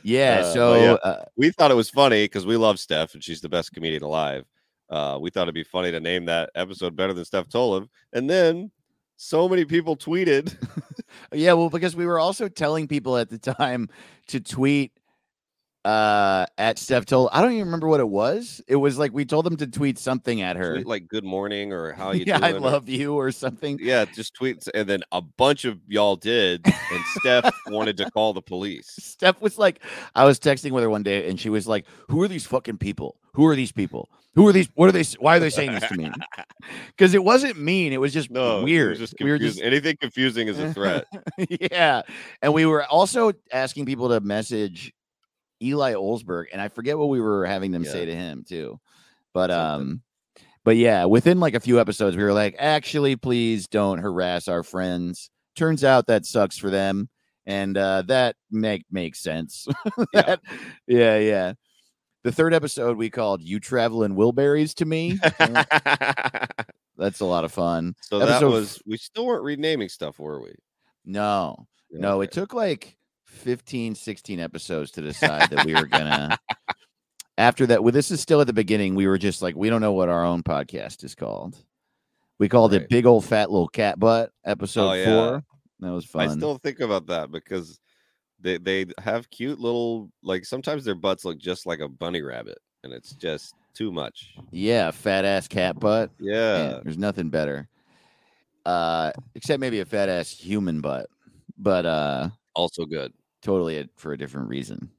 yeah. 0.03 0.41
Uh, 0.41 0.53
so 0.53 0.75
yeah. 0.75 0.93
Uh, 0.93 1.25
we 1.37 1.51
thought 1.51 1.71
it 1.71 1.75
was 1.75 1.91
funny 1.91 2.25
because 2.25 2.47
we 2.47 2.57
love 2.57 2.79
Steph 2.79 3.15
and 3.15 3.23
she's 3.23 3.41
the 3.41 3.49
best 3.49 3.73
comedian 3.73 4.03
alive. 4.03 4.45
Uh, 4.91 5.19
we 5.21 5.31
thought 5.31 5.43
it'd 5.43 5.55
be 5.55 5.65
funny 5.65 5.91
to 5.91 6.01
name 6.01 6.25
that 6.27 6.51
episode 6.55 6.97
better 6.97 7.13
than 7.13 7.25
Steph 7.25 7.49
Tolev. 7.49 7.89
And 8.13 8.29
then 8.29 8.71
so 9.17 9.49
many 9.49 9.65
people 9.65 9.97
tweeted. 9.97 10.57
yeah, 11.33 11.53
well, 11.53 11.69
because 11.69 11.95
we 11.95 12.07
were 12.07 12.19
also 12.19 12.49
telling 12.49 12.89
people 12.89 13.19
at 13.19 13.29
the 13.29 13.39
time 13.39 13.89
to 14.29 14.41
tweet 14.41 14.93
uh 15.89 16.45
at 16.59 16.79
Steph 16.79 17.07
told 17.07 17.31
I 17.33 17.41
don't 17.41 17.53
even 17.53 17.65
remember 17.65 17.89
what 17.89 18.01
it 18.01 18.09
was. 18.09 18.61
It 18.69 18.77
was 18.77 18.99
like 18.99 19.13
we 19.13 19.25
told 19.25 19.47
them 19.47 19.57
to 19.57 19.67
tweet 19.67 19.99
something 19.99 20.43
at 20.43 20.57
her. 20.57 20.75
tweet 20.75 20.87
like 20.87 21.09
good 21.09 21.25
morning 21.25 21.73
or 21.73 21.93
how 21.93 22.11
you 22.13 22.25
yeah, 22.27 22.39
doing? 22.39 22.55
I 22.55 22.57
or- 22.57 22.61
love 22.61 22.89
you 22.89 23.15
or 23.15 23.31
something. 23.33 23.79
yeah, 23.81 24.05
just 24.05 24.35
tweets 24.37 24.69
and 24.75 24.89
then 24.89 25.03
a 25.13 25.23
bunch 25.23 25.65
of 25.65 25.79
y'all 25.89 26.17
did 26.17 26.67
and 26.67 27.05
Steph 27.21 27.51
wanted 27.69 27.97
to 27.99 28.11
call 28.11 28.35
the 28.35 28.43
police. 28.43 28.89
Steph 29.01 29.41
was 29.41 29.57
like, 29.59 29.81
I 30.15 30.25
was 30.25 30.39
texting 30.39 30.73
with 30.73 30.83
her 30.83 30.91
one 30.91 31.03
day, 31.03 31.29
and 31.31 31.41
she 31.41 31.49
was 31.49 31.67
like, 31.67 31.87
"Who 32.09 32.21
are 32.23 32.29
these 32.29 32.47
fucking 32.47 32.79
people? 32.79 33.17
Who 33.33 33.47
are 33.47 33.55
these 33.57 33.73
people? 33.73 34.09
Who 34.35 34.47
are 34.47 34.53
these? 34.53 34.69
What 34.75 34.89
are 34.89 34.93
they? 34.93 35.05
Why 35.19 35.37
are 35.37 35.41
they 35.41 35.51
saying 35.51 35.73
this 35.73 35.89
to 35.89 35.97
me?" 35.97 36.11
Because 36.89 37.15
it 37.15 37.23
wasn't 37.25 37.59
mean; 37.59 37.93
it 37.93 38.01
was 38.01 38.13
just 38.13 38.31
No, 38.31 38.63
weird. 38.63 38.91
was 38.91 38.99
just 38.99 39.15
we 39.21 39.31
were 39.31 39.39
confusing. 39.39 39.65
anything 39.65 39.97
confusing 39.97 40.49
is 40.49 40.59
a 40.59 40.73
threat. 40.75 41.05
yeah, 41.73 42.03
and 42.43 42.53
we 42.53 42.67
were 42.67 42.85
also 42.87 43.33
asking 43.53 43.87
people 43.87 44.09
to 44.11 44.21
message 44.21 44.93
Eli 45.63 45.95
Olsberg, 45.95 46.47
and 46.53 46.61
I 46.61 46.69
forget 46.69 46.99
what 46.99 47.09
we 47.09 47.21
were 47.21 47.47
having 47.47 47.71
them 47.73 47.85
say 47.85 48.05
to 48.05 48.15
him 48.15 48.45
too. 48.49 48.79
But 49.35 49.51
Something. 49.51 49.91
um, 49.91 50.03
but 50.65 50.77
yeah, 50.77 51.05
within 51.07 51.41
like 51.41 51.55
a 51.55 51.61
few 51.61 51.81
episodes, 51.81 52.17
we 52.17 52.23
were 52.23 52.33
like, 52.33 52.57
actually, 52.59 53.17
please 53.17 53.67
don't 53.69 53.99
harass 53.99 54.49
our 54.49 54.63
friends. 54.63 55.31
Turns 55.57 55.83
out 55.85 56.07
that 56.07 56.27
sucks 56.27 56.57
for 56.59 56.71
them, 56.71 57.09
and 57.47 57.77
uh, 57.77 58.03
that 58.09 58.37
make 58.51 58.85
makes 58.91 59.21
sense. 59.21 59.67
Yeah. 60.13 60.23
That- 60.23 60.41
yeah, 60.87 61.19
yeah. 61.19 61.53
The 62.25 62.33
third 62.33 62.53
episode 62.53 62.97
we 62.97 63.11
called 63.11 63.43
"You 63.43 63.61
Traveling 63.61 64.15
Wilburys" 64.17 64.75
to 64.75 64.85
me. 64.85 65.19
That's 66.97 67.21
a 67.21 67.25
lot 67.25 67.45
of 67.45 67.53
fun. 67.53 67.95
so 68.03 68.19
that 68.19 68.29
Episode- 68.29 68.51
was 68.51 68.83
we 68.87 68.97
still 68.97 69.27
weren't 69.27 69.45
renaming 69.45 69.89
stuff, 69.89 70.19
were 70.19 70.43
we? 70.43 70.53
No, 71.05 71.67
no, 71.91 72.21
it 72.21 72.33
took 72.33 72.53
like 72.53 72.98
15, 73.39 73.95
16 73.95 74.41
episodes 74.41 74.91
to 74.93 75.01
decide 75.01 75.51
that 75.51 75.65
we 75.65 75.75
were 75.75 75.87
gonna. 75.87 76.39
After 77.39 77.67
that, 77.67 77.85
well, 77.85 77.93
this 77.93 78.11
is 78.11 78.21
still 78.21 78.41
at 78.41 78.49
the 78.49 78.53
beginning. 78.53 78.97
We 78.97 79.07
were 79.07 79.19
just 79.19 79.43
like, 79.43 79.55
we 79.55 79.71
don't 79.71 79.81
know 79.81 79.93
what 79.93 80.09
our 80.09 80.25
own 80.25 80.43
podcast 80.43 81.05
is 81.05 81.15
called. 81.15 81.57
We 82.41 82.49
called 82.49 82.73
Right. 82.73 82.83
it 82.83 82.89
"Big 82.89 83.07
Old 83.07 83.25
Fat 83.25 83.51
Little 83.51 83.69
Cat 83.69 83.99
Butt" 84.01 84.33
episode 84.45 84.89
Oh, 84.91 84.93
yeah. 84.95 85.05
four. 85.05 85.45
That 85.81 85.93
was 85.93 86.05
fun. 86.05 86.29
I 86.29 86.33
still 86.33 86.59
think 86.59 86.81
about 86.81 87.07
that 87.07 87.31
because 87.31 87.79
they 88.41 88.59
they 88.59 88.87
have 88.99 89.31
cute 89.31 89.61
little 89.61 90.11
like 90.23 90.45
sometimes 90.45 90.85
their 90.85 90.95
butts 90.97 91.25
look 91.25 91.39
just 91.39 91.67
like 91.67 91.79
a 91.81 91.89
bunny 91.89 92.23
rabbit 92.23 92.59
and 92.85 92.93
it's 92.93 93.13
just 93.13 93.55
too 93.75 93.93
much. 93.93 94.35
yeah, 94.51 94.91
fat 94.91 95.25
ass 95.25 95.47
cat 95.47 95.79
butt. 95.79 96.11
Yeah. 96.19 96.59
Man, 96.73 96.81
there's 96.85 96.99
nothing 96.99 97.29
better. 97.31 97.69
Uh, 98.67 99.13
except 99.37 99.61
maybe 99.61 99.79
a 99.81 99.85
fat 99.85 100.09
ass 100.09 100.31
human 100.31 100.81
butt, 100.81 101.09
but 101.57 101.87
uh, 101.87 102.29
Also 102.57 102.85
good. 102.85 103.13
Totally 103.43 103.79
a, 103.79 103.89
for 103.97 104.13
a 104.13 104.19
different 104.19 104.49
reason. 104.49 104.91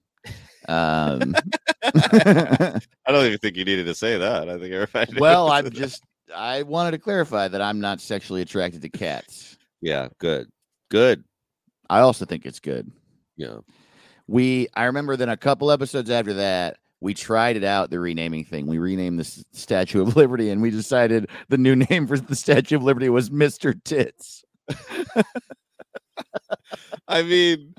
Um, 0.67 1.35
I 1.83 2.81
don't 3.07 3.25
even 3.25 3.37
think 3.39 3.55
you 3.55 3.65
needed 3.65 3.85
to 3.85 3.95
say 3.95 4.17
that. 4.17 4.49
I 4.49 4.57
think 4.57 4.73
everybody 4.73 5.13
well, 5.19 5.49
I'm 5.49 5.69
just 5.71 6.03
I 6.35 6.63
wanted 6.63 6.91
to 6.91 6.99
clarify 6.99 7.47
that 7.47 7.61
I'm 7.61 7.79
not 7.79 8.01
sexually 8.01 8.41
attracted 8.41 8.81
to 8.83 8.89
cats. 8.89 9.57
yeah, 9.81 10.09
good. 10.19 10.47
Good. 10.89 11.23
I 11.89 11.99
also 11.99 12.25
think 12.25 12.45
it's 12.45 12.59
good. 12.59 12.91
Yeah. 13.35 13.59
We 14.27 14.67
I 14.75 14.83
remember 14.85 15.15
then 15.15 15.29
a 15.29 15.37
couple 15.37 15.71
episodes 15.71 16.09
after 16.09 16.33
that, 16.35 16.77
we 17.01 17.13
tried 17.13 17.55
it 17.55 17.63
out 17.63 17.89
the 17.89 17.99
renaming 17.99 18.43
thing. 18.43 18.67
We 18.67 18.77
renamed 18.77 19.19
the 19.19 19.43
Statue 19.53 20.01
of 20.01 20.15
Liberty 20.15 20.49
and 20.49 20.61
we 20.61 20.69
decided 20.69 21.29
the 21.47 21.57
new 21.57 21.75
name 21.75 22.05
for 22.07 22.17
the 22.17 22.35
Statue 22.35 22.75
of 22.75 22.83
Liberty 22.83 23.09
was 23.09 23.29
Mr. 23.29 23.81
Tits. 23.83 24.43
I 27.07 27.23
mean, 27.23 27.73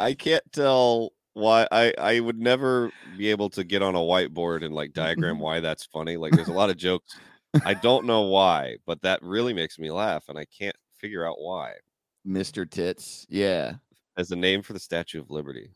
I 0.00 0.14
can't 0.14 0.44
tell 0.52 1.12
why 1.34 1.68
I 1.70 1.92
I 1.98 2.20
would 2.20 2.38
never 2.38 2.90
be 3.16 3.28
able 3.28 3.50
to 3.50 3.64
get 3.64 3.82
on 3.82 3.94
a 3.94 3.98
whiteboard 3.98 4.64
and 4.64 4.74
like 4.74 4.92
diagram 4.92 5.38
why 5.40 5.60
that's 5.60 5.84
funny. 5.86 6.16
Like 6.16 6.32
there's 6.32 6.48
a 6.48 6.52
lot 6.52 6.70
of 6.70 6.76
jokes. 6.76 7.16
I 7.64 7.74
don't 7.74 8.06
know 8.06 8.22
why, 8.22 8.76
but 8.86 9.02
that 9.02 9.22
really 9.22 9.52
makes 9.52 9.78
me 9.78 9.90
laugh 9.90 10.24
and 10.28 10.38
I 10.38 10.46
can't 10.46 10.76
figure 10.98 11.26
out 11.26 11.40
why. 11.40 11.74
Mr. 12.26 12.68
Tits. 12.68 13.26
Yeah. 13.28 13.74
As 14.16 14.30
a 14.30 14.36
name 14.36 14.62
for 14.62 14.72
the 14.72 14.80
Statue 14.80 15.20
of 15.20 15.30
Liberty. 15.30 15.70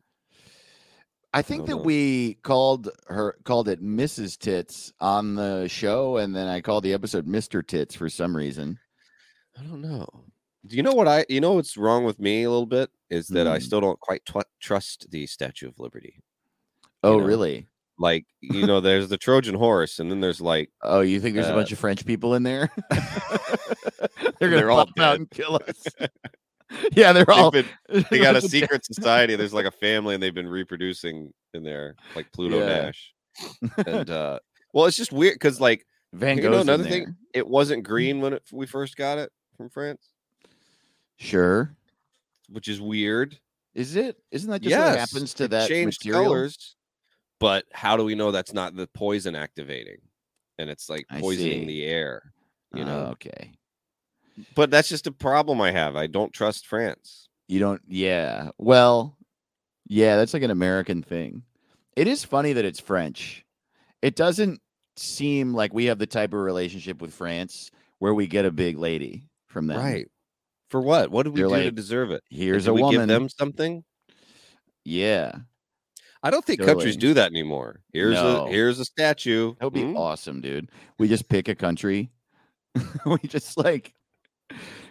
I 1.32 1.42
think 1.42 1.66
don't 1.66 1.70
that 1.70 1.76
know. 1.76 1.82
we 1.82 2.34
called 2.42 2.90
her 3.08 3.36
called 3.44 3.68
it 3.68 3.82
Mrs. 3.82 4.38
Tits 4.38 4.92
on 5.00 5.34
the 5.34 5.66
show, 5.66 6.18
and 6.18 6.34
then 6.34 6.46
I 6.46 6.60
called 6.60 6.84
the 6.84 6.92
episode 6.92 7.26
Mr. 7.26 7.66
Tits 7.66 7.94
for 7.94 8.08
some 8.08 8.36
reason. 8.36 8.78
I 9.58 9.62
don't 9.62 9.82
know. 9.82 10.06
Do 10.66 10.76
you 10.76 10.82
know 10.82 10.92
what 10.92 11.08
I? 11.08 11.26
You 11.28 11.40
know 11.40 11.54
what's 11.54 11.76
wrong 11.76 12.04
with 12.04 12.20
me 12.20 12.44
a 12.44 12.50
little 12.50 12.66
bit 12.66 12.88
is 13.14 13.28
that 13.28 13.46
I 13.46 13.58
Hmm. 13.58 13.62
still 13.64 13.80
don't 13.80 14.00
quite 14.00 14.22
trust 14.60 15.10
the 15.10 15.26
Statue 15.26 15.68
of 15.68 15.78
Liberty. 15.78 16.20
Oh, 17.02 17.18
know, 17.18 17.24
really? 17.24 17.68
Like 17.98 18.26
you 18.40 18.66
know, 18.66 18.80
there's 18.80 19.08
the 19.08 19.16
Trojan 19.16 19.54
horse, 19.54 19.98
and 20.00 20.10
then 20.10 20.20
there's 20.20 20.40
like 20.40 20.70
Oh, 20.82 21.00
you 21.00 21.20
think 21.20 21.34
there's 21.34 21.46
a 21.46 21.52
Uh, 21.52 21.56
bunch 21.56 21.70
of 21.72 21.78
French 21.78 22.04
people 22.04 22.34
in 22.34 22.42
there? 22.42 22.70
they're 22.90 24.50
gonna 24.50 24.56
They're 24.56 24.70
all 24.70 24.86
pop 24.86 24.98
out 24.98 25.16
and 25.16 25.30
kill 25.30 25.60
us. 25.68 25.84
yeah, 26.92 27.12
they're 27.12 27.30
all. 27.30 27.50
been, 27.52 27.66
they 28.10 28.18
got 28.18 28.34
a 28.36 28.42
secret 28.42 28.84
society. 28.84 29.36
There's 29.36 29.54
like 29.54 29.66
a 29.66 29.70
family, 29.70 30.14
and 30.14 30.22
they've 30.22 30.34
been 30.34 30.48
reproducing 30.48 31.32
in 31.52 31.62
there, 31.62 31.94
like 32.16 32.30
Pluto 32.32 32.58
Yeah. 32.58 32.66
Nash. 32.66 33.14
And 33.86 34.10
uh 34.10 34.38
well, 34.72 34.86
it's 34.86 34.96
just 34.96 35.12
weird 35.12 35.34
because 35.34 35.60
like 35.60 35.86
Van 36.12 36.36
you 36.38 36.48
know 36.50 36.60
another 36.60 36.84
thing, 36.84 37.14
it 37.32 37.46
wasn't 37.46 37.84
green 37.84 38.20
when 38.20 38.32
it, 38.34 38.42
we 38.52 38.66
first 38.66 38.96
got 38.96 39.18
it 39.18 39.30
from 39.56 39.70
France, 39.70 40.08
Sure. 41.16 41.76
Which 42.48 42.68
is 42.68 42.80
weird. 42.80 43.38
Is 43.74 43.96
it? 43.96 44.16
Isn't 44.30 44.50
that 44.50 44.62
just 44.62 44.76
what 44.76 44.98
happens 44.98 45.34
to 45.34 45.48
that 45.48 45.68
changed 45.68 46.04
material? 46.04 46.24
colors. 46.24 46.76
But 47.40 47.64
how 47.72 47.96
do 47.96 48.04
we 48.04 48.14
know 48.14 48.30
that's 48.30 48.52
not 48.52 48.76
the 48.76 48.86
poison 48.86 49.34
activating? 49.34 49.98
And 50.58 50.70
it's 50.70 50.88
like 50.88 51.06
poisoning 51.18 51.66
the 51.66 51.84
air, 51.84 52.32
you 52.72 52.84
know. 52.84 53.06
Oh, 53.08 53.10
okay. 53.12 53.52
but 54.54 54.70
that's 54.70 54.88
just 54.88 55.06
a 55.06 55.12
problem 55.12 55.60
I 55.60 55.72
have. 55.72 55.96
I 55.96 56.06
don't 56.06 56.32
trust 56.32 56.66
France. 56.66 57.28
You 57.48 57.60
don't. 57.60 57.82
Yeah. 57.88 58.50
Well. 58.58 59.16
Yeah, 59.86 60.16
that's 60.16 60.32
like 60.32 60.42
an 60.42 60.50
American 60.50 61.02
thing. 61.02 61.42
It 61.94 62.08
is 62.08 62.24
funny 62.24 62.54
that 62.54 62.64
it's 62.64 62.80
French. 62.80 63.44
It 64.00 64.16
doesn't 64.16 64.60
seem 64.96 65.52
like 65.52 65.74
we 65.74 65.86
have 65.86 65.98
the 65.98 66.06
type 66.06 66.32
of 66.32 66.40
relationship 66.40 67.02
with 67.02 67.12
France 67.12 67.70
where 67.98 68.14
we 68.14 68.26
get 68.26 68.46
a 68.46 68.50
big 68.50 68.78
lady 68.78 69.28
from 69.46 69.66
them. 69.66 69.78
Right. 69.78 70.08
For 70.74 70.80
what? 70.80 71.12
What 71.12 71.22
did 71.22 71.34
we 71.34 71.40
They're 71.42 71.48
do 71.50 71.62
to 71.66 71.70
deserve 71.70 72.10
it? 72.10 72.24
Here's 72.30 72.64
did 72.64 72.70
a 72.70 72.74
we 72.74 72.82
woman. 72.82 73.02
give 73.02 73.06
them 73.08 73.28
something? 73.28 73.84
Yeah. 74.84 75.30
I 76.20 76.30
don't 76.30 76.44
think 76.44 76.62
countries 76.62 76.96
do 76.96 77.14
that 77.14 77.30
anymore. 77.30 77.78
Here's 77.92 78.14
No. 78.14 78.46
a 78.46 78.50
here's 78.50 78.80
a 78.80 78.84
statue. 78.84 79.54
That 79.60 79.66
would 79.66 79.72
be 79.72 79.84
Hmm? 79.84 79.96
awesome, 79.96 80.40
dude. 80.40 80.68
We 80.98 81.06
just 81.06 81.28
pick 81.28 81.46
a 81.46 81.54
country. 81.54 82.10
we 83.06 83.18
just 83.28 83.56
like 83.56 83.94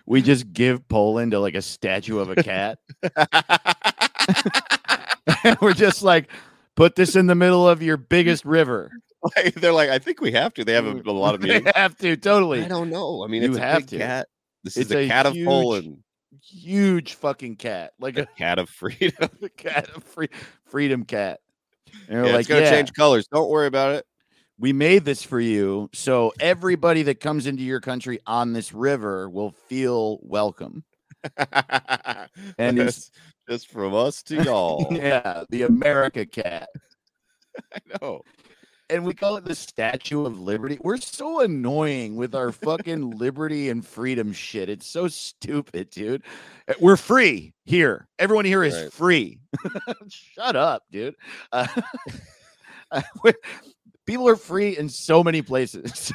we 0.05 0.21
just 0.21 0.53
give 0.53 0.87
Poland 0.87 1.33
to 1.33 1.39
like 1.41 1.55
a 1.55 1.61
statue 1.61 2.19
of 2.19 2.29
a 2.29 2.35
cat. 2.41 2.79
We're 5.61 5.73
just 5.73 6.01
like 6.01 6.29
put 6.77 6.95
this 6.95 7.17
in 7.17 7.27
the 7.27 7.35
middle 7.35 7.67
of 7.67 7.83
your 7.83 7.97
biggest 7.97 8.45
river. 8.45 8.89
Like, 9.37 9.53
they're 9.55 9.71
like, 9.71 9.89
I 9.89 9.99
think 9.99 10.19
we 10.19 10.33
have 10.33 10.53
to. 10.55 10.65
They 10.65 10.73
have 10.73 10.85
a, 10.85 11.01
a 11.05 11.11
lot 11.11 11.33
of 11.33 11.39
They 11.39 11.47
meetings. 11.59 11.71
have 11.75 11.95
to 11.99 12.17
totally 12.17 12.61
I 12.61 12.67
don't 12.67 12.89
know. 12.89 13.23
I 13.23 13.27
mean, 13.27 13.41
You 13.41 13.47
it's 13.51 13.57
a 13.57 13.61
have 13.61 13.85
to. 13.85 13.97
cat. 13.97 14.27
This 14.63 14.77
It's 14.77 14.91
is 14.91 14.95
a, 14.95 15.07
cat 15.07 15.25
of 15.25 15.33
huge- 15.33 15.45
Poland. 15.47 16.03
huge 16.41 17.13
fucking 17.15 17.57
cat, 17.57 17.93
like 17.99 18.17
A 18.17 18.23
a, 18.23 18.25
cat 18.37 18.59
of 18.59 18.69
freedom. 18.69 19.29
a 19.41 19.49
cat, 19.49 19.89
a 19.95 19.99
free, 19.99 20.29
freedom 20.65 21.03
cat. 21.05 21.39
And 22.07 22.25
Yeah, 22.25 22.31
like, 22.31 22.39
it's 22.41 22.49
gonna 22.49 22.61
yeah, 22.61 22.71
change 22.71 22.93
colors. 22.93 23.27
Don't 23.27 23.49
worry 23.49 23.67
about 23.67 23.91
it. 23.95 24.05
we 24.57 24.71
made 24.73 25.03
this 25.05 25.21
for 25.23 25.39
you 25.39 25.89
so 25.93 26.31
everybody 26.39 27.03
that 27.03 27.19
comes 27.19 27.45
into 27.47 27.63
your 27.63 27.81
country 27.81 28.19
on 28.25 28.53
this 28.53 28.73
river 28.73 29.29
will 29.29 29.51
feel 29.67 30.19
welcome. 30.21 30.83
And 32.57 32.77
That's 32.77 33.11
just 33.49 33.67
from 33.69 33.93
us 33.93 34.23
to 34.23 34.41
y'all. 34.43 34.87
yeah, 34.91 35.43
the 35.49 35.63
America 35.63 36.25
cat. 36.25 36.69
I 37.73 37.79
know. 38.01 38.21
And 38.89 39.05
we 39.05 39.13
call 39.13 39.37
it 39.37 39.45
the 39.45 39.55
Statue 39.55 40.25
of 40.25 40.39
Liberty. 40.39 40.77
We're 40.81 40.97
so 40.97 41.39
annoying 41.39 42.15
with 42.15 42.35
our 42.35 42.51
fucking 42.51 43.11
liberty 43.17 43.69
and 43.69 43.85
freedom 43.85 44.33
shit. 44.33 44.69
It's 44.69 44.85
so 44.85 45.07
stupid, 45.07 45.89
dude. 45.89 46.21
Uh, 46.67 46.73
We're 46.79 46.97
free 46.97 47.53
here. 47.65 48.07
Everyone 48.19 48.45
here 48.45 48.63
is 48.63 48.75
Right. 48.75 48.93
free. 48.93 49.39
Shut 50.09 50.55
up, 50.55 50.83
dude. 50.91 51.15
Uh, 51.51 51.65
people 54.05 54.27
are 54.27 54.35
free 54.35 54.77
in 54.77 54.89
so 54.89 55.23
many 55.23 55.41
places. 55.41 56.11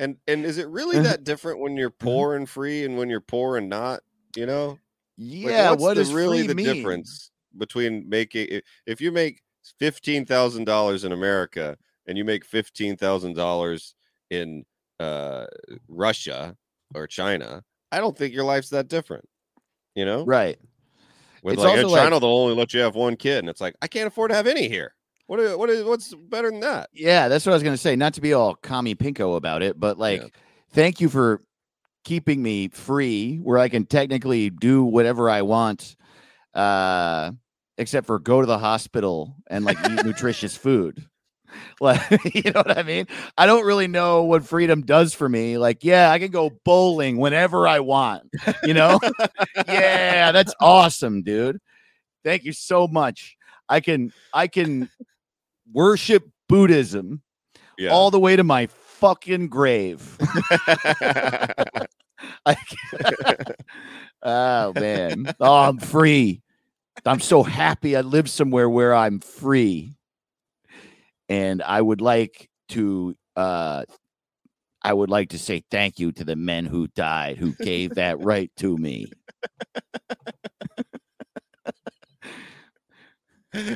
And 0.00 0.16
and 0.28 0.44
is 0.44 0.58
it 0.58 0.68
really 0.68 0.98
that 1.00 1.24
different 1.24 1.58
when 1.60 1.76
you're 1.76 1.90
poor 1.90 2.34
and 2.36 2.48
free 2.48 2.84
and 2.84 2.96
when 2.96 3.08
you're 3.10 3.20
poor 3.20 3.56
and 3.56 3.68
not? 3.68 4.00
You 4.36 4.46
know, 4.46 4.68
Like, 4.68 4.78
yeah, 5.16 5.70
what's 5.70 5.82
what 5.82 5.98
is 5.98 6.12
really 6.12 6.46
the 6.46 6.54
mean? 6.54 6.66
difference 6.66 7.30
between 7.56 8.08
making 8.08 8.60
if 8.86 9.00
you 9.00 9.10
make 9.10 9.42
fifteen 9.78 10.24
thousand 10.26 10.64
dollars 10.64 11.04
in 11.04 11.12
America 11.12 11.76
and 12.06 12.16
you 12.18 12.24
make 12.24 12.44
fifteen 12.44 12.96
thousand 12.96 13.34
dollars 13.34 13.94
in 14.30 14.64
uh, 15.00 15.46
Russia 15.88 16.56
or 16.94 17.06
China? 17.06 17.62
I 17.92 17.98
don't 18.00 18.16
think 18.16 18.34
your 18.34 18.44
life's 18.44 18.70
that 18.70 18.88
different. 18.88 19.24
You 19.94 20.04
know, 20.04 20.24
Right. 20.24 20.58
With 21.42 21.54
It's 21.54 21.62
like 21.62 21.78
in 21.78 21.84
also 21.84 21.94
like- 21.94 22.02
China, 22.02 22.20
they'll 22.20 22.30
only 22.30 22.54
let 22.56 22.74
you 22.74 22.80
have 22.80 22.94
one 22.96 23.16
kid, 23.16 23.38
and 23.38 23.48
it's 23.48 23.60
like 23.60 23.74
I 23.80 23.86
can't 23.88 24.06
afford 24.08 24.30
to 24.30 24.36
have 24.36 24.46
any 24.46 24.68
here. 24.68 24.94
What? 25.28 25.38
Is, 25.40 25.56
what 25.56 25.70
is? 25.70 25.84
What's 25.84 26.14
better 26.14 26.50
than 26.50 26.60
that? 26.60 26.88
Yeah, 26.92 27.28
that's 27.28 27.44
what 27.46 27.52
I 27.52 27.56
was 27.56 27.62
gonna 27.62 27.76
say. 27.76 27.94
Not 27.96 28.14
to 28.14 28.20
be 28.20 28.32
all 28.32 28.54
commie 28.56 28.94
pinko 28.96 29.36
about 29.36 29.62
it, 29.62 29.78
but 29.78 29.98
like, 29.98 30.20
Yeah. 30.22 30.28
thank 30.70 31.00
you 31.00 31.08
for 31.08 31.40
keeping 32.04 32.42
me 32.42 32.68
free, 32.68 33.36
where 33.36 33.58
I 33.58 33.68
can 33.68 33.84
technically 33.86 34.50
do 34.50 34.82
whatever 34.84 35.28
I 35.30 35.42
want, 35.42 35.96
uh, 36.54 37.32
except 37.78 38.06
for 38.06 38.18
go 38.18 38.40
to 38.42 38.46
the 38.46 38.58
hospital 38.58 39.34
and 39.48 39.64
like 39.64 39.78
eat 39.88 40.04
nutritious 40.04 40.56
food. 40.56 41.04
Like, 41.80 42.02
you 42.34 42.42
know 42.52 42.60
what 42.60 42.76
I 42.76 42.82
mean? 42.82 43.06
I 43.38 43.46
don't 43.46 43.64
really 43.64 43.86
know 43.88 44.24
what 44.24 44.44
freedom 44.44 44.82
does 44.82 45.14
for 45.14 45.26
me. 45.26 45.56
Like, 45.56 45.82
yeah, 45.82 46.10
I 46.10 46.18
can 46.18 46.30
go 46.30 46.50
bowling 46.64 47.16
whenever 47.16 47.66
I 47.66 47.80
want. 47.80 48.24
You 48.62 48.74
know? 48.74 49.00
yeah, 49.66 50.30
that's 50.30 50.54
awesome, 50.60 51.22
dude. 51.22 51.58
Thank 52.22 52.44
you 52.44 52.52
so 52.52 52.86
much. 52.86 53.36
I 53.66 53.80
can 53.80 54.12
I 54.34 54.46
can 54.46 54.90
worship 55.72 56.28
Buddhism 56.50 57.22
Yeah. 57.78 57.90
all 57.90 58.10
the 58.10 58.20
way 58.20 58.36
to 58.36 58.44
my 58.44 58.66
fucking 58.66 59.48
grave. 59.48 60.18
Oh 64.22 64.72
man. 64.74 65.32
Oh, 65.40 65.54
I'm 65.54 65.78
free. 65.78 66.42
I'm 67.06 67.20
so 67.20 67.42
happy 67.42 67.96
I 67.96 68.00
live 68.02 68.28
somewhere 68.28 68.68
where 68.68 68.94
I'm 68.94 69.20
free. 69.20 69.94
And 71.28 71.62
I 71.62 71.80
would 71.80 72.00
like 72.00 72.48
to 72.70 73.14
uh 73.36 73.84
I 74.82 74.92
would 74.92 75.10
like 75.10 75.30
to 75.30 75.38
say 75.38 75.62
thank 75.70 75.98
you 75.98 76.12
to 76.12 76.24
the 76.24 76.36
men 76.36 76.64
who 76.66 76.86
died 76.88 77.36
who 77.38 77.52
gave 77.54 77.94
that 77.96 78.20
right 78.24 78.50
to 78.58 78.76
me. 78.76 79.10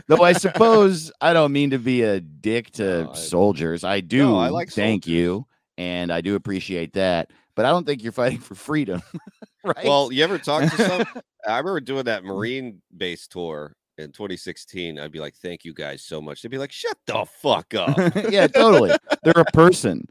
Though 0.07 0.23
I 0.23 0.35
suppose 0.35 1.11
I 1.21 1.33
don't 1.33 1.53
mean 1.53 1.71
to 1.71 1.79
be 1.79 2.03
a 2.03 2.21
dick 2.21 2.71
to 2.73 3.05
No, 3.05 3.11
I- 3.11 3.15
soldiers. 3.15 3.85
I 3.85 4.01
do 4.01 4.37
I 4.37 4.49
like 4.49 4.71
thank 4.71 5.07
you 5.07 5.47
and 5.79 6.13
I 6.13 6.21
do 6.21 6.35
appreciate 6.35 6.93
that. 6.95 7.31
But 7.55 7.67
I 7.67 7.71
don't 7.71 7.87
think 7.87 8.03
you're 8.03 8.13
fighting 8.13 8.39
for 8.39 8.55
freedom. 8.55 9.03
right? 9.65 9.85
Well, 9.85 10.13
you 10.13 10.25
ever 10.25 10.39
talk 10.39 10.63
to 10.63 10.89
some? 10.89 11.05
I 11.47 11.59
remember 11.59 11.81
doing 11.81 12.05
that 12.05 12.23
mm. 12.23 12.27
Marine 12.27 12.83
base 12.97 13.27
tour 13.27 13.75
in 13.99 14.13
2016. 14.13 14.99
I'd 14.99 15.13
be 15.13 15.21
like, 15.21 15.35
"Thank 15.35 15.65
you 15.65 15.75
guys 15.75 16.03
so 16.03 16.21
much." 16.21 16.43
They'd 16.43 16.51
be 16.51 16.59
like, 16.59 16.73
"Shut 16.73 16.97
the 17.07 17.27
fuck 17.41 17.75
up." 17.75 17.97
yeah, 18.31 18.47
totally. 18.47 18.93
They're 19.23 19.35
a 19.37 19.45
person. 19.53 20.07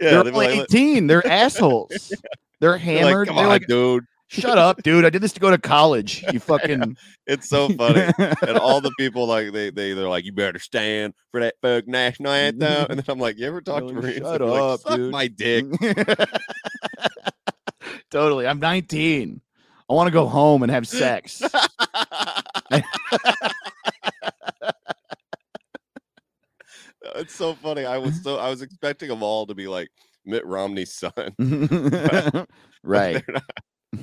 Yeah, 0.00 0.10
They're 0.10 0.18
only 0.20 0.32
like, 0.32 0.60
18. 0.72 1.06
They're 1.06 1.26
assholes. 1.26 1.90
They're 1.90 2.18
they're 2.60 2.72
like, 2.72 2.80
hammered. 2.80 3.28
Come 3.28 3.36
They're 3.36 3.44
on, 3.44 3.50
like, 3.50 3.66
dude. 3.66 4.04
Shut 4.28 4.58
up, 4.58 4.82
dude. 4.82 5.04
I 5.04 5.10
did 5.10 5.22
this 5.22 5.32
to 5.32 5.40
go 5.40 5.50
to 5.50 5.58
college. 5.58 6.24
You 6.32 6.38
fucking 6.40 6.96
It's 7.26 7.48
so 7.48 7.68
funny. 7.70 8.10
and 8.46 8.58
all 8.58 8.80
the 8.80 8.92
people 8.98 9.26
like 9.26 9.52
they 9.52 9.70
they 9.70 9.92
they're 9.94 10.08
like, 10.08 10.24
"You 10.24 10.32
better 10.32 10.58
stand 10.58 11.14
for 11.32 11.40
that 11.40 11.54
fuck 11.62 11.86
national 11.88 12.32
anthem." 12.32 12.86
And 12.90 12.98
then 12.98 13.04
I'm 13.08 13.18
like, 13.18 13.38
"You 13.38 13.46
ever 13.46 13.60
talk 13.60 13.80
to 13.80 13.86
Like, 13.86 13.94
Marines?" 13.96 14.18
shut 14.18 14.40
like, 14.40 14.60
up, 14.60 14.80
Suck 14.80 14.96
dude." 14.96 15.10
my 15.12 15.26
dick. 15.28 15.64
totally. 18.10 18.46
I'm 18.46 18.60
19. 18.60 19.40
I 19.90 19.94
want 19.94 20.06
to 20.08 20.12
go 20.12 20.26
home 20.26 20.62
and 20.62 20.70
have 20.70 20.86
sex. 20.86 21.42
it's 27.16 27.34
so 27.34 27.54
funny. 27.54 27.84
I 27.84 27.98
was 27.98 28.22
so 28.22 28.36
I 28.38 28.50
was 28.50 28.62
expecting 28.62 29.08
them 29.08 29.22
all 29.22 29.46
to 29.46 29.54
be 29.54 29.68
like 29.68 29.88
Mitt 30.24 30.44
Romney's 30.46 30.92
son. 30.94 31.34
right. 32.84 33.22
They're 33.26 33.34
not. 33.34 33.42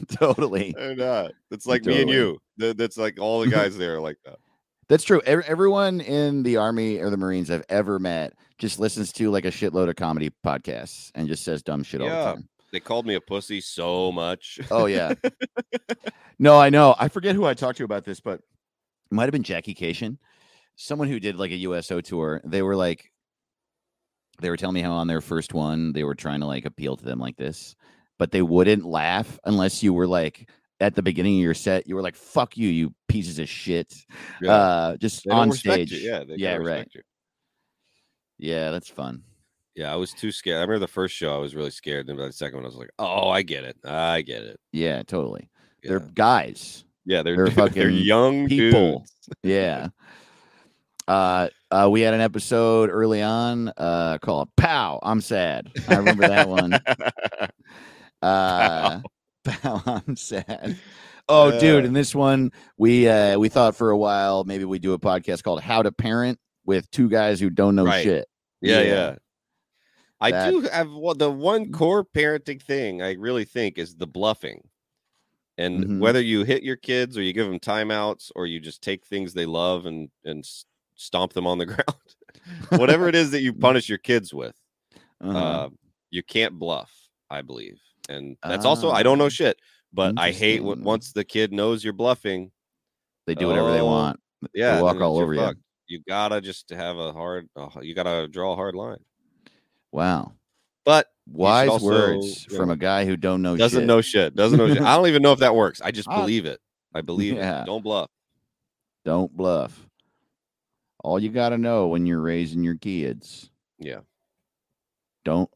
Totally. 0.11 0.73
They're 0.75 0.95
not. 0.95 1.31
It's 1.51 1.65
like 1.65 1.85
me 1.85 2.01
and 2.01 2.09
you. 2.09 2.39
That's 2.57 2.97
like 2.97 3.19
all 3.19 3.41
the 3.41 3.47
guys 3.51 3.77
there 3.77 3.95
are 3.95 4.01
like 4.01 4.17
that. 4.25 4.39
That's 4.87 5.03
true. 5.03 5.21
Ev- 5.25 5.43
everyone 5.47 6.01
in 6.01 6.43
the 6.43 6.57
army 6.57 6.99
or 6.99 7.09
the 7.09 7.17
Marines 7.17 7.49
I've 7.49 7.65
ever 7.69 7.97
met 7.97 8.33
just 8.57 8.79
listens 8.79 9.11
to 9.13 9.31
like 9.31 9.45
a 9.45 9.51
shitload 9.51 9.89
of 9.89 9.95
comedy 9.95 10.31
podcasts 10.45 11.11
and 11.15 11.27
just 11.27 11.43
says 11.43 11.63
dumb 11.63 11.83
shit 11.83 12.01
all 12.01 12.07
the 12.07 12.13
time. 12.13 12.49
They 12.71 12.79
called 12.79 13.05
me 13.05 13.15
a 13.15 13.21
pussy 13.21 13.61
so 13.61 14.11
much. 14.11 14.59
Oh 14.69 14.85
yeah. 14.85 15.13
no, 16.39 16.59
I 16.59 16.69
know. 16.69 16.95
I 16.99 17.07
forget 17.07 17.35
who 17.35 17.45
I 17.45 17.53
talked 17.53 17.77
to 17.77 17.83
about 17.83 18.05
this, 18.05 18.19
but 18.19 18.35
it 18.35 19.11
might 19.11 19.23
have 19.23 19.31
been 19.31 19.43
Jackie 19.43 19.75
Kashian, 19.75 20.17
someone 20.75 21.07
who 21.07 21.19
did 21.19 21.37
like 21.37 21.51
a 21.51 21.57
USO 21.57 22.01
tour. 22.01 22.41
They 22.43 22.61
were 22.61 22.75
like, 22.75 23.11
they 24.41 24.49
were 24.49 24.57
telling 24.57 24.73
me 24.73 24.81
how 24.81 24.93
on 24.93 25.07
their 25.07 25.21
first 25.21 25.53
one 25.53 25.93
they 25.93 26.03
were 26.03 26.15
trying 26.15 26.41
to 26.41 26.47
like 26.47 26.65
appeal 26.65 26.97
to 26.97 27.05
them 27.05 27.19
like 27.19 27.37
this, 27.37 27.75
but 28.17 28.31
they 28.31 28.41
wouldn't 28.41 28.85
laugh 28.85 29.39
unless 29.45 29.83
you 29.83 29.93
were 29.93 30.07
like 30.07 30.49
at 30.79 30.95
the 30.95 31.01
beginning 31.01 31.37
of 31.37 31.43
your 31.43 31.53
set, 31.53 31.87
you 31.87 31.95
were 31.95 32.01
like, 32.01 32.15
"Fuck 32.15 32.57
you, 32.57 32.67
you 32.69 32.93
pieces 33.07 33.39
of 33.39 33.47
shit." 33.47 33.93
Yeah. 34.41 34.51
Uh, 34.51 34.97
just 34.97 35.27
on 35.27 35.51
stage. 35.51 35.91
you. 35.91 35.99
Yeah, 35.99 36.23
they 36.23 36.35
yeah, 36.35 36.55
right. 36.55 36.87
you. 36.93 37.01
Yeah, 38.37 38.71
that's 38.71 38.89
fun. 38.89 39.23
Yeah, 39.75 39.91
I 39.91 39.95
was 39.95 40.11
too 40.13 40.31
scared. 40.31 40.57
I 40.57 40.61
remember 40.61 40.79
the 40.79 40.87
first 40.87 41.15
show 41.15 41.33
I 41.33 41.37
was 41.37 41.55
really 41.55 41.71
scared. 41.71 42.07
Then 42.07 42.17
by 42.17 42.27
the 42.27 42.33
second 42.33 42.57
one, 42.57 42.65
I 42.65 42.67
was 42.67 42.75
like, 42.75 42.91
"Oh, 42.99 43.29
I 43.29 43.41
get 43.41 43.63
it. 43.63 43.77
I 43.85 44.21
get 44.21 44.43
it." 44.43 44.59
Yeah, 44.71 45.03
totally. 45.03 45.49
Yeah, 45.83 45.89
They're 45.89 45.99
guys. 45.99 46.85
yeah, 47.05 47.23
they're, 47.23 47.35
they're 47.35 47.45
they're, 47.49 47.67
fucking 47.67 47.91
young 47.91 48.47
people. 48.47 48.99
dudes. 48.99 49.11
Yeah. 49.43 49.87
Uh, 51.07 51.49
uh, 51.71 51.87
we 51.91 52.01
had 52.01 52.13
an 52.13 52.21
episode 52.21 52.89
early 52.91 53.21
on 53.21 53.71
uh, 53.77 54.17
called 54.19 54.49
"Pow." 54.55 54.99
I'm 55.01 55.21
sad. 55.21 55.71
I 55.87 55.95
remember 55.95 56.27
that 56.27 56.47
one. 56.47 56.79
Uh, 58.25 59.01
"Pow." 59.43 59.81
I'm 60.05 60.15
sad. 60.15 60.77
Oh, 61.29 61.57
dude! 61.59 61.83
Uh. 61.83 61.87
In 61.87 61.93
this 61.93 62.13
one, 62.15 62.51
we 62.77 63.07
uh, 63.07 63.37
we 63.39 63.49
thought 63.49 63.75
for 63.75 63.89
a 63.91 63.97
while 63.97 64.43
maybe 64.43 64.65
we 64.65 64.79
do 64.79 64.93
a 64.93 64.99
podcast 64.99 65.43
called 65.43 65.61
"How 65.61 65.81
to 65.81 65.91
Parent" 65.91 66.39
with 66.65 66.89
two 66.91 67.09
guys 67.09 67.39
who 67.39 67.49
don't 67.49 67.75
know 67.75 67.85
Right. 67.85 68.03
shit. 68.03 68.27
Yeah, 68.61 68.81
Yeah. 68.81 68.87
yeah. 68.93 69.15
I 70.21 70.31
That- 70.31 70.49
do 70.51 70.61
have 70.61 70.91
well, 70.91 71.13
the 71.13 71.29
one 71.29 71.71
core 71.71 72.03
parenting 72.05 72.61
thing 72.61 73.01
I 73.01 73.13
really 73.13 73.45
think 73.45 73.77
is 73.77 73.95
the 73.95 74.07
bluffing. 74.07 74.67
And 75.57 75.85
Mhm. 75.85 75.99
whether 75.99 76.21
you 76.21 76.43
hit 76.43 76.63
your 76.63 76.75
kids 76.75 77.17
or 77.17 77.21
you 77.21 77.31
give 77.33 77.47
them 77.47 77.59
timeouts 77.59 78.29
or 78.35 78.45
you 78.45 78.59
just 78.59 78.81
take 78.81 79.05
things 79.05 79.33
they 79.33 79.45
love 79.45 79.85
and 79.85 80.09
and 80.25 80.45
stomp 80.95 81.33
them 81.33 81.45
on 81.47 81.57
the 81.59 81.65
ground, 81.73 82.15
whatever 82.69 83.07
it 83.07 83.15
is 83.15 83.31
that 83.31 83.41
you 83.41 83.53
punish 83.67 83.87
your 83.89 83.97
kids 83.97 84.33
with, 84.33 84.55
Uh-huh. 85.21 85.37
uh, 85.37 85.69
you 86.09 86.23
can't 86.23 86.57
bluff, 86.59 86.91
I 87.29 87.41
believe. 87.41 87.79
And 88.09 88.37
that's 88.43 88.65
also 88.65 88.91
I 88.91 89.03
don't 89.03 89.17
know 89.17 89.25
Ah, 89.25 89.29
shit, 89.29 89.57
but 89.93 90.13
I 90.17 90.31
hate 90.31 90.63
when 90.63 90.83
once 90.83 91.11
the 91.13 91.23
kid 91.23 91.51
knows 91.51 91.83
you're 91.83 91.93
bluffing. 91.93 92.51
they 93.27 93.35
do 93.35 93.47
whatever 93.47 93.71
they 93.71 93.79
oh, 93.81 93.85
want. 93.85 94.19
Yeah, 94.53 94.79
walk 94.81 95.01
all 95.01 95.17
over 95.17 95.33
you. 95.33 95.39
fucked. 95.39 95.59
You 95.87 96.01
gotta 96.07 96.41
just 96.41 96.69
have 96.71 96.97
a 96.97 97.11
hard. 97.13 97.47
Uh, 97.55 97.69
you 97.81 97.93
gotta 97.95 98.27
draw 98.27 98.53
a 98.53 98.55
hard 98.55 98.75
line. 98.75 98.99
Wow. 99.91 100.33
But 100.83 101.07
Wise 101.27 101.69
also, 101.69 101.85
words 101.85 102.45
from 102.45 102.69
a 102.69 102.75
guy 102.75 103.05
who 103.05 103.17
don't 103.17 103.41
know 103.41 103.57
doesn't 103.57 103.81
shit. 103.81 103.87
know 103.87 104.01
shit. 104.01 104.35
Doesn't 104.35 104.57
know 104.59 104.67
shit. 104.67 104.81
I 104.83 104.95
don't 104.97 105.07
even 105.07 105.23
know 105.23 105.31
if 105.31 105.39
that 105.39 105.55
works. 105.55 105.81
I 105.81 105.89
just 105.91 106.07
Ah, 106.07 106.19
believe 106.21 106.45
it. 106.45 106.59
I 106.93 107.01
believe 107.01 107.35
yeah. 107.35 107.63
it. 107.63 107.65
Don't 107.65 107.83
bluff. 107.83 108.09
Don't 109.03 109.35
bluff. 109.35 109.87
All 111.03 111.19
you 111.19 111.29
got 111.29 111.49
to 111.49 111.57
know 111.57 111.87
when 111.87 112.05
you're 112.05 112.21
raising 112.21 112.63
your 112.63 112.75
kids, 112.75 113.49
Yeah. 113.79 113.99
don't. 115.23 115.49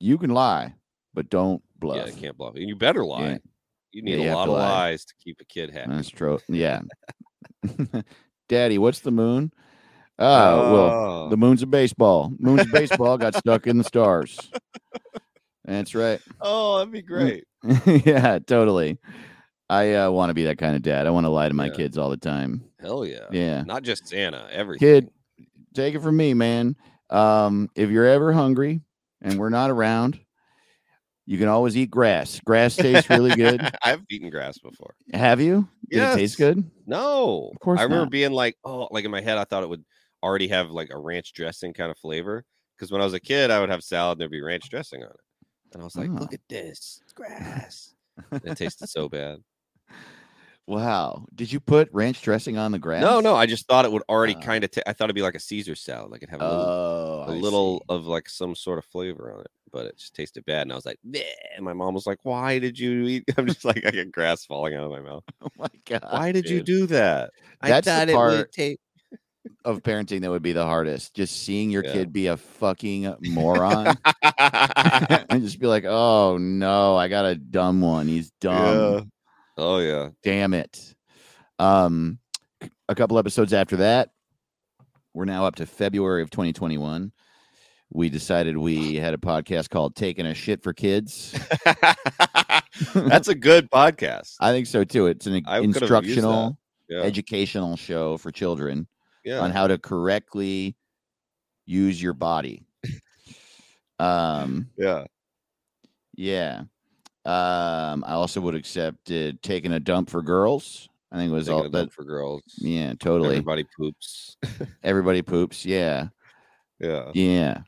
You 0.00 0.18
can 0.18 0.30
lie, 0.30 0.74
but 1.14 1.28
don't 1.30 1.62
bluff. 1.82 1.96
Yeah, 1.98 2.06
you 2.06 2.20
can't 2.20 2.36
bluff. 2.38 2.54
And 2.56 2.66
you 2.68 2.76
better 2.76 3.04
lie. 3.04 3.28
Yeah. 3.32 3.38
You 3.92 4.02
need 4.02 4.22
you 4.22 4.30
a 4.30 4.34
lot 4.34 4.48
of 4.48 4.54
lie. 4.54 4.68
lies 4.90 5.04
to 5.04 5.14
keep 5.22 5.38
a 5.40 5.44
kid 5.44 5.70
happy. 5.70 5.90
That's 5.90 6.08
true. 6.08 6.38
Yeah. 6.48 6.80
Daddy, 8.48 8.78
what's 8.78 9.00
the 9.00 9.10
moon? 9.10 9.52
Oh, 10.18 10.72
well, 10.72 10.90
Oh. 11.26 11.28
the 11.28 11.36
moon's 11.36 11.62
a 11.62 11.66
baseball. 11.66 12.32
Moon's 12.38 12.62
a 12.62 12.72
baseball 12.72 13.18
got 13.18 13.34
stuck 13.36 13.66
in 13.66 13.78
the 13.78 13.84
stars. 13.84 14.38
That's 15.64 15.94
right. 15.94 16.20
oh, 16.40 16.78
that'd 16.78 16.92
be 16.92 17.02
great. 17.02 17.44
yeah, 17.86 18.38
totally. 18.40 18.98
I 19.70 19.94
uh, 19.94 20.10
want 20.10 20.30
to 20.30 20.34
be 20.34 20.44
that 20.44 20.58
kind 20.58 20.74
of 20.76 20.82
dad. 20.82 21.06
I 21.06 21.10
want 21.10 21.24
to 21.24 21.30
lie 21.30 21.48
to 21.48 21.54
my 21.54 21.66
Yeah. 21.66 21.74
kids 21.74 21.96
all 21.98 22.10
the 22.10 22.16
time. 22.16 22.64
Hell 22.80 23.06
yeah. 23.06 23.26
Yeah. 23.30 23.62
Not 23.62 23.82
just 23.84 24.08
Santa, 24.08 24.46
everything. 24.50 24.86
Kid, 24.88 25.10
take 25.74 25.94
it 25.94 26.00
from 26.02 26.16
me, 26.16 26.34
man. 26.34 26.76
Um, 27.10 27.70
if 27.74 27.90
you're 27.90 28.06
ever 28.06 28.32
hungry 28.32 28.80
and 29.22 29.38
we're 29.38 29.50
not 29.50 29.70
around, 29.70 30.18
you 31.26 31.38
can 31.38 31.48
always 31.48 31.76
eat 31.76 31.90
grass. 31.90 32.40
Grass 32.44 32.76
tastes 32.76 33.08
really 33.10 33.34
good. 33.34 33.60
I've 33.82 34.02
eaten 34.10 34.30
grass 34.30 34.58
before. 34.58 34.94
Have 35.12 35.40
you? 35.40 35.68
Did 35.90 36.02
it 36.02 36.14
taste 36.16 36.36
good? 36.38 36.68
No. 36.86 37.50
Of 37.54 37.60
course 37.60 37.80
I 37.80 37.84
remember 37.84 38.04
not. 38.06 38.10
being 38.10 38.32
like, 38.32 38.56
oh, 38.64 38.88
like 38.90 39.04
in 39.04 39.10
my 39.10 39.20
head, 39.20 39.38
I 39.38 39.44
thought 39.44 39.62
it 39.62 39.68
would 39.68 39.84
already 40.22 40.48
have 40.48 40.70
like 40.70 40.90
a 40.90 40.98
ranch 40.98 41.32
dressing 41.32 41.72
kind 41.72 41.90
of 41.90 41.98
flavor. 41.98 42.44
Because 42.76 42.90
when 42.90 43.00
I 43.00 43.04
was 43.04 43.14
a 43.14 43.20
kid, 43.20 43.50
I 43.50 43.60
would 43.60 43.68
have 43.70 43.82
salad 43.84 44.16
and 44.16 44.20
there'd 44.22 44.30
be 44.30 44.40
ranch 44.40 44.68
dressing 44.68 45.02
on 45.02 45.10
it. 45.10 45.16
And 45.72 45.82
I 45.82 45.84
was 45.84 45.96
like, 45.96 46.10
Oh. 46.10 46.14
look 46.14 46.34
at 46.34 46.40
this. 46.48 47.00
It's 47.04 47.12
grass. 47.14 47.94
And 48.30 48.40
it 48.44 48.56
tasted 48.56 48.88
so 48.88 49.08
bad. 49.08 49.38
Wow. 50.66 51.26
Did 51.34 51.52
you 51.52 51.60
put 51.60 51.88
ranch 51.92 52.22
dressing 52.22 52.56
on 52.56 52.72
the 52.72 52.78
grass? 52.78 53.02
No, 53.02 53.20
no. 53.20 53.34
I 53.34 53.46
just 53.46 53.66
thought 53.66 53.84
it 53.84 53.92
would 53.92 54.02
already 54.08 54.34
uh. 54.34 54.38
Oh. 54.38 54.42
kind 54.42 54.64
of, 54.64 54.70
ta- 54.70 54.82
I 54.86 54.92
thought 54.92 55.06
it'd 55.06 55.14
be 55.16 55.22
like 55.22 55.34
a 55.34 55.40
Caesar 55.40 55.74
salad. 55.74 56.10
Like 56.10 56.22
it'd 56.22 56.30
have 56.30 56.40
a 56.40 56.48
little, 56.48 56.64
Oh, 56.66 57.24
a 57.28 57.32
little 57.34 57.84
of 57.88 58.06
like 58.06 58.28
some 58.28 58.54
sort 58.54 58.78
of 58.78 58.84
flavor 58.86 59.32
on 59.34 59.40
it, 59.40 59.50
but 59.72 59.86
it 59.86 59.96
just 59.98 60.14
tasted 60.14 60.44
bad. 60.46 60.62
And 60.62 60.72
I 60.72 60.76
was 60.76 60.86
like, 60.86 60.98
Bleh. 61.06 61.22
and 61.56 61.64
my 61.64 61.72
mom 61.72 61.94
was 61.94 62.06
like, 62.06 62.18
why 62.22 62.58
did 62.58 62.78
you 62.78 63.06
eat? 63.06 63.24
I'm 63.36 63.46
just 63.46 63.64
like, 63.64 63.84
I 63.86 63.90
get 63.90 64.12
grass 64.12 64.44
falling 64.44 64.74
out 64.74 64.84
of 64.84 64.90
my 64.90 65.00
mouth. 65.00 65.24
Oh 65.42 65.48
my 65.58 65.68
god. 65.84 66.04
Why 66.10 66.32
did 66.32 66.48
you 66.48 66.62
do 66.62 66.86
that? 66.86 67.30
That's 67.60 67.84
the 67.86 67.92
I 67.92 67.96
thought 67.98 68.08
it 68.08 68.14
part- 68.14 68.32
would 68.32 68.52
take. 68.52 68.78
of 69.64 69.82
parenting 69.82 70.20
that 70.22 70.30
would 70.30 70.42
be 70.42 70.52
the 70.52 70.64
hardest? 70.64 71.14
Just 71.14 71.42
seeing 71.44 71.70
your 71.70 71.84
Yeah. 71.84 71.92
kid 71.92 72.12
be 72.12 72.28
a 72.28 72.36
fucking 72.36 73.14
moron 73.22 73.96
and 74.38 75.42
just 75.42 75.58
be 75.58 75.66
like, 75.66 75.84
"Oh 75.84 76.38
no, 76.38 76.96
I 76.96 77.08
got 77.08 77.24
a 77.26 77.34
dumb 77.34 77.80
one. 77.80 78.06
He's 78.08 78.30
dumb. 78.40 79.10
Oh 79.56 79.78
yeah. 79.78 80.10
Damn 80.22 80.54
it." 80.54 80.94
Um, 81.58 82.18
a 82.88 82.94
couple 82.94 83.18
episodes 83.18 83.52
after 83.52 83.76
that, 83.78 84.10
we're 85.14 85.24
now 85.24 85.44
up 85.46 85.56
to 85.56 85.66
February 85.66 86.22
of 86.22 86.30
2021. 86.30 87.12
We 87.94 88.08
decided 88.08 88.56
we 88.56 88.94
had 88.96 89.12
a 89.14 89.18
podcast 89.18 89.68
called 89.70 89.94
"Taking 89.96 90.26
a 90.26 90.34
Shit 90.34 90.62
for 90.62 90.72
Kids." 90.72 91.38
That's 92.94 93.28
a 93.28 93.34
good 93.34 93.70
podcast. 93.70 94.36
I 94.40 94.50
think 94.52 94.66
so 94.66 94.82
too. 94.84 95.06
It's 95.06 95.26
an 95.26 95.42
I 95.46 95.58
could've 95.60 95.64
used 95.66 95.76
that. 95.76 95.82
instructional, 95.82 96.58
Yeah. 96.88 97.00
educational 97.02 97.76
show 97.76 98.16
for 98.16 98.30
children. 98.32 98.86
yeah. 99.24 99.40
on 99.40 99.50
how 99.50 99.66
to 99.68 99.78
correctly 99.78 100.74
use 101.66 102.02
your 102.02 102.14
body. 102.14 102.64
um, 103.98 104.68
yeah. 104.76 105.04
yeah. 106.14 106.62
Um, 107.24 108.04
I 108.06 108.12
also 108.14 108.40
would 108.40 108.54
accept 108.56 109.10
uh, 109.10 109.32
taking 109.42 109.72
a 109.72 109.80
dump 109.80 110.10
for 110.10 110.22
girls. 110.22 110.88
I 111.12 111.16
think 111.16 111.30
it 111.30 111.34
was 111.34 111.46
Taking 111.46 111.54
all 111.60 111.66
a 111.66 111.68
that. 111.68 111.78
dump 111.78 111.92
for 111.92 112.04
girls. 112.04 112.42
Yeah, 112.56 112.94
totally. 112.98 113.36
Everybody, 113.36 113.64
poops. 113.78 114.36
Everybody 114.82 115.22
poops. 115.22 115.64
Yeah, 115.66 116.08
Yeah. 116.80 117.10
yeah. 117.14 117.58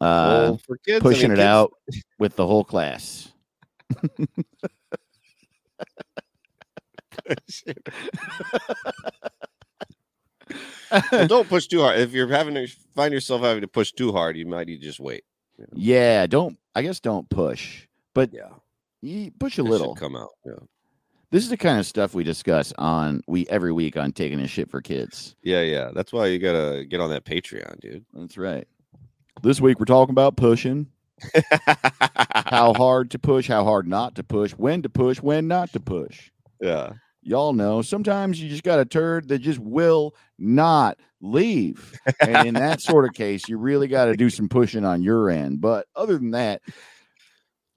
Uh, 0.00 0.48
well, 0.56 0.60
for 0.66 0.78
kids, 0.78 0.96
I 1.04 1.08
pushing 1.08 1.30
mean, 1.30 1.32
it 1.32 1.42
kids- 1.42 1.44
out 1.44 1.72
with 2.18 2.34
the 2.36 2.46
whole 2.46 2.64
class. 2.64 3.32
Well, 10.90 11.26
don't 11.26 11.48
push 11.48 11.66
too 11.66 11.80
hard. 11.80 11.98
If 11.98 12.12
you're 12.12 12.28
having 12.28 12.54
to 12.54 12.66
find 12.94 13.12
yourself 13.12 13.42
having 13.42 13.60
to 13.62 13.68
push 13.68 13.92
too 13.92 14.12
hard, 14.12 14.36
you 14.36 14.46
might 14.46 14.66
need 14.66 14.80
to 14.80 14.86
just 14.86 15.00
wait. 15.00 15.24
Yeah, 15.74 16.26
don't. 16.26 16.58
I 16.74 16.82
guess 16.82 17.00
don't 17.00 17.28
push, 17.28 17.86
but 18.14 18.32
Yeah. 18.32 18.48
You 19.02 19.30
push 19.38 19.58
a 19.58 19.62
It 19.62 19.64
little. 19.68 19.94
come 19.94 20.16
out. 20.16 20.30
Yeah. 20.44 20.52
This 21.30 21.44
is 21.44 21.50
the 21.50 21.56
kind 21.56 21.78
of 21.78 21.86
stuff 21.86 22.12
we 22.14 22.24
discuss 22.24 22.72
on 22.76 23.22
we 23.28 23.46
every 23.48 23.72
week 23.72 23.96
on 23.96 24.12
taking 24.12 24.40
a 24.40 24.48
shit 24.48 24.68
for 24.70 24.80
kids. 24.80 25.36
Yeah. 25.42 25.62
Yeah. 25.62 25.90
That's 25.94 26.12
why 26.12 26.26
you 26.26 26.38
gotta 26.38 26.84
get 26.84 27.00
on 27.00 27.10
that 27.10 27.24
Patreon, 27.24 27.80
dude. 27.80 28.04
That's 28.12 28.36
right. 28.36 28.66
This 29.42 29.60
week 29.60 29.78
we're 29.78 29.84
talking 29.86 30.12
about 30.12 30.36
pushing, 30.36 30.88
how 32.46 32.74
hard 32.74 33.10
to 33.12 33.18
push, 33.18 33.48
how 33.48 33.64
hard 33.64 33.86
not 33.86 34.14
to 34.16 34.24
push, 34.24 34.52
when 34.52 34.82
to 34.82 34.88
push, 34.88 35.20
when 35.20 35.48
not 35.48 35.72
to 35.72 35.80
push. 35.80 36.30
yeah. 36.60 36.92
Y'all 37.22 37.52
know 37.52 37.82
sometimes 37.82 38.40
you 38.40 38.48
just 38.48 38.62
got 38.62 38.80
a 38.80 38.84
turd 38.86 39.28
that 39.28 39.40
just 39.40 39.58
will 39.58 40.14
not 40.38 40.98
leave. 41.20 41.92
And 42.18 42.48
in 42.48 42.54
that 42.54 42.80
sort 42.80 43.04
of 43.04 43.12
case, 43.12 43.46
you 43.46 43.58
really 43.58 43.88
got 43.88 44.06
to 44.06 44.14
do 44.16 44.30
some 44.30 44.48
pushing 44.48 44.86
on 44.86 45.02
your 45.02 45.28
end. 45.28 45.60
But 45.60 45.86
other 45.94 46.16
than 46.16 46.30
that, 46.30 46.62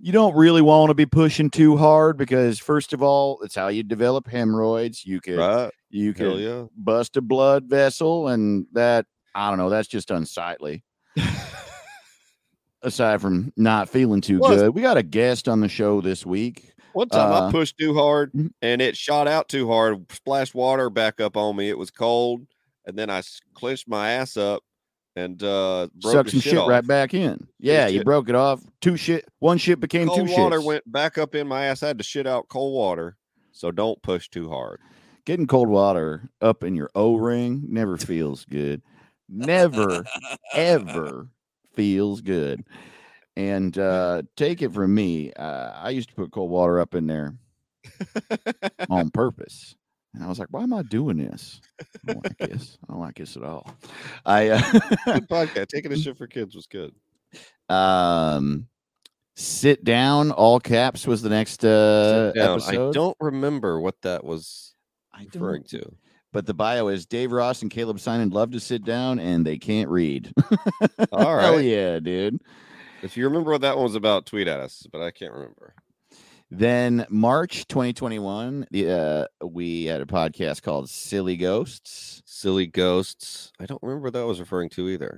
you 0.04 0.12
don't 0.12 0.36
really 0.36 0.62
want 0.62 0.90
to 0.90 0.94
be 0.94 1.06
pushing 1.06 1.50
too 1.50 1.78
hard 1.78 2.18
because 2.18 2.60
first 2.60 2.92
of 2.92 3.02
all, 3.02 3.40
it's 3.42 3.56
how 3.56 3.70
you 3.70 3.84
develop 3.84 4.28
hemorrhoids. 4.28 5.06
You 5.06 5.22
could 5.22 5.38
Right. 5.38 5.72
you 5.90 6.14
could 6.14 6.40
yeah. 6.42 6.66
bust 6.76 7.16
a 7.16 7.22
blood 7.22 7.70
vessel 7.70 8.28
and 8.28 8.66
that 8.74 9.06
I 9.34 9.48
don't 9.50 9.58
know, 9.58 9.70
that's 9.70 9.88
just 9.88 10.12
unsightly. 10.12 10.84
Aside 12.82 13.22
from 13.22 13.54
not 13.56 13.88
feeling 13.88 14.20
too 14.20 14.40
good. 14.40 14.76
We 14.76 14.82
got 14.82 14.98
a 14.98 15.04
guest 15.04 15.48
on 15.48 15.62
the 15.62 15.70
show 15.70 16.02
this 16.02 16.26
week. 16.26 16.74
One 16.92 17.08
time 17.08 17.32
Uh, 17.32 17.48
I 17.48 17.52
pushed 17.52 17.78
too 17.78 17.94
hard 17.94 18.34
mhm. 18.34 18.50
and 18.62 18.82
it 18.82 18.98
shot 18.98 19.30
out 19.30 19.48
too 19.48 19.70
hard, 19.70 20.12
splashed 20.12 20.54
water 20.54 20.90
back 20.90 21.22
up 21.22 21.38
on 21.38 21.56
me. 21.56 21.70
It 21.70 21.78
was 21.78 21.92
cold, 21.92 22.42
and 22.86 22.98
then 22.98 23.10
i 23.10 23.22
clenched 23.54 23.88
my 23.88 24.12
ass 24.12 24.36
up 24.36 24.64
and 25.16 25.42
uh 25.44 25.88
broke 26.02 26.14
Suck 26.14 26.30
some 26.30 26.40
shit, 26.40 26.54
shit, 26.54 26.68
right 26.68 26.86
back 26.86 27.14
in. 27.14 27.48
Yeah, 27.60 27.88
you 27.88 28.04
broke 28.04 28.30
it 28.30 28.36
off. 28.36 28.62
Two 28.82 28.98
shit 28.98 29.26
one 29.40 29.58
shit 29.58 29.80
became 29.80 30.08
Cold 30.08 30.28
two 30.28 30.34
water 30.34 30.60
shits. 30.60 30.66
went 30.66 30.92
back 30.92 31.18
up 31.18 31.36
in 31.36 31.48
my 31.48 31.66
ass. 31.66 31.84
I 31.84 31.88
had 31.88 31.98
to 32.00 32.04
shit 32.04 32.28
out 32.28 32.48
cold 32.50 32.74
water. 32.74 33.18
So 33.52 33.72
don't 33.72 34.02
push 34.02 34.30
too 34.30 34.50
hard. 34.50 34.80
Getting 35.26 35.48
cold 35.48 35.70
water 35.70 36.30
up 36.42 36.64
in 36.64 36.76
your 36.76 36.90
O 36.96 37.16
ring 37.16 37.64
never 37.68 37.98
feels 37.98 38.46
good. 38.46 38.82
Never, 39.30 40.04
ever 40.54 41.30
feels 41.74 42.22
good. 42.22 42.66
And 43.36 43.78
uh 43.78 44.24
take 44.36 44.62
it 44.62 44.74
from 44.74 44.94
me. 44.94 45.32
Uh, 45.34 45.72
I 45.76 45.92
used 45.92 46.10
to 46.10 46.16
put 46.16 46.32
cold 46.32 46.50
water 46.52 46.80
up 46.80 46.96
in 46.96 47.08
there 47.08 47.36
on 48.90 49.10
purpose. 49.12 49.76
And 50.14 50.24
I 50.24 50.28
was 50.28 50.38
like, 50.38 50.50
why 50.52 50.64
am 50.64 50.74
I 50.74 50.84
doing 50.84 51.18
this? 51.18 51.60
I 52.08 52.14
don't 52.14 52.24
like 52.24 52.38
this. 52.38 52.78
I 52.88 52.94
don't 52.94 53.02
like 53.02 53.16
this 53.16 53.36
at 53.36 53.44
all. 53.44 53.68
I 54.26 54.50
uh, 54.50 54.62
Good 55.06 55.28
podcast. 55.28 55.68
Taking 55.68 55.92
a 55.92 55.98
shit 56.00 56.18
for 56.18 56.28
kids 56.28 56.56
was 56.56 56.68
good. 56.68 56.94
um 57.70 58.68
sit 59.36 59.84
down, 59.84 60.32
all 60.32 60.60
caps 60.60 61.08
was 61.08 61.22
the 61.24 61.30
next 61.30 61.66
uh 61.66 62.32
down. 62.34 62.62
I 62.62 62.92
don't 62.92 63.18
remember 63.20 63.80
what 63.80 64.00
that 64.04 64.24
was 64.24 64.76
I 65.14 65.24
referring 65.34 65.64
to. 65.66 65.82
But 66.32 66.48
the 66.48 66.54
bio 66.54 66.88
is 66.88 67.06
Dave 67.06 67.32
Ross 67.32 67.62
and 67.62 67.70
Caleb 67.70 68.00
Simon 68.00 68.30
love 68.30 68.52
to 68.52 68.60
sit 68.60 68.84
down 68.84 69.20
and 69.20 69.46
they 69.46 69.58
can't 69.58 69.90
read. 69.90 70.34
all 71.12 71.36
right. 71.36 71.44
Hell 71.44 71.62
yeah, 71.62 72.00
dude. 72.00 72.42
If 73.04 73.18
you 73.18 73.26
remember 73.26 73.52
what 73.52 73.62
that 73.62 73.76
one 73.76 73.84
was 73.84 73.96
about, 73.96 74.26
tweet 74.26 74.48
at 74.48 74.60
us, 74.60 74.88
but 74.92 75.02
I 75.02 75.12
can't 75.12 75.34
remember. 75.34 75.76
Then 76.56 77.08
March 77.10 77.68
2021, 77.68 78.68
the 78.70 78.92
uh, 79.42 79.46
we 79.48 79.86
had 79.86 80.02
a 80.02 80.06
podcast 80.06 80.62
called 80.62 80.88
Silly 80.88 81.36
Ghosts. 81.36 82.22
Silly 82.28 82.68
ghosts. 82.68 83.52
I 83.60 83.66
don't 83.66 83.82
remember 83.82 84.04
what 84.06 84.14
that 84.14 84.28
was 84.28 84.40
referring 84.40 84.70
to 84.72 84.88
either. 84.90 85.18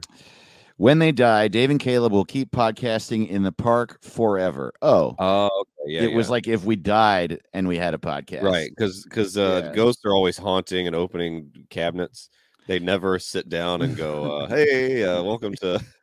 When 0.77 0.99
they 0.99 1.11
die, 1.11 1.49
Dave 1.49 1.69
and 1.71 1.79
Caleb 1.79 2.13
will 2.13 2.23
keep 2.23 2.51
podcasting 2.51 3.27
in 3.27 3.43
the 3.43 3.51
park 3.51 4.01
forever. 4.01 4.71
Oh, 4.81 5.13
Oh, 5.19 5.65
okay. 5.81 5.93
Yeah. 5.93 6.01
it 6.03 6.13
was 6.15 6.29
like 6.29 6.47
if 6.47 6.63
we 6.63 6.77
died 6.77 7.39
and 7.53 7.67
we 7.67 7.77
had 7.77 7.93
a 7.93 7.97
podcast. 7.97 8.43
right 8.43 8.69
because 8.69 9.03
because 9.03 9.37
uh, 9.37 9.63
Yeah. 9.65 9.73
ghosts 9.73 10.05
are 10.05 10.13
always 10.13 10.37
haunting 10.37 10.87
and 10.87 10.95
opening 10.95 11.51
cabinets. 11.69 12.29
They 12.67 12.79
never 12.79 13.19
sit 13.19 13.49
down 13.49 13.81
and 13.81 13.95
go, 13.97 14.39
uh, 14.39 14.47
"Hey, 14.47 15.03
uh, 15.03 15.21
welcome 15.21 15.53
to." 15.55 15.83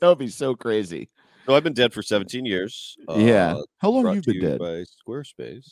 That 0.00 0.08
would 0.08 0.18
be 0.18 0.28
so 0.28 0.56
crazy. 0.56 1.10
So 1.46 1.54
I've 1.54 1.64
been 1.64 1.72
dead 1.72 1.92
for 1.92 2.02
17 2.02 2.44
years. 2.44 2.96
yeah. 3.16 3.56
uh, 3.56 3.62
How 3.78 3.90
long 3.90 4.14
you 4.14 4.22
been 4.22 4.34
you 4.34 4.40
dead? 4.40 4.58
by 4.58 4.84
Squarespace. 5.08 5.70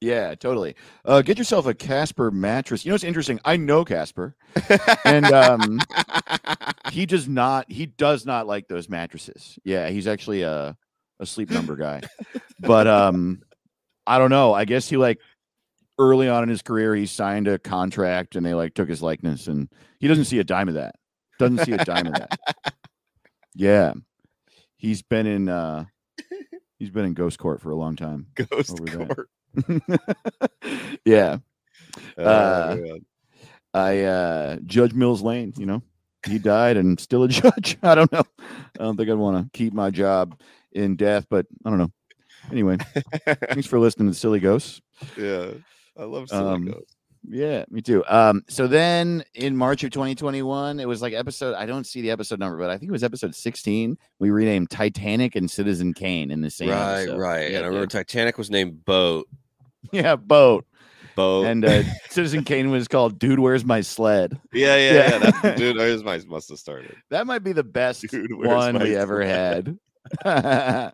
Yeah, 0.00 0.36
totally. 0.36 0.76
Uh, 1.04 1.20
get 1.22 1.36
yourself 1.36 1.66
a 1.66 1.74
Casper 1.74 2.30
mattress. 2.30 2.84
You 2.84 2.90
know 2.90 2.94
what's 2.94 3.02
interesting? 3.02 3.40
I 3.44 3.56
know 3.56 3.84
Casper, 3.84 4.36
and 5.04 5.26
um, 5.26 5.80
he 6.92 7.06
does 7.06 7.26
not. 7.28 7.70
He 7.70 7.86
does 7.86 8.24
not 8.24 8.46
like 8.46 8.68
those 8.68 8.88
mattresses. 8.88 9.58
Yeah, 9.64 9.88
he's 9.88 10.06
actually 10.06 10.42
a 10.42 10.76
a 11.18 11.26
sleep 11.26 11.50
number 11.50 11.74
guy. 11.74 12.02
But 12.60 12.86
um, 12.86 13.42
I 14.06 14.18
don't 14.18 14.30
know. 14.30 14.54
I 14.54 14.64
guess 14.64 14.88
he 14.88 14.96
like 14.96 15.18
early 15.98 16.28
on 16.28 16.44
in 16.44 16.48
his 16.48 16.62
career 16.62 16.94
he 16.94 17.06
signed 17.06 17.48
a 17.48 17.58
contract, 17.58 18.36
and 18.36 18.46
they 18.46 18.54
like 18.54 18.74
took 18.74 18.88
his 18.88 19.02
likeness, 19.02 19.48
and 19.48 19.68
he 19.98 20.06
doesn't 20.06 20.26
see 20.26 20.38
a 20.38 20.44
dime 20.44 20.68
of 20.68 20.74
that. 20.74 20.94
Doesn't 21.40 21.64
see 21.64 21.72
a 21.72 21.84
dime 21.84 22.06
of 22.06 22.14
that. 22.14 22.38
Yeah, 23.54 23.92
he's 24.76 25.02
been 25.02 25.26
in. 25.26 25.48
uh 25.48 25.84
He's 26.78 26.90
been 26.90 27.06
in 27.06 27.14
ghost 27.14 27.40
court 27.40 27.60
for 27.60 27.70
a 27.70 27.74
long 27.76 27.96
time. 27.96 28.28
Ghost 28.36 28.78
court. 28.86 29.28
yeah. 31.04 31.38
Oh, 32.16 32.24
Uh. 32.24 32.76
I 33.74 34.00
uh 34.04 34.56
Judge 34.64 34.92
Mills 34.94 35.20
Lane, 35.20 35.52
you 35.56 35.66
know, 35.66 35.82
he 36.26 36.38
died 36.38 36.76
and 36.76 36.98
still 37.00 37.24
a 37.24 37.28
judge. 37.42 37.76
I 37.82 37.96
don't 37.96 38.12
know. 38.12 38.22
I 38.78 38.84
don't 38.84 38.96
think 38.96 39.10
I'd 39.10 39.14
want 39.14 39.44
to 39.44 39.58
keep 39.58 39.72
my 39.72 39.90
job 39.90 40.38
in 40.72 40.94
death, 40.94 41.26
but 41.28 41.46
I 41.64 41.70
don't 41.70 41.78
know. 41.80 41.92
Anyway, 42.52 42.78
thanks 43.50 43.66
for 43.66 43.78
listening 43.80 44.08
to 44.08 44.14
Silly 44.14 44.38
Ghosts. 44.40 44.80
yeah, 45.16 45.50
I 45.98 46.04
love 46.04 46.28
silly 46.28 46.44
Um, 46.54 46.64
ghosts. 46.66 46.94
Yeah, 47.26 47.64
me 47.70 47.80
too. 47.82 48.04
Um, 48.08 48.42
so 48.48 48.66
then 48.66 49.24
in 49.34 49.56
March 49.56 49.84
of 49.84 49.90
2021, 49.90 50.80
it 50.80 50.88
was 50.88 51.02
like 51.02 51.12
episode. 51.14 51.54
I 51.54 51.66
don't 51.66 51.86
see 51.86 52.00
the 52.00 52.10
episode 52.10 52.38
number, 52.38 52.58
but 52.58 52.70
I 52.70 52.78
think 52.78 52.88
it 52.88 52.92
was 52.92 53.04
episode 53.04 53.34
16. 53.34 53.98
We 54.18 54.30
renamed 54.30 54.70
Titanic 54.70 55.36
and 55.36 55.50
Citizen 55.50 55.94
Kane 55.94 56.30
in 56.30 56.40
the 56.40 56.50
same. 56.50 56.70
Right, 56.70 57.02
episode. 57.02 57.18
right. 57.18 57.50
Yeah, 57.50 57.56
and 57.58 57.64
I 57.66 57.68
remember 57.68 57.86
dude. 57.86 57.90
Titanic 57.90 58.38
was 58.38 58.50
named 58.50 58.84
Boat. 58.84 59.28
yeah, 59.92 60.16
boat. 60.16 60.66
Boat. 61.16 61.46
And 61.46 61.64
uh, 61.64 61.82
Citizen 62.10 62.44
Kane 62.44 62.70
was 62.70 62.86
called 62.86 63.18
"Dude, 63.18 63.40
Where's 63.40 63.64
My 63.64 63.80
Sled." 63.80 64.38
yeah, 64.52 64.76
yeah, 64.76 64.92
yeah. 64.92 65.10
yeah. 65.10 65.18
That's 65.18 65.58
dude. 65.60 65.76
Where's 65.78 66.04
my 66.04 66.20
must 66.28 66.48
have 66.50 66.58
started. 66.58 66.94
That 67.10 67.26
might 67.26 67.42
be 67.42 67.52
the 67.52 67.64
best 67.64 68.02
Dude, 68.02 68.32
one 68.32 68.78
we 68.78 68.94
ever 68.94 69.22
sled? 69.24 69.78
had. 70.24 70.92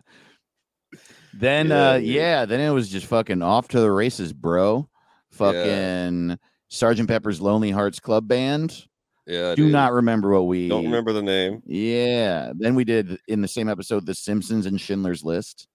then 1.33 1.67
Yeah, 1.67 1.89
uh 1.91 1.95
yeah, 1.97 2.45
then 2.45 2.59
it 2.59 2.71
was 2.71 2.89
just 2.89 3.05
fucking 3.05 3.41
off 3.41 3.67
to 3.69 3.79
the 3.79 3.91
races, 3.91 4.33
bro. 4.33 4.89
Fucking 5.35 6.37
Sergeant 6.69 7.09
Pepper's 7.09 7.41
Lonely 7.41 7.71
Hearts 7.71 7.99
Club 7.99 8.27
Band. 8.27 8.85
Yeah. 9.27 9.55
Do 9.55 9.63
dude. 9.63 9.71
not 9.71 9.93
remember 9.93 10.31
what 10.31 10.47
we 10.47 10.67
Don't 10.67 10.85
remember 10.85 11.13
the 11.13 11.23
name. 11.23 11.63
Yeah. 11.65 12.53
Then 12.55 12.75
we 12.75 12.83
did 12.83 13.19
in 13.27 13.41
the 13.41 13.47
same 13.47 13.69
episode 13.69 14.05
The 14.05 14.13
Simpsons 14.13 14.65
and 14.65 14.79
Schindler's 14.79 15.23
List. 15.23 15.67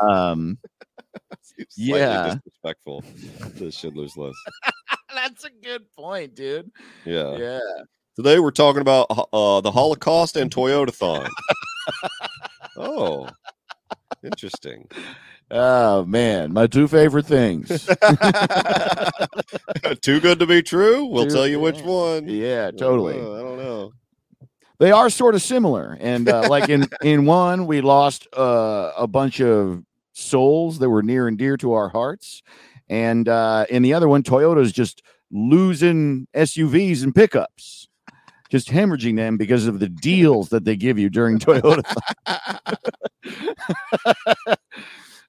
Um 0.00 0.58
Yeah. 1.76 2.36
Disrespectful 2.44 3.04
to 3.58 3.70
Schindler's 3.70 4.16
List. 4.16 4.38
that's 5.14 5.44
a 5.44 5.50
good 5.62 5.82
point, 5.92 6.34
dude. 6.34 6.70
Yeah. 7.04 7.36
Yeah. 7.36 7.60
Today 8.16 8.38
we're 8.38 8.50
talking 8.50 8.80
about 8.80 9.06
uh, 9.32 9.60
the 9.60 9.70
Holocaust 9.70 10.36
and 10.36 10.50
Toyotathon. 10.50 11.28
oh, 12.76 13.28
interesting. 14.24 14.88
Oh 15.52 16.04
man, 16.04 16.52
my 16.52 16.66
two 16.68 16.86
favorite 16.86 17.26
things. 17.26 17.68
Too 20.00 20.20
good 20.20 20.38
to 20.38 20.46
be 20.46 20.62
true. 20.62 21.04
We'll 21.06 21.24
Too- 21.26 21.34
tell 21.34 21.46
you 21.46 21.58
which 21.60 21.80
one. 21.82 22.28
yeah, 22.28 22.70
totally. 22.70 23.14
Uh, 23.18 23.32
I 23.34 23.40
don't 23.42 23.58
know. 23.58 23.92
they 24.78 24.92
are 24.92 25.10
sort 25.10 25.34
of 25.34 25.42
similar 25.42 25.96
and 26.00 26.28
uh, 26.28 26.48
like 26.48 26.68
in 26.68 26.86
in 27.02 27.26
one 27.26 27.66
we 27.66 27.80
lost 27.80 28.26
uh, 28.36 28.92
a 28.96 29.06
bunch 29.08 29.40
of 29.40 29.82
souls 30.12 30.78
that 30.78 30.88
were 30.88 31.02
near 31.02 31.26
and 31.28 31.36
dear 31.38 31.56
to 31.56 31.72
our 31.72 31.88
hearts 31.88 32.42
and 32.88 33.28
uh, 33.28 33.66
in 33.70 33.82
the 33.82 33.92
other 33.94 34.08
one 34.08 34.22
toyota's 34.22 34.72
just 34.72 35.02
losing 35.32 36.26
suvs 36.34 37.02
and 37.02 37.14
pickups 37.14 37.88
just 38.50 38.68
hemorrhaging 38.68 39.16
them 39.16 39.36
because 39.36 39.66
of 39.66 39.78
the 39.78 39.88
deals 39.88 40.48
that 40.50 40.64
they 40.64 40.76
give 40.76 40.98
you 40.98 41.08
during 41.08 41.38
toyota 41.44 41.82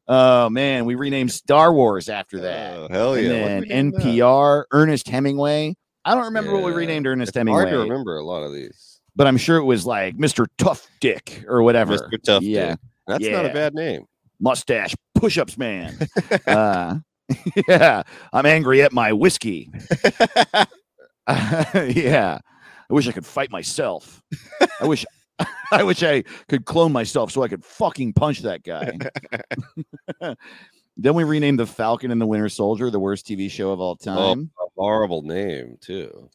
oh 0.07 0.49
man 0.49 0.85
we 0.85 0.95
renamed 0.95 1.31
star 1.31 1.71
wars 1.73 2.09
after 2.09 2.41
that 2.41 2.73
Oh, 2.77 2.87
hell 2.89 3.17
yeah! 3.17 3.29
What 3.31 3.37
then 3.47 3.61
did 3.61 3.69
we 3.69 3.75
name 3.75 3.91
that? 3.91 4.01
npr 4.01 4.63
ernest 4.71 5.07
hemingway 5.07 5.75
i 6.05 6.15
don't 6.15 6.25
remember 6.25 6.53
what 6.53 6.63
we 6.63 6.71
renamed 6.71 7.05
ernest 7.07 7.29
It's 7.29 7.37
hemingway 7.37 7.63
hard 7.63 7.73
to 7.73 7.79
remember 7.79 8.17
a 8.17 8.23
lot 8.25 8.43
of 8.43 8.51
these. 8.53 8.99
but 9.15 9.27
I'm 9.27 9.37
sure 9.37 9.57
it 9.57 9.63
was 9.65 9.85
like 9.85 10.15
Mr. 10.17 10.47
Tough 10.57 10.87
Dick 10.99 11.43
or 11.47 11.61
whatever. 11.63 11.97
Mr. 11.97 12.21
Tough 12.23 12.43
yeah, 12.43 12.71
Dick. 12.71 12.79
That's 13.07 13.27
not 13.27 13.45
a 13.45 13.53
bad 13.53 13.73
name. 13.75 14.05
mustache 14.39 14.95
push-ups 15.15 15.57
man. 15.57 15.95
uh, 16.47 16.95
yeah, 17.67 18.03
I'm 18.33 18.45
angry 18.45 18.81
at 18.81 18.91
my 18.93 19.13
whiskey. 19.13 19.69
yeah, 21.29 22.39
I 22.89 22.93
wish 22.93 23.07
I 23.07 23.11
could 23.11 23.25
fight 23.25 23.51
myself. 23.51 24.21
I 24.79 24.85
wish, 24.87 25.05
I 25.71 25.83
wish 25.83 26.03
I 26.03 26.23
could 26.49 26.65
clone 26.65 26.91
myself 26.91 27.31
so 27.31 27.43
I 27.43 27.47
could 27.47 27.63
fucking 27.63 28.13
punch 28.13 28.39
that 28.41 28.63
guy. 28.63 28.97
then 30.97 31.13
we 31.15 31.23
renamed 31.23 31.59
the 31.59 31.65
Falcon 31.65 32.11
and 32.11 32.19
the 32.21 32.27
Winter 32.27 32.49
Soldier, 32.49 32.89
the 32.89 32.99
worst 32.99 33.25
TV 33.25 33.49
show 33.49 33.71
of 33.71 33.79
all 33.79 33.97
Oh, 34.01 34.05
time. 34.35 34.51
a 34.59 34.65
horrible 34.75 35.21
name 35.23 35.77
too. 35.81 36.29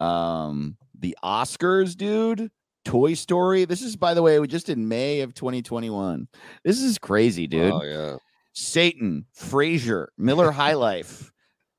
um 0.00 0.76
the 0.98 1.16
oscars 1.24 1.96
dude 1.96 2.50
toy 2.84 3.12
story 3.14 3.64
this 3.66 3.82
is 3.82 3.96
by 3.96 4.14
the 4.14 4.22
way 4.22 4.44
just 4.46 4.68
in 4.70 4.88
may 4.88 5.20
of 5.20 5.34
2021 5.34 6.26
this 6.64 6.80
is 6.80 6.96
crazy 6.98 7.46
dude 7.46 7.70
Oh 7.72 7.82
yeah. 7.82 8.16
satan 8.54 9.26
frasier 9.38 10.06
miller 10.16 10.50
high 10.50 10.72
life 10.74 11.30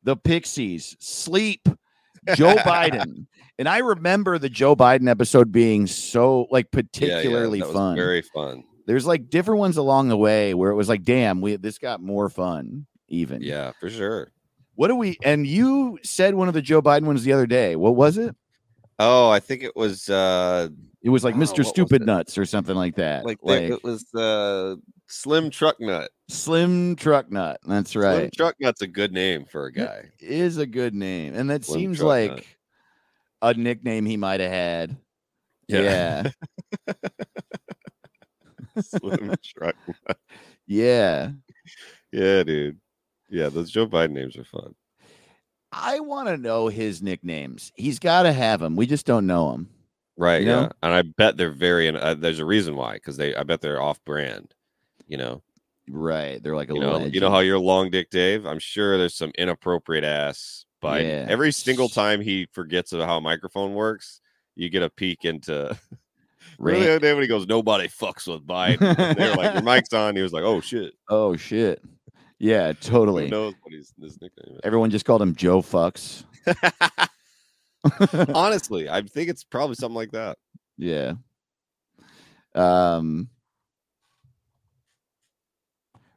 the 0.03 0.15
pixies 0.15 0.95
sleep 0.99 1.67
joe 2.35 2.55
biden. 2.57 3.25
And 3.59 3.69
i 3.69 3.79
remember 3.79 4.37
the 4.37 4.49
joe 4.49 4.75
biden 4.75 5.09
episode 5.09 5.51
being 5.51 5.87
so 5.87 6.47
like 6.51 6.67
Yeah, 6.73 6.81
yeah, 6.81 6.81
particularly 6.83 7.59
that 7.59 7.67
was 7.67 7.75
fun. 7.75 7.95
Very 7.95 8.21
fun. 8.21 8.63
there's 8.87 9.05
like 9.05 9.29
different 9.29 9.59
ones 9.59 9.77
along 9.77 10.09
the 10.09 10.17
way 10.17 10.53
where 10.53 10.71
it 10.71 10.75
was 10.75 10.89
like 10.89 11.03
damn 11.03 11.41
we 11.41 11.55
this 11.55 11.77
got 11.77 12.01
more 12.01 12.29
fun 12.29 12.85
even. 13.07 13.41
Yeah, 13.41 13.71
for 13.79 13.89
sure. 13.89 14.31
what 14.75 14.87
do 14.87 14.95
we 14.95 15.17
and 15.23 15.45
you 15.45 15.99
said 16.03 16.33
one 16.35 16.47
of 16.47 16.53
the 16.53 16.61
joe 16.61 16.81
biden 16.81 17.03
ones 17.03 17.23
the 17.23 17.33
other 17.33 17.47
day. 17.47 17.75
What 17.75 17.95
was 17.95 18.17
it? 18.17 18.35
Oh, 18.99 19.29
I 19.29 19.39
think 19.39 19.63
it 19.63 19.75
was 19.75 20.09
uh 20.09 20.69
It 21.03 21.09
was 21.09 21.23
like 21.23 21.35
Oh, 21.35 21.39
Mr. 21.39 21.65
Stupid? 21.65 22.05
Nuts 22.05 22.37
or 22.37 22.45
something 22.45 22.75
like 22.75 22.95
that. 22.97 23.25
like, 23.25 23.39
Like, 23.41 23.67
the- 23.69 23.73
it 23.73 23.83
was 23.83 24.05
uh 24.13 24.75
Slim 25.07 25.49
Truck 25.49 25.79
Nut. 25.79 26.09
Slim 26.29 26.95
Truck 26.95 27.31
Nut. 27.31 27.59
That's 27.65 27.91
Slim 27.91 28.03
right. 28.05 28.31
Truck 28.33 28.55
Nut's 28.59 28.81
a 28.81 28.87
good 28.87 29.11
name 29.11 29.45
for 29.45 29.65
a 29.65 29.71
guy. 29.73 30.11
Is 30.19 30.57
a 30.57 30.65
good 30.67 30.93
name. 30.93 31.33
And 31.35 31.49
that 31.49 31.65
Slim 31.65 31.79
seems 31.79 31.97
Truck 31.97 32.07
like 32.07 32.31
Nut. 32.31 32.45
a 33.41 33.53
nickname 33.55 34.05
he 34.05 34.17
might 34.17 34.39
have 34.41 34.51
had. 34.51 34.97
Yeah. 35.67 36.29
Slim 38.79 39.33
Truck. 39.43 39.75
Yeah. 40.67 41.31
Yeah, 42.11 42.43
dude. 42.43 42.77
Yeah, 43.29 43.49
those 43.49 43.71
Joe 43.71 43.87
Biden 43.87 44.11
names 44.11 44.37
are 44.37 44.43
fun. 44.43 44.75
I 45.71 46.01
want 46.01 46.27
to 46.27 46.37
know 46.37 46.67
his 46.67 47.01
nicknames. 47.01 47.71
He's 47.75 47.99
got 47.99 48.23
to 48.23 48.33
have 48.33 48.59
them. 48.59 48.75
We 48.75 48.85
just 48.87 49.05
don't 49.05 49.25
know 49.27 49.51
them. 49.51 49.69
Right. 50.17 50.41
You 50.41 50.49
yeah. 50.49 50.69
And 50.83 50.93
I 50.93 51.01
bet 51.01 51.37
they're 51.37 51.51
very, 51.51 51.87
and 51.87 51.97
uh, 51.97 52.13
there's 52.13 52.39
a 52.39 52.45
reason 52.45 52.75
why, 52.75 52.93
because 52.93 53.17
they, 53.17 53.35
I 53.35 53.43
bet 53.43 53.61
they're 53.61 53.81
off 53.81 54.03
brand. 54.05 54.53
You 55.07 55.17
know, 55.17 55.41
Right. 55.89 56.41
They're 56.41 56.55
like 56.55 56.69
a 56.69 56.73
you 56.73 56.79
little 56.79 56.99
know, 56.99 57.05
you 57.05 57.19
know 57.19 57.29
how 57.31 57.39
you're 57.39 57.59
long 57.59 57.89
dick 57.89 58.09
Dave. 58.09 58.45
I'm 58.45 58.59
sure 58.59 58.97
there's 58.97 59.15
some 59.15 59.31
inappropriate 59.37 60.03
ass 60.03 60.65
Biden. 60.81 61.03
Yeah. 61.03 61.25
Every 61.29 61.51
single 61.51 61.89
time 61.89 62.21
he 62.21 62.47
forgets 62.53 62.93
about 62.93 63.07
how 63.07 63.17
a 63.17 63.21
microphone 63.21 63.73
works, 63.73 64.21
you 64.55 64.69
get 64.69 64.83
a 64.83 64.89
peek 64.89 65.25
into. 65.25 65.77
Really, 66.59 66.81
the 66.81 66.91
other 66.91 66.99
day 66.99 67.13
when 67.13 67.23
he 67.23 67.27
goes, 67.27 67.47
nobody 67.47 67.87
fucks 67.87 68.27
with 68.27 68.45
Biden. 68.45 68.95
They're 69.17 69.35
like, 69.35 69.53
your 69.55 69.63
mic's 69.63 69.93
on. 69.93 70.15
He 70.15 70.21
was 70.21 70.31
like, 70.31 70.43
oh 70.43 70.61
shit. 70.61 70.93
Oh, 71.09 71.35
shit. 71.35 71.81
Yeah, 72.37 72.73
totally. 72.73 73.29
knows 73.29 73.55
what 73.63 73.73
his, 73.73 73.91
his 73.99 74.21
nickname 74.21 74.59
Everyone 74.63 74.91
just 74.91 75.05
called 75.05 75.23
him 75.23 75.33
Joe 75.33 75.61
Fucks. 75.61 76.23
Honestly, 78.33 78.89
I 78.89 79.01
think 79.01 79.29
it's 79.29 79.43
probably 79.43 79.75
something 79.75 79.95
like 79.95 80.11
that. 80.11 80.37
Yeah. 80.77 81.13
Um 82.55 83.29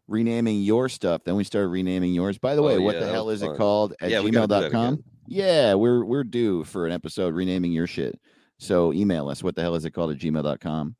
renaming 0.08 0.62
your 0.62 0.88
stuff. 0.88 1.22
Then 1.24 1.36
we 1.36 1.44
started 1.44 1.68
renaming 1.68 2.12
yours. 2.12 2.38
By 2.38 2.54
the 2.54 2.62
way, 2.62 2.76
Oh, 2.76 2.80
what 2.82 2.98
the 3.00 3.06
hell 3.06 3.30
is 3.30 3.42
it 3.42 3.56
called 3.56 3.94
at 4.00 4.10
Yeah, 4.10 4.20
we 4.20 4.30
gotta 4.30 4.46
do 4.48 4.60
that 4.60 4.72
gmail.com? 4.72 5.04
Yeah, 5.26 5.74
we're 5.74 6.04
we're 6.04 6.24
due 6.24 6.64
for 6.64 6.86
an 6.86 6.92
episode 6.92 7.34
renaming 7.34 7.72
your 7.72 7.86
shit. 7.86 8.18
So 8.58 8.92
email 8.92 9.28
us. 9.28 9.42
What 9.42 9.54
the 9.56 9.62
hell 9.62 9.74
is 9.74 9.84
it 9.84 9.92
called 9.92 10.10
at 10.12 10.18
gmail.com? 10.18 10.96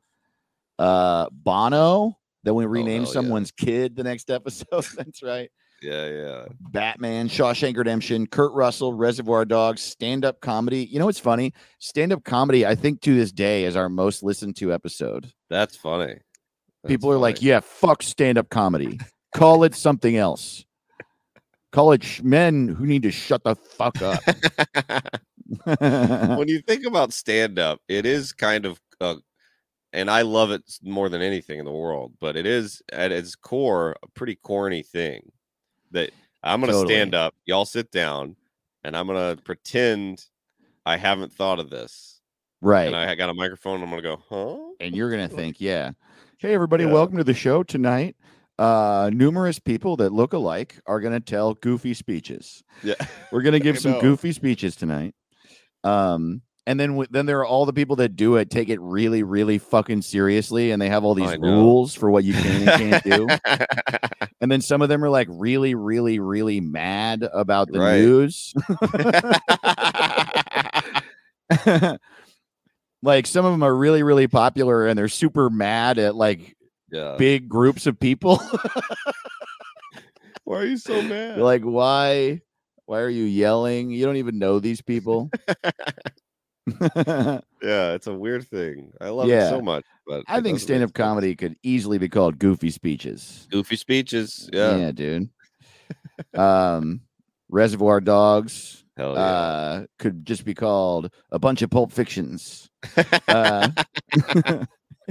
Uh 0.79 1.27
Bono. 1.31 2.17
Then 2.43 2.55
we 2.55 2.67
rename 2.67 3.03
Oh, 3.03 3.05
hell 3.05 3.07
yeah. 3.07 3.13
someone's 3.13 3.51
kid 3.53 3.97
the 3.97 4.05
next 4.05 4.31
episode. 4.31 4.85
That's 4.97 5.23
right. 5.23 5.51
Yeah, 5.85 6.09
yeah. 6.09 6.45
Batman, 6.61 7.29
Shawshank 7.29 7.77
Redemption, 7.77 8.27
Kurt 8.27 8.53
Russell, 8.55 8.95
Reservoir 8.95 9.45
Dogs, 9.45 9.83
stand 9.83 10.25
up 10.25 10.41
comedy. 10.41 10.87
You 10.87 10.99
know 10.99 11.05
what's 11.05 11.19
funny? 11.19 11.53
Stand 11.79 12.11
up 12.11 12.25
comedy, 12.25 12.65
I 12.65 12.75
think 12.75 13.03
to 13.03 13.15
this 13.15 13.31
day, 13.31 13.65
is 13.65 13.77
our 13.77 13.91
most 13.91 14.23
listened 14.23 14.57
to 14.57 14.73
episode. 14.73 15.31
That's 15.51 15.77
funny. 15.77 16.15
That's 16.15 16.89
People 16.89 17.13
are 17.13 17.19
like, 17.19 17.43
yeah, 17.43 17.61
fuck 17.61 18.03
stand 18.03 18.39
up 18.39 18.49
comedy. 18.49 18.99
Call 19.35 19.63
it 19.65 19.75
something 19.75 20.17
else. 20.17 20.65
Call 21.71 21.93
it 21.93 22.03
sh- 22.03 22.23
men 22.23 22.69
who 22.69 22.87
need 22.87 23.03
to 23.03 23.11
shut 23.11 23.45
the 23.45 23.55
fuck 23.55 24.01
up. 24.01 24.23
when 26.39 26.49
you 26.49 26.63
think 26.63 26.87
about 26.87 27.13
stand 27.13 27.59
up, 27.59 27.79
it 27.89 28.07
is 28.07 28.33
kind 28.33 28.65
of 28.65 28.81
uh, 29.03 29.17
and 29.93 30.11
I 30.11 30.23
love 30.23 30.51
it 30.51 30.63
more 30.83 31.11
than 31.11 31.21
anything 31.21 31.59
in 31.59 31.67
the 31.67 31.73
world, 31.73 32.15
but 32.21 32.37
it 32.37 32.47
is 32.47 32.81
at 32.91 33.13
its 33.13 33.35
core 33.35 33.97
a 34.03 34.09
pretty 34.15 34.37
corny 34.37 34.83
thing 34.83 35.31
that 35.95 36.11
I'm 36.43 36.61
going 36.61 36.73
to 36.73 36.87
stand 36.87 37.15
up, 37.15 37.35
y'all 37.47 37.65
sit 37.65 37.91
down, 37.91 38.37
and 38.85 38.95
I'm 38.97 39.07
going 39.07 39.37
to 39.37 39.43
pretend 39.43 40.25
I 40.85 40.97
haven't 40.99 41.33
thought 41.33 41.59
of 41.59 41.71
this. 41.71 42.21
right. 42.61 42.87
And 42.87 42.95
I 42.95 43.15
got 43.15 43.31
a 43.31 43.35
microphone, 43.35 43.83
I'm 43.83 43.89
going 43.91 44.03
to 44.03 44.09
go, 44.09 44.23
huh? 44.29 44.73
and 44.81 44.95
you're 44.95 45.11
gonna 45.11 45.29
think, 45.41 45.61
yeah. 45.61 45.93
Hey 46.39 46.53
everybody, 46.53 46.85
Yeah. 46.85 46.93
welcome 46.93 47.17
to 47.17 47.25
the 47.25 47.33
show 47.35 47.63
tonight. 47.63 48.17
uh, 48.59 49.11
numerous 49.13 49.59
people 49.59 49.97
that 49.97 50.13
look 50.13 50.33
alike 50.33 50.79
are 50.87 51.01
going 51.01 51.15
to 51.15 51.19
tell 51.21 51.55
goofy 51.55 51.93
speeches. 51.95 52.63
Yeah. 52.85 52.95
We're 53.33 53.43
going 53.43 53.55
to 53.55 53.61
give 53.61 53.79
some 53.81 53.93
know. 53.93 54.01
goofy 54.01 54.31
speeches 54.33 54.77
tonight. 54.77 55.15
Um, 55.83 56.43
and 56.67 56.79
then 56.79 56.91
w- 56.91 57.09
then 57.11 57.27
there 57.27 57.41
are 57.41 57.47
all 57.47 57.67
the 57.67 57.73
people 57.73 57.97
that 57.97 58.15
do 58.17 58.37
it 58.37 58.49
take 58.51 58.69
it 58.71 58.81
really 58.81 59.23
really 59.23 59.59
fucking 59.59 60.01
seriously 60.03 60.71
and 60.71 60.81
they 60.81 60.89
have 60.89 61.05
all 61.05 61.15
these 61.15 61.37
rules 61.39 61.95
for 61.95 62.11
what 62.11 62.25
you 62.25 62.33
can 62.33 62.69
and 62.69 62.81
can't 62.81 63.05
do. 63.05 63.29
And 64.45 64.53
then 64.53 64.61
some 64.61 64.83
of 64.83 64.91
them 64.91 65.03
are 65.03 65.09
like 65.09 65.27
really 65.31 65.75
really 65.75 66.19
really 66.19 66.61
mad 66.61 67.27
about 67.33 67.73
the 67.73 67.79
Right. 67.79 67.99
news. 68.03 68.53
like 73.03 73.27
some 73.27 73.47
of 73.47 73.53
them 73.53 73.63
are 73.63 73.75
really 73.75 74.03
really 74.03 74.27
popular 74.27 74.87
and 74.87 74.99
they're 74.99 75.09
super 75.09 75.49
mad 75.49 75.97
at 75.97 76.15
like 76.15 76.59
yeah. 76.93 77.17
big 77.17 77.49
groups 77.49 77.87
of 77.87 77.99
people. 77.99 78.39
Why 80.45 80.57
are 80.59 80.67
you 80.67 80.77
so 80.77 81.01
mad? 81.09 81.39
You're 81.39 81.45
like 81.47 81.63
why 81.63 82.43
why 82.85 83.01
are 83.01 83.09
you 83.09 83.25
yelling? 83.25 83.93
You 83.93 84.05
don't 84.05 84.19
even 84.19 84.39
know 84.39 84.59
these 84.59 84.83
people. 84.83 85.31
yeah, 86.97 87.41
it's 87.93 88.07
a 88.07 88.15
weird 88.15 88.47
thing. 88.49 88.93
I 89.01 89.09
love 89.11 89.29
Yeah. 89.29 89.47
it 89.47 89.51
so 89.51 89.61
much. 89.61 89.85
But 90.07 90.25
I 90.29 90.41
think 90.41 90.61
stand 90.61 90.83
up 90.83 90.93
comedy 90.95 91.35
could 91.37 91.57
easily 91.63 91.99
be 91.99 92.09
called 92.09 92.39
goofy 92.39 92.71
speeches. 92.71 93.47
goofy 93.51 93.77
speeches. 93.77 94.49
Yeah. 94.53 94.91
dude. 94.93 95.29
um 96.35 97.01
Reservoir 97.51 98.01
Dogs 98.01 98.85
Hell 98.97 99.15
yeah. 99.15 99.21
uh 99.21 99.87
could 99.99 100.25
just 100.25 100.45
be 100.45 100.55
called 100.55 101.11
a 101.31 101.39
bunch 101.39 101.63
of 101.63 101.71
pulp 101.71 101.93
fictions. 101.93 102.71
Uh 103.29 103.69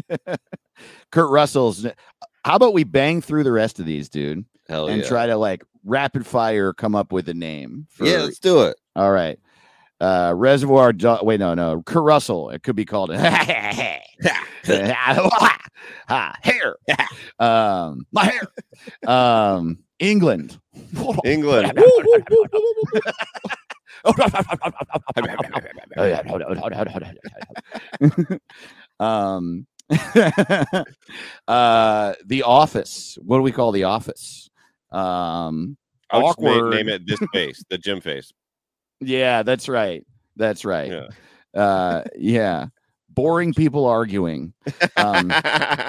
Kurt 1.11 1.29
Russell's 1.29 1.85
how 2.43 2.55
about 2.55 2.73
we 2.73 2.83
bang 2.83 3.21
through 3.21 3.43
the 3.43 3.51
rest 3.51 3.79
of 3.79 3.85
these, 3.85 4.09
dude, 4.09 4.43
Hell 4.67 4.87
and 4.87 5.01
yeah. 5.01 5.07
try 5.07 5.27
to 5.27 5.37
like 5.37 5.63
rapid 5.85 6.25
fire 6.25 6.73
come 6.73 6.95
up 6.95 7.11
with 7.11 7.29
a 7.29 7.33
name 7.33 7.87
for 7.89 8.05
yeah, 8.05 8.17
let's 8.21 8.39
do 8.39 8.63
it. 8.63 8.75
all 8.95 9.11
right. 9.11 9.37
Uh 10.03 10.33
Reservoir 10.35 10.91
Dog 10.91 11.25
wait, 11.25 11.39
no, 11.39 11.53
no, 11.53 11.81
Kurt 11.85 12.03
Russell. 12.03 12.49
It 12.49 12.61
could 12.63 12.75
be 12.75 12.83
called 12.83 13.09
hair. 16.41 16.75
um 17.39 18.05
my 18.11 18.25
hair. 18.25 18.41
Um 19.09 19.79
England. 19.99 20.59
England. 21.23 21.71
um 28.99 29.65
uh 31.47 32.13
the 32.25 32.43
office 32.43 33.17
what 33.21 33.37
do 33.37 33.43
we 33.43 33.51
call 33.51 33.71
the 33.71 33.83
office 33.83 34.49
um 34.91 35.77
I 36.09 36.17
would 36.17 36.25
just 36.25 36.41
ma- 36.41 36.49
awkward. 36.51 36.73
name 36.75 36.89
it 36.89 37.07
this 37.07 37.19
face, 37.33 37.63
the 37.69 37.77
gym 37.77 38.01
face. 38.01 38.31
Yeah 38.99 39.43
that's 39.43 39.67
right 39.69 40.05
that's 40.35 40.63
right 40.65 40.91
Yeah. 40.91 41.07
uh 41.59 42.03
yeah 42.15 42.67
boring 43.09 43.53
people 43.53 43.85
arguing 43.85 44.53
um 44.97 45.33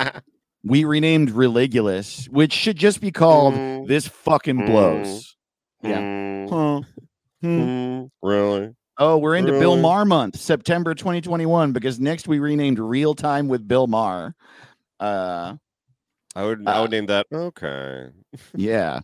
we 0.64 0.84
renamed 0.84 1.30
religulous 1.30 2.28
which 2.28 2.52
should 2.52 2.76
just 2.76 3.00
be 3.00 3.10
called 3.10 3.54
Mm, 3.54 3.86
this 3.88 4.08
fucking 4.08 4.66
blows 4.66 5.36
yeah. 5.82 6.00
mm, 6.00 6.48
Huh. 6.48 6.80
Mm, 7.42 8.10
really? 8.22 8.74
Oh, 8.96 9.18
we're 9.18 9.34
into 9.36 9.52
Bill 9.52 9.72
Really? 9.72 9.82
Maher 9.82 10.04
month, 10.04 10.38
September 10.38 10.94
2021, 10.94 11.72
because 11.72 12.00
next 12.00 12.26
we 12.28 12.38
renamed 12.38 12.78
Real 12.78 13.14
Time 13.14 13.48
with 13.48 13.66
Bill 13.68 13.86
Maher. 13.86 14.34
Uh, 15.00 15.56
I 16.34 16.44
would 16.44 16.66
I 16.66 16.78
Uh, 16.78 16.82
would 16.82 16.90
name 16.92 17.06
that 17.06 17.26
okay. 17.32 18.08
yeah. 18.54 19.00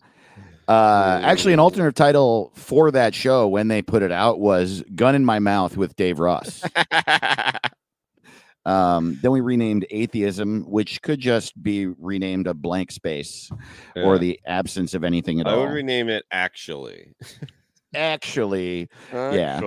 Uh, 0.71 1.18
actually, 1.25 1.53
an 1.53 1.59
alternative 1.59 1.97
title 1.97 2.53
for 2.55 2.93
that 2.93 3.12
show 3.12 3.49
when 3.49 3.66
they 3.66 3.83
put 3.83 4.05
it 4.05 4.12
out 4.12 4.39
was 4.39 4.85
Gun 4.95 5.16
in 5.16 5.25
My 5.25 5.41
Mouth 5.41 5.77
with 5.77 5.97
Dave 5.97 6.21
Ross. 6.21 6.62
um, 8.64 9.18
then 9.21 9.33
we 9.33 9.41
renamed 9.41 9.85
Atheism, 9.91 10.62
which 10.71 11.03
could 11.03 11.18
just 11.18 11.61
be 11.61 11.87
renamed 11.87 12.47
a 12.47 12.55
blank 12.55 12.93
space 12.93 13.51
or 13.97 14.18
the 14.18 14.39
absence 14.47 14.95
of 14.95 15.03
anything 15.03 15.41
at 15.41 15.49
I 15.49 15.55
all. 15.55 15.57
I 15.57 15.64
would 15.64 15.73
rename 15.73 16.09
it 16.09 16.25
actually. 16.31 17.14
Actually, 17.93 18.89
Yeah. 19.12 19.59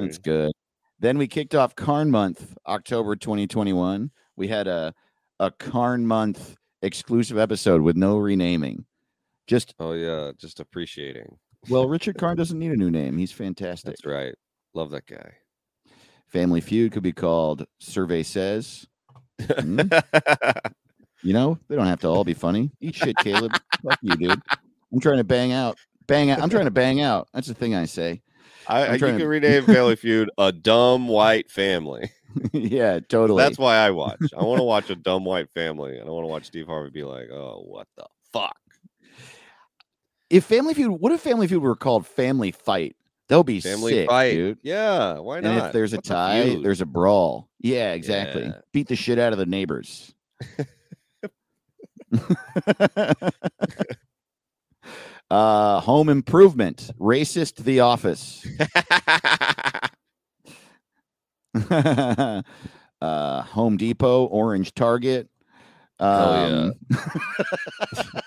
That's 0.00 0.18
good. 0.18 0.50
Then 0.98 1.16
we 1.16 1.28
kicked 1.28 1.54
off 1.54 1.76
Karn 1.76 2.10
Month, 2.10 2.56
October 2.66 3.14
2021. 3.14 4.10
We 4.34 4.48
had 4.48 4.66
a 4.66 4.92
a 5.38 5.52
Karn 5.52 6.04
Month 6.04 6.56
exclusive 6.82 7.38
episode 7.38 7.82
with 7.82 7.96
no 7.96 8.16
renaming. 8.16 8.84
Just 9.48 9.74
Oh 9.80 9.92
yeah, 9.94 10.30
just 10.38 10.60
appreciating. 10.60 11.36
well, 11.68 11.88
Richard 11.88 12.16
Karn 12.18 12.36
doesn't 12.38 12.58
need 12.58 12.70
a 12.70 12.76
new 12.76 12.90
name. 12.90 13.18
He's 13.18 13.32
fantastic. 13.32 13.86
That's 13.96 14.06
right. 14.06 14.34
Love 14.74 14.90
that 14.90 15.06
guy. 15.06 15.32
Family 16.28 16.60
Feud 16.60 16.92
could 16.92 17.02
be 17.02 17.12
called 17.12 17.66
Survey 17.80 18.22
Says. 18.22 18.86
Hmm? 19.40 19.80
You 21.24 21.32
know, 21.32 21.58
they 21.68 21.74
don't 21.74 21.86
have 21.86 21.98
to 22.02 22.06
all 22.08 22.22
be 22.22 22.32
funny. 22.32 22.70
Eat 22.80 22.94
shit, 22.94 23.16
Caleb. 23.16 23.50
Fuck 23.82 23.98
you, 24.02 24.14
dude. 24.14 24.40
I'm 24.92 25.00
trying 25.00 25.16
to 25.16 25.24
bang 25.24 25.50
out. 25.50 25.76
Bang 26.06 26.30
out. 26.30 26.40
I'm 26.40 26.48
trying 26.48 26.66
to 26.66 26.70
bang 26.70 27.00
out. 27.00 27.26
That's 27.34 27.48
the 27.48 27.54
thing 27.54 27.74
I 27.74 27.86
say. 27.86 28.22
I, 28.68 28.86
I'm 28.86 28.92
you 28.94 28.98
can 29.00 29.18
to- 29.18 29.26
rename 29.26 29.64
Family 29.66 29.96
Feud 29.96 30.30
a 30.38 30.52
dumb 30.52 31.08
white 31.08 31.50
family. 31.50 32.12
yeah, 32.52 33.00
totally. 33.00 33.42
That's 33.42 33.58
why 33.58 33.78
I 33.78 33.90
watch. 33.90 34.20
I 34.38 34.44
want 34.44 34.58
to 34.60 34.62
watch 34.64 34.90
a 34.90 34.94
dumb 34.94 35.24
white 35.24 35.48
family, 35.54 35.98
and 35.98 36.08
I 36.08 36.12
want 36.12 36.22
to 36.22 36.28
watch 36.28 36.44
Steve 36.46 36.68
Harvey 36.68 36.90
be 36.90 37.02
like, 37.02 37.30
"Oh, 37.32 37.64
what 37.66 37.88
the 37.96 38.06
fuck." 38.32 38.56
If 40.30 40.44
Family 40.44 40.74
Feud, 40.74 41.00
what 41.00 41.12
if 41.12 41.20
Family 41.20 41.46
Feud 41.46 41.62
were 41.62 41.76
called 41.76 42.06
Family 42.06 42.52
Fight? 42.52 42.96
That 43.28 43.36
would 43.36 43.46
be 43.46 43.60
Family 43.60 43.92
sick, 43.92 44.08
fight, 44.08 44.32
dude. 44.32 44.58
Yeah, 44.62 45.18
why 45.18 45.40
not? 45.40 45.50
And 45.50 45.66
if 45.66 45.72
there's 45.72 45.92
a 45.92 45.96
What's 45.96 46.08
tie, 46.08 46.44
feud? 46.44 46.64
there's 46.64 46.80
a 46.80 46.86
brawl. 46.86 47.48
Yeah, 47.60 47.92
exactly. 47.92 48.44
Yeah. 48.44 48.60
Beat 48.72 48.88
the 48.88 48.96
shit 48.96 49.18
out 49.18 49.32
of 49.32 49.38
the 49.38 49.46
neighbors. 49.46 50.14
uh, 55.30 55.80
home 55.80 56.08
improvement, 56.08 56.90
racist, 56.98 57.56
The 57.56 57.80
Office. 57.80 58.46
uh, 63.02 63.42
Home 63.42 63.76
Depot, 63.76 64.24
Orange 64.26 64.72
Target. 64.74 65.28
Um, 66.00 66.74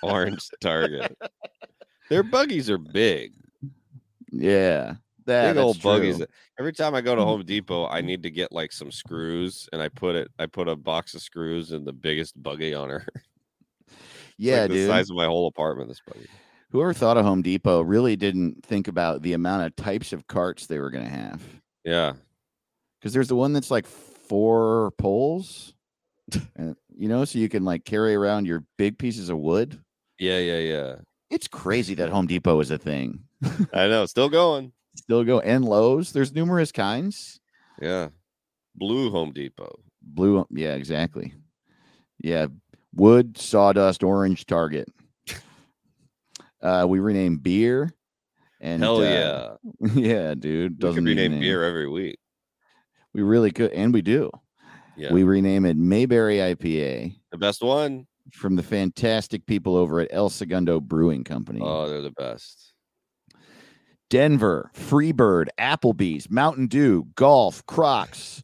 orange 0.03 0.49
Target. 0.59 1.17
Their 2.11 2.23
buggies 2.23 2.69
are 2.69 2.77
big, 2.77 3.31
yeah, 4.33 4.95
that, 5.27 5.53
big 5.53 5.63
old 5.63 5.81
buggies. 5.81 6.21
Every 6.59 6.73
time 6.73 6.93
I 6.93 6.99
go 6.99 7.15
to 7.15 7.21
mm. 7.21 7.25
Home 7.25 7.45
Depot, 7.45 7.87
I 7.87 8.01
need 8.01 8.21
to 8.23 8.29
get 8.29 8.51
like 8.51 8.73
some 8.73 8.91
screws, 8.91 9.69
and 9.71 9.81
I 9.81 9.87
put 9.87 10.15
it. 10.15 10.27
I 10.37 10.45
put 10.47 10.67
a 10.67 10.75
box 10.75 11.13
of 11.13 11.21
screws 11.21 11.71
in 11.71 11.85
the 11.85 11.93
biggest 11.93 12.41
buggy 12.41 12.73
on 12.73 12.89
her. 12.89 13.07
Yeah, 14.37 14.61
like 14.61 14.69
the 14.69 14.75
dude. 14.75 14.89
size 14.89 15.09
of 15.11 15.15
my 15.15 15.25
whole 15.25 15.45
apartment. 15.45 15.87
This 15.87 16.01
buggy. 16.03 16.27
Whoever 16.71 16.93
thought 16.93 17.15
of 17.15 17.25
Home 17.25 17.43
Depot 17.43 17.81
really 17.81 18.15
didn't 18.15 18.65
think 18.65 18.87
about 18.87 19.21
the 19.21 19.33
amount 19.33 19.67
of 19.67 19.75
types 19.75 20.13
of 20.13 20.25
carts 20.25 20.65
they 20.65 20.79
were 20.79 20.89
going 20.89 21.03
to 21.03 21.11
have. 21.11 21.43
Yeah, 21.83 22.13
Because 22.99 23.13
there's 23.13 23.27
the 23.27 23.35
one 23.35 23.53
that's 23.53 23.69
like 23.69 23.85
four 23.85 24.93
poles, 24.97 25.75
and, 26.55 26.75
you 26.97 27.07
know, 27.07 27.23
so 27.23 27.37
you 27.37 27.49
can 27.49 27.63
like 27.63 27.85
carry 27.85 28.15
around 28.15 28.47
your 28.47 28.63
big 28.79 28.97
pieces 28.97 29.29
of 29.29 29.37
wood. 29.37 29.79
yeah, 30.17 30.39
yeah, 30.39 30.57
yeah. 30.57 30.95
It's 31.31 31.47
crazy 31.47 31.95
that 31.95 32.09
Home 32.09 32.27
Depot 32.27 32.59
is 32.59 32.69
a 32.71 32.77
thing. 32.77 33.23
I 33.73 33.87
know. 33.87 34.05
Still 34.05 34.29
going. 34.29 34.73
Still 34.97 35.23
go 35.23 35.39
and 35.39 35.63
Lowe's. 35.63 36.11
There's 36.11 36.33
numerous 36.33 36.71
kinds. 36.71 37.39
Yeah, 37.81 38.09
blue 38.75 39.09
Home 39.11 39.31
Depot. 39.31 39.79
Blue, 40.01 40.45
yeah, 40.51 40.73
exactly. 40.73 41.33
Yeah, 42.19 42.47
wood, 42.93 43.37
sawdust, 43.37 44.03
orange, 44.03 44.45
Target. 44.45 44.87
Uh, 46.61 46.85
we 46.87 46.99
rename 46.99 47.37
beer. 47.37 47.91
And 48.59 48.83
Hell 48.83 48.97
uh, 48.97 49.01
yeah! 49.01 49.49
yeah, 49.95 50.35
dude. 50.35 50.73
We 50.73 50.77
Doesn't 50.77 51.05
could 51.05 51.09
rename 51.09 51.39
beer 51.39 51.63
every 51.63 51.89
week. 51.89 52.19
We 53.15 53.23
really 53.23 53.49
could, 53.49 53.71
and 53.71 53.91
we 53.91 54.03
do. 54.03 54.29
Yeah, 54.95 55.11
We 55.11 55.23
rename 55.23 55.65
it 55.65 55.75
Mayberry 55.75 56.37
IPA 56.37 57.15
the 57.31 57.37
best 57.37 57.63
one. 57.63 58.05
From 58.31 58.55
the 58.55 58.63
fantastic 58.63 59.45
people 59.45 59.75
over 59.75 59.99
at 59.99 60.09
El 60.11 60.29
Segundo 60.29 60.79
Brewing 60.79 61.23
Company. 61.23 61.59
Oh, 61.63 61.89
they're 61.89 62.01
the 62.01 62.11
best. 62.11 62.73
Denver, 64.09 64.69
Freebird, 64.75 65.47
Applebee's, 65.57 66.29
Mountain 66.29 66.67
Dew, 66.67 67.07
Golf, 67.15 67.65
Crocs, 67.65 68.43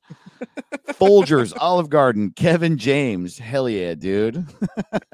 Folgers, 0.94 1.54
Olive 1.60 1.90
Garden, 1.90 2.32
Kevin 2.36 2.78
James. 2.78 3.38
Hell 3.38 3.68
yeah, 3.68 3.94
dude. 3.94 4.46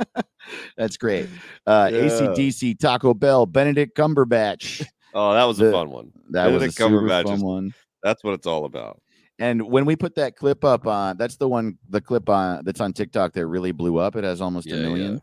That's 0.78 0.98
great. 0.98 1.28
Uh, 1.66 1.90
Yeah. 1.92 2.02
ACDC, 2.02 2.78
Taco 2.78 3.14
Bell, 3.16 3.48
Benedict 3.48 3.98
Cumberbatch. 3.98 4.86
Oh, 5.16 5.34
that 5.34 5.46
was 5.46 5.60
a 5.60 5.72
fun 5.72 5.90
one. 5.90 6.12
That 6.30 6.48
was 6.48 6.56
a 6.56 6.60
Benedict 6.60 6.78
super 6.78 7.08
fun 7.08 7.34
is- 7.34 7.44
one. 7.44 7.74
That's 8.04 8.24
what 8.24 8.34
it's 8.34 8.46
all 8.46 8.66
about. 8.66 9.02
And 9.44 9.62
when 9.64 9.84
we 9.86 9.96
put 9.96 10.16
that 10.16 10.36
clip 10.38 10.64
up 10.64 10.88
on, 10.88 11.18
that's 11.18 11.36
the 11.36 11.48
one, 11.50 11.78
the 11.90 12.00
clip 12.00 12.30
on 12.30 12.64
that's 12.64 12.80
on 12.80 12.94
TikTok 12.94 13.34
that 13.34 13.46
really 13.48 13.72
blew 13.74 13.98
up. 13.98 14.16
It 14.16 14.24
has 14.24 14.40
almost 14.42 14.68
Yeah, 14.68 14.76
a 14.76 14.78
yeah. 14.80 14.84
million. 14.88 15.22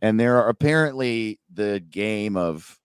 and 0.00 0.18
there 0.18 0.36
are 0.40 0.48
apparently 0.48 1.38
the 1.52 1.80
game 1.90 2.36
of 2.36 2.78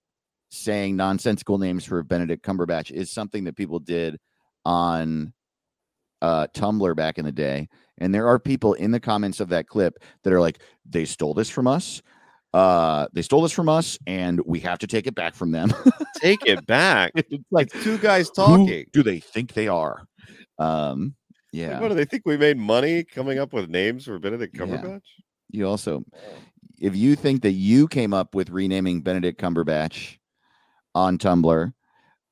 saying 0.49 0.95
nonsensical 0.95 1.57
names 1.57 1.85
for 1.85 2.03
Benedict 2.03 2.45
Cumberbatch 2.45 2.91
is 2.91 3.11
something 3.11 3.45
that 3.45 3.55
people 3.55 3.79
did 3.79 4.19
on 4.65 5.33
uh, 6.21 6.47
Tumblr 6.53 6.95
back 6.95 7.17
in 7.17 7.25
the 7.25 7.31
day. 7.31 7.69
And 7.99 8.13
there 8.13 8.27
are 8.27 8.37
people 8.39 8.73
in 8.73 8.91
the 8.91 8.99
comments 8.99 9.39
of 9.39 9.49
that 9.49 9.67
clip 9.67 9.99
that 10.23 10.33
are 10.33 10.39
like, 10.41 10.59
they 10.89 11.05
stole 11.05 11.33
this 11.33 11.49
from 11.49 11.67
us. 11.67 12.01
Uh, 12.53 13.07
they 13.13 13.21
stole 13.23 13.41
this 13.41 13.51
from 13.51 13.67
us, 13.69 13.97
and 14.05 14.39
we 14.45 14.59
have 14.59 14.77
to 14.79 14.87
take 14.87 15.07
it 15.07 15.15
back 15.15 15.33
from 15.33 15.51
them. 15.51 15.73
Take 16.21 16.45
it 16.45 16.65
back. 16.67 17.11
it's 17.15 17.43
like 17.51 17.73
It's 17.73 17.83
two 17.83 17.97
guys 17.97 18.27
who 18.29 18.33
talking. 18.35 18.85
do 18.93 19.01
they 19.03 19.19
think 19.19 19.53
they 19.53 19.67
are? 19.67 20.05
Um, 20.59 21.15
Like, 21.29 21.61
yeah. 21.61 21.79
What 21.79 21.89
do 21.89 21.95
they 21.95 22.05
think 22.05 22.23
we 22.25 22.37
made 22.37 22.57
money 22.57 23.03
coming 23.03 23.37
up 23.39 23.53
with 23.53 23.69
names 23.69 24.05
for 24.05 24.17
Benedict 24.19 24.55
Yeah. 24.55 24.65
Cumberbatch? 24.65 25.01
You 25.51 25.67
also, 25.67 26.03
if 26.81 26.95
you 26.95 27.15
think 27.15 27.43
that 27.43 27.51
you 27.51 27.87
came 27.87 28.13
up 28.13 28.33
with 28.33 28.49
renaming 28.49 29.01
Benedict 29.01 29.39
Cumberbatch 29.39 30.17
on 30.95 31.17
Tumblr, 31.19 31.71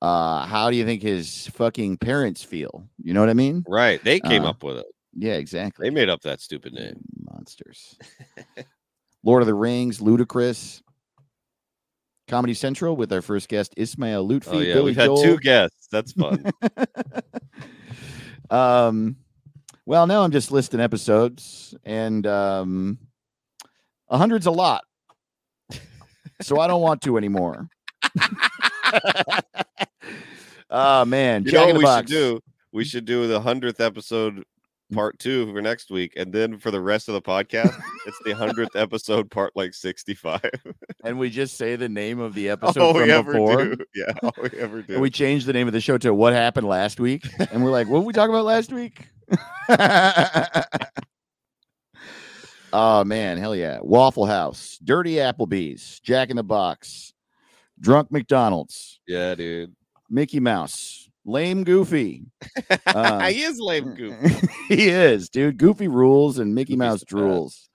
uh, 0.01 0.45
how 0.47 0.72
do 0.72 0.76
you 0.76 0.86
think 0.86 1.03
his 1.03 1.45
fucking 1.49 1.97
parents 1.97 2.43
feel? 2.43 2.88
You 3.03 3.13
know 3.13 3.19
what 3.19 3.30
I 3.30 3.34
mean? 3.36 3.63
Right. 3.67 4.03
They 4.03 4.19
came 4.19 4.43
Uh, 4.43 4.49
up 4.49 4.63
with 4.63 4.78
it. 4.78 4.88
Yeah, 5.15 5.34
exactly. 5.34 5.86
They 5.88 5.93
made 5.93 6.09
up 6.09 6.22
that 6.22 6.41
stupid 6.41 6.74
name. 6.74 6.99
Monsters. 7.32 7.97
Lord 9.24 9.43
of 9.43 9.47
the 9.47 9.53
Rings, 9.53 9.99
Ludacris. 9.99 10.82
Comedy 12.28 12.53
Central 12.53 12.95
with 12.95 13.11
our 13.11 13.22
first 13.22 13.49
guest, 13.49 13.74
Ismail 13.78 14.28
Loutfi. 14.28 14.47
Oh 14.47 14.59
yeah, 14.59 14.74
Billy 14.74 14.86
we've 14.86 14.95
had 14.95 15.11
two 15.22 15.38
guests. 15.38 15.88
That's 15.91 16.13
fun. 16.13 16.43
um, 18.52 19.16
well, 19.86 20.06
now 20.06 20.22
I'm 20.22 20.32
just 20.32 20.52
listing 20.52 20.80
episodes, 20.80 21.74
and 21.84 22.28
um, 22.28 22.99
a 24.10 24.18
hundred's 24.18 24.45
a 24.45 24.52
lot, 24.52 24.84
so 26.41 26.60
I 26.60 26.68
don't 26.68 26.82
want 26.82 27.02
to 27.04 27.18
anymore. 27.18 27.68
oh 30.70 31.06
man, 31.06 31.45
you 31.45 31.52
Jack 31.52 31.70
know 31.70 31.74
what 31.74 31.78
we 31.78 31.86
should 31.86 32.06
do? 32.06 32.39
We 32.72 32.84
should 32.84 33.06
do 33.06 33.28
the 33.28 33.41
hundredth 33.41 33.80
episode 33.80 34.43
part 34.92 35.18
two 35.20 35.52
for 35.52 35.62
next 35.62 35.89
week, 35.89 36.14
and 36.16 36.32
then 36.32 36.58
for 36.58 36.72
the 36.72 36.82
rest 36.82 37.08
of 37.10 37.14
the 37.14 37.22
podcast, 37.22 37.80
it's 38.06 38.20
the 38.24 38.34
hundredth 38.34 38.76
episode 38.76 39.32
part 39.32 39.54
like 39.56 39.74
sixty-five. 39.74 40.42
and 41.04 41.18
we 41.18 41.30
just 41.30 41.58
say 41.58 41.76
the 41.76 41.89
name 41.89 42.20
of 42.20 42.34
the 42.34 42.50
episode 42.52 42.82
all 42.82 42.94
from 42.94 43.04
we 43.04 43.12
ever 43.12 43.32
before. 43.32 43.66
do. 43.76 43.86
Yeah, 43.96 44.14
all 44.24 44.34
we 44.42 44.50
ever 44.60 44.82
do. 44.82 44.94
And 44.94 45.02
we 45.02 45.10
changed 45.10 45.46
the 45.46 45.54
name 45.54 45.68
of 45.68 45.74
the 45.74 45.82
show 45.82 45.98
to 46.00 46.14
"What 46.14 46.34
Happened 46.34 46.68
Last 46.68 47.00
Week," 47.00 47.26
and 47.52 47.64
we're 47.64 47.72
like, 47.72 47.88
"What 47.88 48.00
did 48.00 48.08
we 48.08 48.14
talk 48.14 48.30
about 48.30 48.46
last 48.46 48.72
week?" 48.72 49.08
oh 52.74 53.04
man, 53.04 53.38
hell 53.38 53.56
yeah! 53.56 53.80
Waffle 53.82 54.26
House, 54.26 54.78
Dirty 54.84 55.16
Applebee's, 55.16 56.00
Jack 56.02 56.30
in 56.30 56.36
the 56.36 56.44
Box, 56.44 57.14
Drunk 57.80 58.12
McDonald's, 58.12 59.00
yeah, 59.08 59.36
dude. 59.36 59.76
Mickey 60.10 60.39
Mouse, 60.42 61.01
Lame 61.26 61.63
Goofy. 61.63 62.26
Uh, 62.86 63.30
he 63.30 63.41
is 63.43 63.59
lame 63.59 63.93
goofy. 63.95 64.47
he 64.67 64.89
is, 64.89 65.30
dude. 65.30 65.57
Goofy 65.57 65.88
rules 65.88 66.39
and 66.39 66.53
Mickey 66.53 66.74
Goofy's 66.74 66.80
Mouse 66.80 66.99
the 67.01 67.05
drools. 67.05 67.67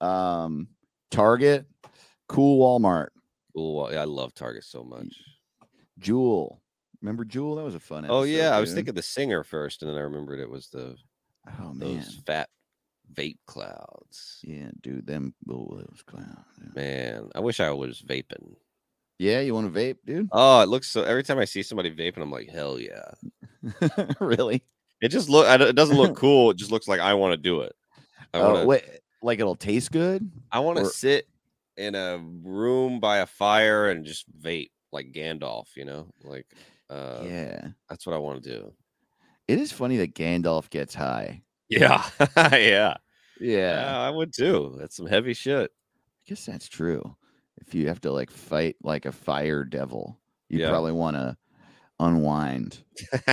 Um, 0.00 0.68
Target, 1.10 1.66
Cool 2.28 2.58
Walmart, 2.60 3.08
Cool. 3.54 3.84
I 3.84 4.04
love 4.04 4.34
Target 4.34 4.64
so 4.64 4.82
much. 4.84 5.14
Jewel. 5.98 6.60
Remember 7.00 7.24
Jewel? 7.24 7.56
That 7.56 7.64
was 7.64 7.74
a 7.74 7.80
fun. 7.80 8.06
Oh 8.08 8.22
episode, 8.22 8.36
yeah, 8.36 8.56
I 8.56 8.60
was 8.60 8.74
thinking 8.74 8.94
the 8.94 9.02
singer 9.02 9.42
first, 9.44 9.82
and 9.82 9.90
then 9.90 9.96
I 9.98 10.02
remembered 10.02 10.40
it 10.40 10.50
was 10.50 10.68
the 10.68 10.96
Oh 11.60 11.72
man, 11.72 11.96
those 11.96 12.20
fat 12.26 12.48
vape 13.12 13.38
clouds. 13.46 14.38
yeah, 14.42 14.70
dude. 14.80 15.06
Them 15.06 15.34
oh, 15.50 15.76
those 15.76 16.02
clowns. 16.06 16.28
yeah. 16.60 16.68
Man, 16.74 17.28
I 17.34 17.40
wish 17.40 17.60
I 17.60 17.70
was 17.70 18.02
vaping. 18.02 18.54
Yeah, 19.18 19.40
you 19.40 19.54
want 19.54 19.72
to 19.72 19.78
vape, 19.80 19.98
dude? 20.04 20.28
Oh, 20.32 20.62
it 20.62 20.68
looks 20.68 20.88
so. 20.88 21.04
Every 21.04 21.22
time 21.22 21.38
I 21.38 21.44
see 21.44 21.62
somebody 21.62 21.90
vaping, 21.94 22.22
I'm 22.22 22.30
like, 22.30 22.48
hell 22.50 22.78
yeah. 22.80 23.12
really? 24.20 24.62
It 25.00 25.08
just 25.08 25.28
look. 25.28 25.46
It 25.60 25.74
doesn't 25.76 25.96
look 25.96 26.16
cool. 26.16 26.50
It 26.50 26.56
just 26.56 26.70
looks 26.72 26.88
like 26.88 27.00
I 27.00 27.14
want 27.14 27.32
to 27.32 27.36
do 27.36 27.60
it. 27.60 27.72
I 28.34 28.38
Oh, 28.38 28.48
want 28.52 28.62
to. 28.62 28.66
wait, 28.66 28.84
like 29.22 29.38
it'll 29.40 29.54
taste 29.56 29.92
good? 29.92 30.30
I 30.50 30.60
want 30.60 30.78
to 30.78 30.84
or- 30.84 30.88
sit 30.90 31.28
in 31.76 31.94
a 31.94 32.18
room 32.42 33.00
by 33.00 33.18
a 33.18 33.26
fire 33.26 33.90
and 33.90 34.04
just 34.04 34.24
vape 34.40 34.70
like 34.92 35.12
Gandalf. 35.12 35.66
You 35.76 35.84
know, 35.84 36.06
like 36.24 36.46
uh, 36.90 37.22
yeah. 37.24 37.68
that's 37.88 38.06
what 38.06 38.14
I 38.14 38.18
want 38.18 38.42
to 38.42 38.50
do. 38.50 38.72
It 39.48 39.58
is 39.58 39.70
funny 39.72 39.98
that 39.98 40.14
Gandalf 40.14 40.68
gets 40.70 40.94
high. 40.94 41.42
Yeah, 41.68 42.04
Yeah, 42.36 42.96
yeah. 43.40 43.98
I 43.98 44.10
would 44.10 44.34
too. 44.34 44.76
That's 44.78 44.94
some 44.94 45.06
heavy 45.06 45.32
shit. 45.32 45.70
I 45.70 46.28
guess 46.28 46.44
that's 46.44 46.68
true. 46.68 47.16
If 47.66 47.74
you 47.74 47.88
have 47.88 48.00
to 48.02 48.12
like 48.12 48.30
fight 48.30 48.76
like 48.82 49.06
a 49.06 49.12
fire 49.12 49.64
devil, 49.64 50.18
you 50.48 50.58
Yeah. 50.60 50.68
probably 50.70 50.92
want 50.92 51.16
to 51.16 51.36
unwind. 52.00 52.78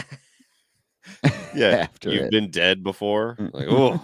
Yeah, 1.56 1.68
after 1.90 2.12
You've 2.12 2.26
it. 2.26 2.32
been 2.32 2.52
dead 2.52 2.84
before. 2.84 3.36
Like, 3.54 3.68
oh, 3.68 4.00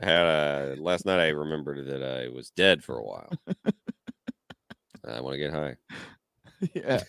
I 0.00 0.04
had 0.04 0.26
a 0.26 0.76
last 0.80 1.06
night. 1.06 1.20
I 1.20 1.28
remembered 1.28 1.86
that 1.86 2.02
I 2.02 2.28
was 2.34 2.50
dead 2.50 2.82
for 2.82 2.96
a 2.98 3.04
while. 3.04 3.30
I 5.06 5.20
want 5.20 5.34
to 5.34 5.38
get 5.38 5.52
high. 5.52 5.76
yeah. 6.74 7.02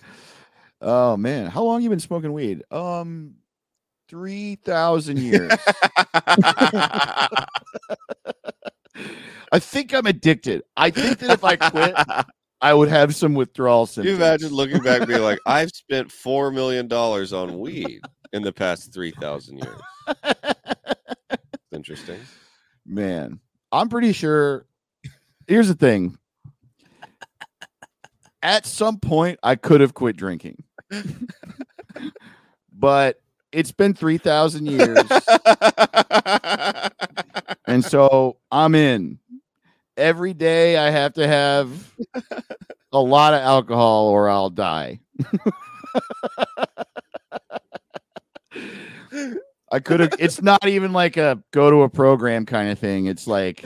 Oh 0.82 1.18
man, 1.18 1.48
how 1.48 1.64
long 1.64 1.82
you 1.82 1.90
been 1.90 2.00
smoking 2.00 2.32
weed? 2.32 2.62
Um, 2.70 3.36
three 4.08 4.56
thousand 4.56 5.18
years. 5.18 5.52
I 9.52 9.60
think 9.60 9.94
I'm 9.94 10.06
addicted. 10.06 10.64
I 10.78 10.90
think 10.92 11.20
that 11.20 11.32
if 11.32 11.44
I 11.44 11.56
quit, 11.56 11.96
I 12.62 12.74
would 12.74 12.90
have 12.90 13.16
some 13.16 13.34
withdrawal 13.36 13.86
Can 13.88 13.94
symptoms. 13.94 14.18
you 14.20 14.24
imagine 14.24 14.50
looking 14.50 14.82
back 14.82 15.00
and 15.00 15.08
being 15.08 15.22
like, 15.22 15.40
I've 15.46 15.70
spent 15.70 16.12
four 16.12 16.52
million 16.52 16.88
dollars 16.88 17.34
on 17.34 17.60
weed 17.60 18.02
in 18.34 18.44
the 18.44 18.52
past 18.52 18.94
three 18.94 19.12
thousand 19.12 19.60
years. 19.60 19.80
Interesting. 21.72 22.20
Man, 22.86 23.40
I'm 23.72 23.90
pretty 23.90 24.12
sure. 24.14 24.66
Here's 25.48 25.68
the 25.68 25.76
thing. 25.76 26.18
At 28.42 28.66
some 28.66 29.00
point, 29.00 29.40
I 29.44 29.56
could 29.56 29.82
have 29.82 29.94
quit 29.94 30.16
drinking, 30.16 30.64
but 32.74 33.22
it's 33.52 33.72
been 33.72 33.94
three 33.94 34.18
thousand 34.18 34.68
years, 34.68 35.04
and 37.68 37.84
so 37.84 38.38
I'm 38.52 38.76
in. 38.76 39.20
Every 40.00 40.34
day, 40.34 40.78
I 40.78 40.90
have 40.90 41.14
to 41.16 41.28
have 41.28 41.70
a 42.94 43.00
lot 43.00 43.34
of 43.34 43.42
alcohol, 43.42 44.08
or 44.08 44.30
I'll 44.30 44.50
die. 44.50 45.02
I 49.72 49.80
could 49.80 50.00
have. 50.00 50.14
It's 50.18 50.42
not 50.42 50.66
even 50.68 50.94
like 50.94 51.18
a 51.18 51.44
go 51.52 51.70
to 51.70 51.82
a 51.84 51.90
program 51.90 52.46
kind 52.46 52.70
of 52.70 52.80
thing. 52.80 53.06
It's 53.08 53.28
like 53.28 53.66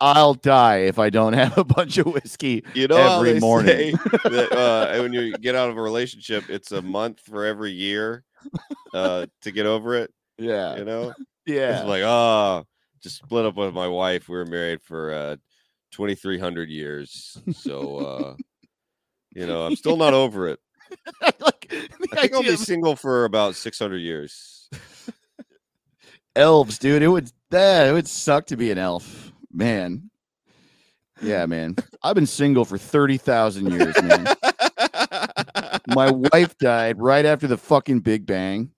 I'll 0.00 0.34
die 0.34 0.78
if 0.80 0.98
I 0.98 1.10
don't 1.10 1.32
have 1.32 1.56
a 1.58 1.64
bunch 1.64 1.98
of 1.98 2.06
whiskey. 2.06 2.64
You 2.74 2.88
know 2.88 2.96
Every 2.96 3.40
morning. 3.40 3.96
that 4.24 4.52
uh, 4.52 5.00
when 5.02 5.12
you 5.12 5.32
get 5.38 5.54
out 5.54 5.70
of 5.70 5.76
a 5.76 5.80
relationship, 5.82 6.50
it's 6.50 6.72
a 6.72 6.82
month 6.82 7.20
for 7.20 7.44
every 7.44 7.72
year 7.72 8.24
uh, 8.94 9.26
to 9.42 9.50
get 9.50 9.66
over 9.66 9.94
it. 9.94 10.12
Yeah, 10.38 10.76
You 10.76 10.84
know, 10.84 11.14
yeah. 11.46 11.78
it's 11.80 11.88
like 11.88 12.02
oh, 12.04 12.64
just 13.02 13.16
split 13.16 13.46
up 13.46 13.56
with 13.56 13.74
my 13.74 13.88
wife. 13.88 14.28
We 14.28 14.36
were 14.36 14.46
married 14.46 14.82
for 14.82 15.12
uh, 15.12 15.36
twenty 15.90 16.14
three 16.14 16.38
hundred 16.38 16.68
years, 16.68 17.36
so 17.52 17.96
uh, 17.98 18.36
you 19.34 19.46
know 19.46 19.66
I'm 19.66 19.76
still 19.76 19.96
not 19.96 20.14
over 20.14 20.48
it. 20.48 20.58
like 21.22 21.66
I 21.70 22.16
think 22.16 22.34
I'll 22.34 22.42
be 22.42 22.50
of 22.50 22.58
single 22.58 22.96
for 22.96 23.24
about 23.24 23.54
six 23.54 23.78
hundred 23.78 23.98
years. 23.98 24.68
elves, 26.36 26.78
dude. 26.78 27.02
It 27.02 27.08
would 27.08 27.30
that 27.50 27.88
it 27.88 27.92
would 27.92 28.08
suck 28.08 28.46
to 28.46 28.56
be 28.56 28.70
an 28.70 28.78
elf, 28.78 29.32
man. 29.52 30.10
Yeah, 31.20 31.46
man. 31.46 31.76
I've 32.02 32.14
been 32.14 32.26
single 32.26 32.64
for 32.64 32.78
thirty 32.78 33.16
thousand 33.16 33.70
years, 33.72 34.00
man. 34.02 34.26
My 35.88 36.10
wife 36.10 36.56
died 36.58 37.00
right 37.00 37.24
after 37.24 37.46
the 37.46 37.56
fucking 37.56 38.00
Big 38.00 38.26
Bang. 38.26 38.70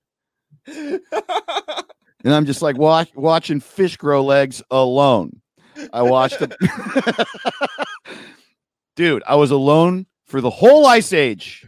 And 2.25 2.35
I'm 2.35 2.47
just 2.47 2.63
like 2.63 2.79
watch, 2.79 3.11
watching 3.15 3.61
fish 3.61 3.97
grow 3.97 4.25
legs 4.25 4.63
alone. 4.71 5.41
I 5.93 6.03
watched 6.03 6.39
them. 6.39 6.53
Dude, 8.97 9.23
I 9.27 9.35
was 9.37 9.51
alone 9.51 10.07
for 10.25 10.41
the 10.41 10.51
whole 10.51 10.87
ice 10.87 11.13
age. 11.13 11.67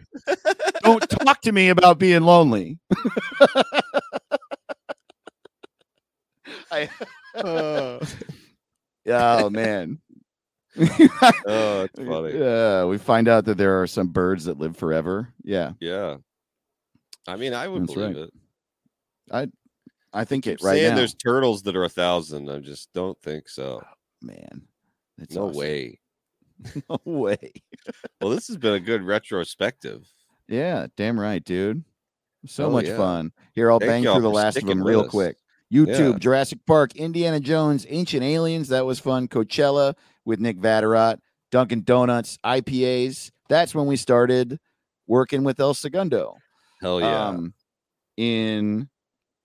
Don't 0.82 1.08
talk 1.08 1.42
to 1.42 1.52
me 1.52 1.68
about 1.68 1.98
being 1.98 2.22
lonely. 2.22 2.78
I, 6.70 6.88
oh, 7.34 8.00
oh 9.08 9.50
man. 9.50 9.98
Oh, 10.78 11.82
it's 11.82 11.98
funny. 11.98 12.38
Yeah, 12.38 12.84
we 12.84 12.98
find 12.98 13.28
out 13.28 13.44
that 13.46 13.56
there 13.58 13.80
are 13.82 13.86
some 13.86 14.08
birds 14.08 14.44
that 14.44 14.58
live 14.58 14.76
forever. 14.76 15.32
Yeah, 15.42 15.72
Yeah, 15.80 16.16
I 17.26 17.36
mean, 17.36 17.54
I 17.54 17.66
would 17.68 17.82
That's 17.82 17.94
believe 17.94 18.16
right. 18.16 18.24
it. 18.24 18.30
I 19.32 19.48
think 20.24 20.46
it 20.46 20.62
right 20.62 20.74
saying 20.76 20.90
now. 20.90 20.96
there's 20.96 21.14
turtles 21.14 21.62
that 21.64 21.76
are 21.76 21.84
a 21.84 21.88
thousand. 21.88 22.48
I 22.50 22.58
just 22.58 22.92
don't 22.92 23.20
think 23.20 23.48
so. 23.48 23.82
Man, 24.22 24.62
that's 25.18 25.34
no 25.34 25.48
awesome. 25.48 25.58
way. 25.58 26.00
No 26.88 26.98
way. 27.04 27.52
Well, 28.20 28.30
this 28.30 28.48
has 28.48 28.56
been 28.56 28.72
a 28.72 28.80
good 28.80 29.02
retrospective. 29.02 30.08
Yeah, 30.48 30.86
damn 30.96 31.20
right, 31.20 31.44
dude. 31.44 31.84
So 32.46 32.62
Hell 32.64 32.72
much 32.72 32.86
yeah. 32.86 32.96
fun. 32.96 33.32
Here, 33.54 33.70
I'll 33.70 33.78
Thank 33.78 34.04
bang 34.06 34.14
through 34.14 34.22
the 34.22 34.30
last 34.30 34.56
of 34.56 34.64
them 34.64 34.82
real 34.82 35.02
us. 35.02 35.10
quick. 35.10 35.36
YouTube, 35.70 36.12
Yeah. 36.12 36.18
Jurassic 36.18 36.60
Park, 36.66 36.96
Indiana 36.96 37.40
Jones, 37.40 37.84
Ancient 37.90 38.22
Aliens. 38.22 38.68
That 38.68 38.86
was 38.86 38.98
fun. 38.98 39.28
Coachella 39.28 39.94
with 40.24 40.40
Nick 40.40 40.58
Vatterott, 40.58 41.18
Dunkin' 41.50 41.82
Donuts, 41.82 42.38
IPAs. 42.44 43.32
That's 43.50 43.74
when 43.74 43.86
we 43.86 43.96
started 43.96 44.58
working 45.06 45.44
with 45.44 45.60
El 45.60 45.74
Segundo. 45.74 46.36
Hell 46.80 47.00
yeah. 47.00 47.26
Um, 47.28 47.52
in 48.16 48.88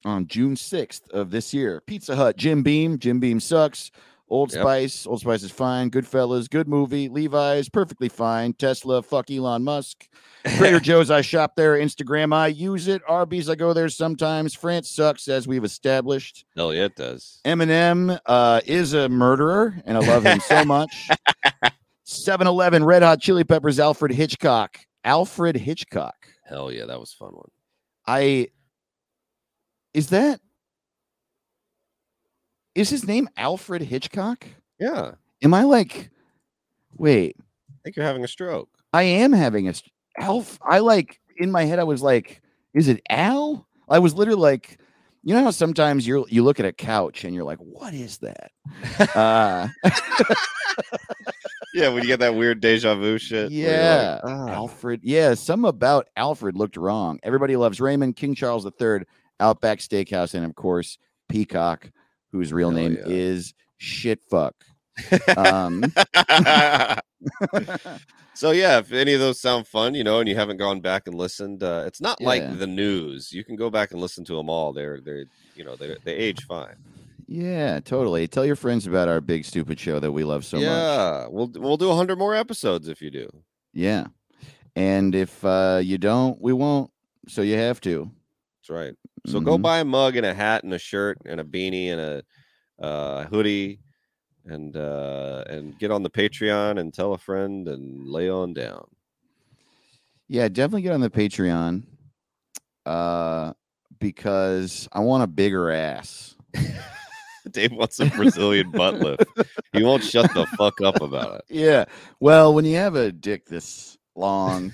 on 0.05 0.27
June 0.27 0.55
6th 0.55 1.09
of 1.11 1.31
this 1.31 1.53
year. 1.53 1.81
Pizza 1.85 2.15
Hut, 2.15 2.37
Jim 2.37 2.63
Beam, 2.63 2.97
Jim 2.99 3.19
Beam 3.19 3.39
sucks. 3.39 3.91
Old 4.29 4.53
Yep. 4.53 4.61
Spice, 4.61 5.05
Old 5.07 5.19
Spice 5.19 5.43
is 5.43 5.51
fine. 5.51 5.91
Goodfellas, 5.91 6.49
good 6.49 6.65
movie. 6.69 7.09
Levi's, 7.09 7.67
perfectly 7.67 8.07
fine. 8.07 8.53
Tesla, 8.53 9.03
fuck 9.03 9.29
Elon 9.29 9.61
Musk. 9.65 10.07
Trader 10.57 10.79
Joe's, 10.79 11.11
I 11.11 11.19
shop 11.19 11.57
there. 11.57 11.75
Instagram, 11.75 12.33
I 12.33 12.47
use 12.47 12.87
it. 12.87 13.01
Arby's, 13.09 13.49
I 13.49 13.55
go 13.55 13.73
there 13.73 13.89
sometimes. 13.89 14.53
France 14.55 14.89
sucks, 14.89 15.27
as 15.27 15.49
we've 15.49 15.65
established. 15.65 16.45
Hell 16.55 16.73
yeah, 16.73 16.85
it 16.85 16.95
does. 16.95 17.41
Eminem 17.43 18.17
uh, 18.25 18.61
is 18.65 18.93
a 18.93 19.09
murderer, 19.09 19.75
and 19.85 19.97
I 19.97 19.99
love 19.99 20.23
him 20.23 20.39
so 20.39 20.63
much. 20.65 21.09
7 22.05 22.47
Eleven, 22.47 22.83
Red 22.85 23.03
Hot 23.03 23.19
Chili 23.21 23.43
Peppers, 23.43 23.79
Alfred 23.81 24.13
Hitchcock. 24.13 24.77
Alfred 25.03 25.57
Hitchcock. 25.57 26.15
Hell 26.45 26.71
yeah, 26.71 26.85
that 26.85 26.99
was 27.01 27.13
a 27.13 27.17
fun 27.17 27.33
one. 27.33 27.49
I 28.07 28.47
is 29.93 30.07
that 30.07 30.39
is 32.75 32.89
his 32.89 33.05
name 33.07 33.27
Alfred 33.37 33.81
Hitchcock? 33.81 34.45
Yeah. 34.79 35.11
Am 35.43 35.53
I 35.53 35.63
like 35.63 36.09
wait, 36.97 37.35
I 37.39 37.73
think 37.83 37.95
you're 37.95 38.05
having 38.05 38.23
a 38.23 38.27
stroke. 38.27 38.69
I 38.93 39.03
am 39.03 39.31
having 39.33 39.67
a 39.67 39.73
st- 39.73 39.91
Alf 40.17 40.59
I 40.61 40.79
like 40.79 41.19
in 41.37 41.51
my 41.51 41.63
head 41.63 41.79
I 41.79 41.83
was 41.83 42.01
like, 42.01 42.41
is 42.73 42.87
it 42.87 43.01
Al? 43.09 43.65
I 43.89 43.99
was 43.99 44.13
literally 44.13 44.41
like, 44.41 44.77
you 45.23 45.33
know 45.33 45.43
how 45.43 45.51
sometimes 45.51 46.05
you're 46.07 46.25
you 46.29 46.43
look 46.43 46.59
at 46.59 46.65
a 46.65 46.73
couch 46.73 47.23
and 47.23 47.33
you're 47.33 47.43
like, 47.43 47.59
what 47.59 47.93
is 47.93 48.17
that? 48.19 48.51
uh 49.15 49.67
Yeah, 51.73 51.87
when 51.87 52.01
you 52.03 52.07
get 52.07 52.19
that 52.19 52.35
weird 52.35 52.59
deja 52.59 52.95
vu 52.95 53.17
shit. 53.17 53.49
you're 53.49 53.69
like, 53.71 53.77
yeah. 53.79 54.19
"Ah." 54.25 54.47
Alfred. 54.49 54.99
Yeah, 55.03 55.35
some 55.35 55.63
about 55.63 56.09
Alfred 56.17 56.57
looked 56.57 56.75
wrong. 56.75 57.17
Everybody 57.23 57.55
loves 57.55 57.79
Raymond, 57.79 58.17
King 58.17 58.35
Charles 58.35 58.65
III, 58.65 59.03
Outback 59.41 59.79
Steakhouse, 59.79 60.33
and 60.33 60.45
of 60.45 60.55
course, 60.55 60.97
Peacock, 61.27 61.91
whose 62.31 62.53
real 62.53 62.69
Hell 62.69 62.79
name 62.79 62.93
yeah. 62.97 63.03
is 63.07 63.53
Shitfuck. 63.79 64.53
Um, 65.35 65.83
so 68.33 68.51
yeah, 68.51 68.79
if 68.79 68.91
any 68.91 69.13
of 69.13 69.19
those 69.19 69.39
sound 69.39 69.67
fun, 69.67 69.93
you 69.95 70.03
know, 70.03 70.19
and 70.19 70.29
you 70.29 70.35
haven't 70.35 70.57
gone 70.57 70.81
back 70.81 71.07
and 71.07 71.15
listened, 71.15 71.63
uh, 71.63 71.83
it's 71.85 72.01
not 72.01 72.17
Yeah. 72.21 72.27
like 72.27 72.59
the 72.59 72.67
news. 72.67 73.31
You 73.31 73.43
can 73.43 73.55
go 73.55 73.69
back 73.69 73.91
and 73.91 74.01
listen 74.01 74.23
to 74.25 74.35
them 74.35 74.49
all. 74.49 74.73
They're 74.73 74.99
they're 75.01 75.25
you 75.55 75.63
know 75.63 75.75
they 75.75 75.95
they 76.03 76.15
age 76.15 76.43
fine. 76.45 76.75
yeah, 77.27 77.79
totally. 77.79 78.27
Tell 78.27 78.45
your 78.45 78.55
friends 78.55 78.87
about 78.87 79.07
our 79.07 79.21
big 79.21 79.45
stupid 79.45 79.79
show 79.79 79.99
that 79.99 80.11
we 80.11 80.23
love 80.23 80.45
so 80.45 80.57
much. 80.57 80.65
yeah, 80.65 81.27
we'll 81.29 81.51
we'll 81.55 81.77
do 81.77 81.91
hundred 81.93 82.17
more 82.17 82.35
episodes 82.35 82.87
if 82.87 83.01
you 83.01 83.11
do. 83.11 83.29
Yeah. 83.73 84.07
And 84.75 85.13
if 85.15 85.43
uh, 85.43 85.81
you 85.83 85.97
don't, 85.97 86.39
we 86.41 86.53
won't. 86.53 86.91
So 87.27 87.41
you 87.41 87.57
have 87.57 87.81
to. 87.81 88.09
That's 88.61 88.69
right. 88.69 88.93
So 89.25 89.39
go 89.39 89.57
Mhm. 89.57 89.61
buy 89.63 89.79
a 89.79 89.85
mug 89.85 90.15
and 90.17 90.25
a 90.25 90.33
hat 90.35 90.63
and 90.63 90.73
a 90.73 90.77
shirt 90.77 91.17
and 91.25 91.39
a 91.39 91.43
beanie 91.43 91.87
and 91.87 91.99
a 91.99 92.23
uh, 92.83 93.25
hoodie 93.25 93.79
and 94.45 94.75
uh, 94.77 95.43
and 95.47 95.77
get 95.79 95.89
on 95.91 96.03
the 96.03 96.09
Patreon 96.09 96.79
and 96.79 96.93
tell 96.93 97.13
a 97.13 97.17
friend 97.17 97.67
and 97.67 98.07
lay 98.07 98.29
on 98.29 98.53
down. 98.53 98.85
Yeah, 100.27 100.47
definitely 100.47 100.83
get 100.83 100.93
on 100.93 101.01
the 101.01 101.09
Patreon. 101.09 101.83
Uh, 102.85 103.53
because 103.99 104.87
I 104.91 104.99
want 105.01 105.23
a 105.23 105.27
bigger 105.27 105.71
ass. 105.71 106.35
Dave 107.51 107.71
wants 107.71 107.99
a 107.99 108.05
Brazilian 108.07 108.71
butt 108.71 108.99
lift. 108.99 109.25
He 109.73 109.83
won't 109.83 110.03
shut 110.03 110.33
the 110.33 110.45
fuck 110.57 110.81
up 110.81 111.01
about 111.01 111.35
it. 111.39 111.45
Yeah. 111.49 111.85
Well, 112.19 112.53
when 112.53 112.65
you 112.65 112.75
have 112.77 112.95
a 112.95 113.11
dick 113.11 113.45
this 113.45 113.97
long, 114.15 114.71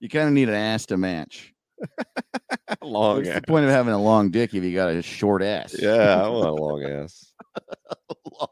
you 0.00 0.08
kind 0.08 0.28
of 0.28 0.34
need 0.34 0.48
an 0.48 0.54
ass 0.54 0.86
to 0.86 0.96
match. 0.96 1.54
Long 2.82 3.16
What's 3.18 3.28
ass. 3.30 3.34
the 3.36 3.42
point 3.42 3.64
of 3.64 3.70
having 3.70 3.92
a 3.94 4.02
long 4.02 4.30
dick 4.30 4.54
if 4.54 4.62
you 4.62 4.74
got 4.74 4.90
a 4.90 5.02
short 5.02 5.42
ass? 5.42 5.74
Yeah, 5.78 6.24
I 6.24 6.28
want 6.28 6.48
a 6.48 6.52
long 6.54 6.82
ass. 6.84 7.32
long 8.40 8.48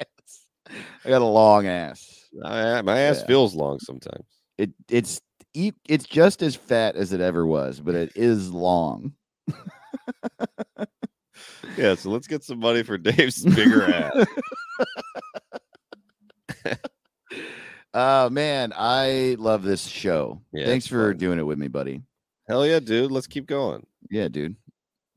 ass. 0.00 0.44
I 1.04 1.08
got 1.08 1.22
a 1.22 1.24
long 1.24 1.66
ass. 1.66 2.28
I, 2.44 2.82
my 2.82 2.98
ass 2.98 3.20
Yeah. 3.20 3.26
feels 3.26 3.54
long 3.54 3.78
sometimes. 3.80 4.24
It 4.58 4.70
it's 4.90 5.20
it's 5.54 6.04
just 6.06 6.42
as 6.42 6.54
fat 6.56 6.96
as 6.96 7.12
it 7.12 7.20
ever 7.20 7.46
was, 7.46 7.80
but 7.80 7.94
it 7.94 8.12
is 8.14 8.50
long. 8.50 9.14
Yeah, 11.76 11.94
so 11.94 12.10
let's 12.10 12.26
get 12.26 12.42
some 12.42 12.58
money 12.58 12.82
for 12.82 12.98
Dave's 12.98 13.44
bigger 13.44 13.84
ass. 13.84 14.26
Oh 17.94 18.28
man, 18.30 18.72
I 18.76 19.36
love 19.38 19.62
this 19.62 19.86
show. 19.86 20.42
Yeah, 20.52 20.66
Thanks 20.66 20.88
for 20.88 21.12
fun. 21.12 21.18
doing 21.18 21.38
it 21.38 21.46
with 21.46 21.58
me, 21.58 21.68
buddy. 21.68 22.02
Hell 22.48 22.66
yeah, 22.66 22.80
dude. 22.80 23.12
Let's 23.12 23.26
keep 23.26 23.46
going. 23.46 23.86
Yeah, 24.10 24.28
dude. 24.28 24.56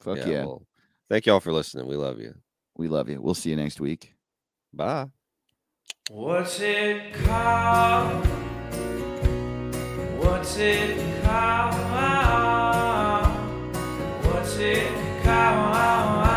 Fuck 0.01 0.17
yeah. 0.17 0.27
yeah. 0.27 0.45
Well, 0.45 0.63
thank 1.09 1.25
y'all 1.25 1.39
for 1.39 1.53
listening. 1.53 1.87
We 1.87 1.95
love 1.95 2.19
you. 2.19 2.35
We 2.77 2.89
love 2.89 3.07
you. 3.07 3.21
We'll 3.21 3.35
see 3.35 3.51
you 3.51 3.55
next 3.55 3.79
week. 3.79 4.13
Bye. 4.73 5.07
What's 6.09 6.59
it 6.59 7.13
called? 7.13 8.25
What's 10.17 10.57
it 10.57 11.23
called? 11.23 11.73
What's 14.25 14.57
it 14.57 15.23
called? 15.23 16.30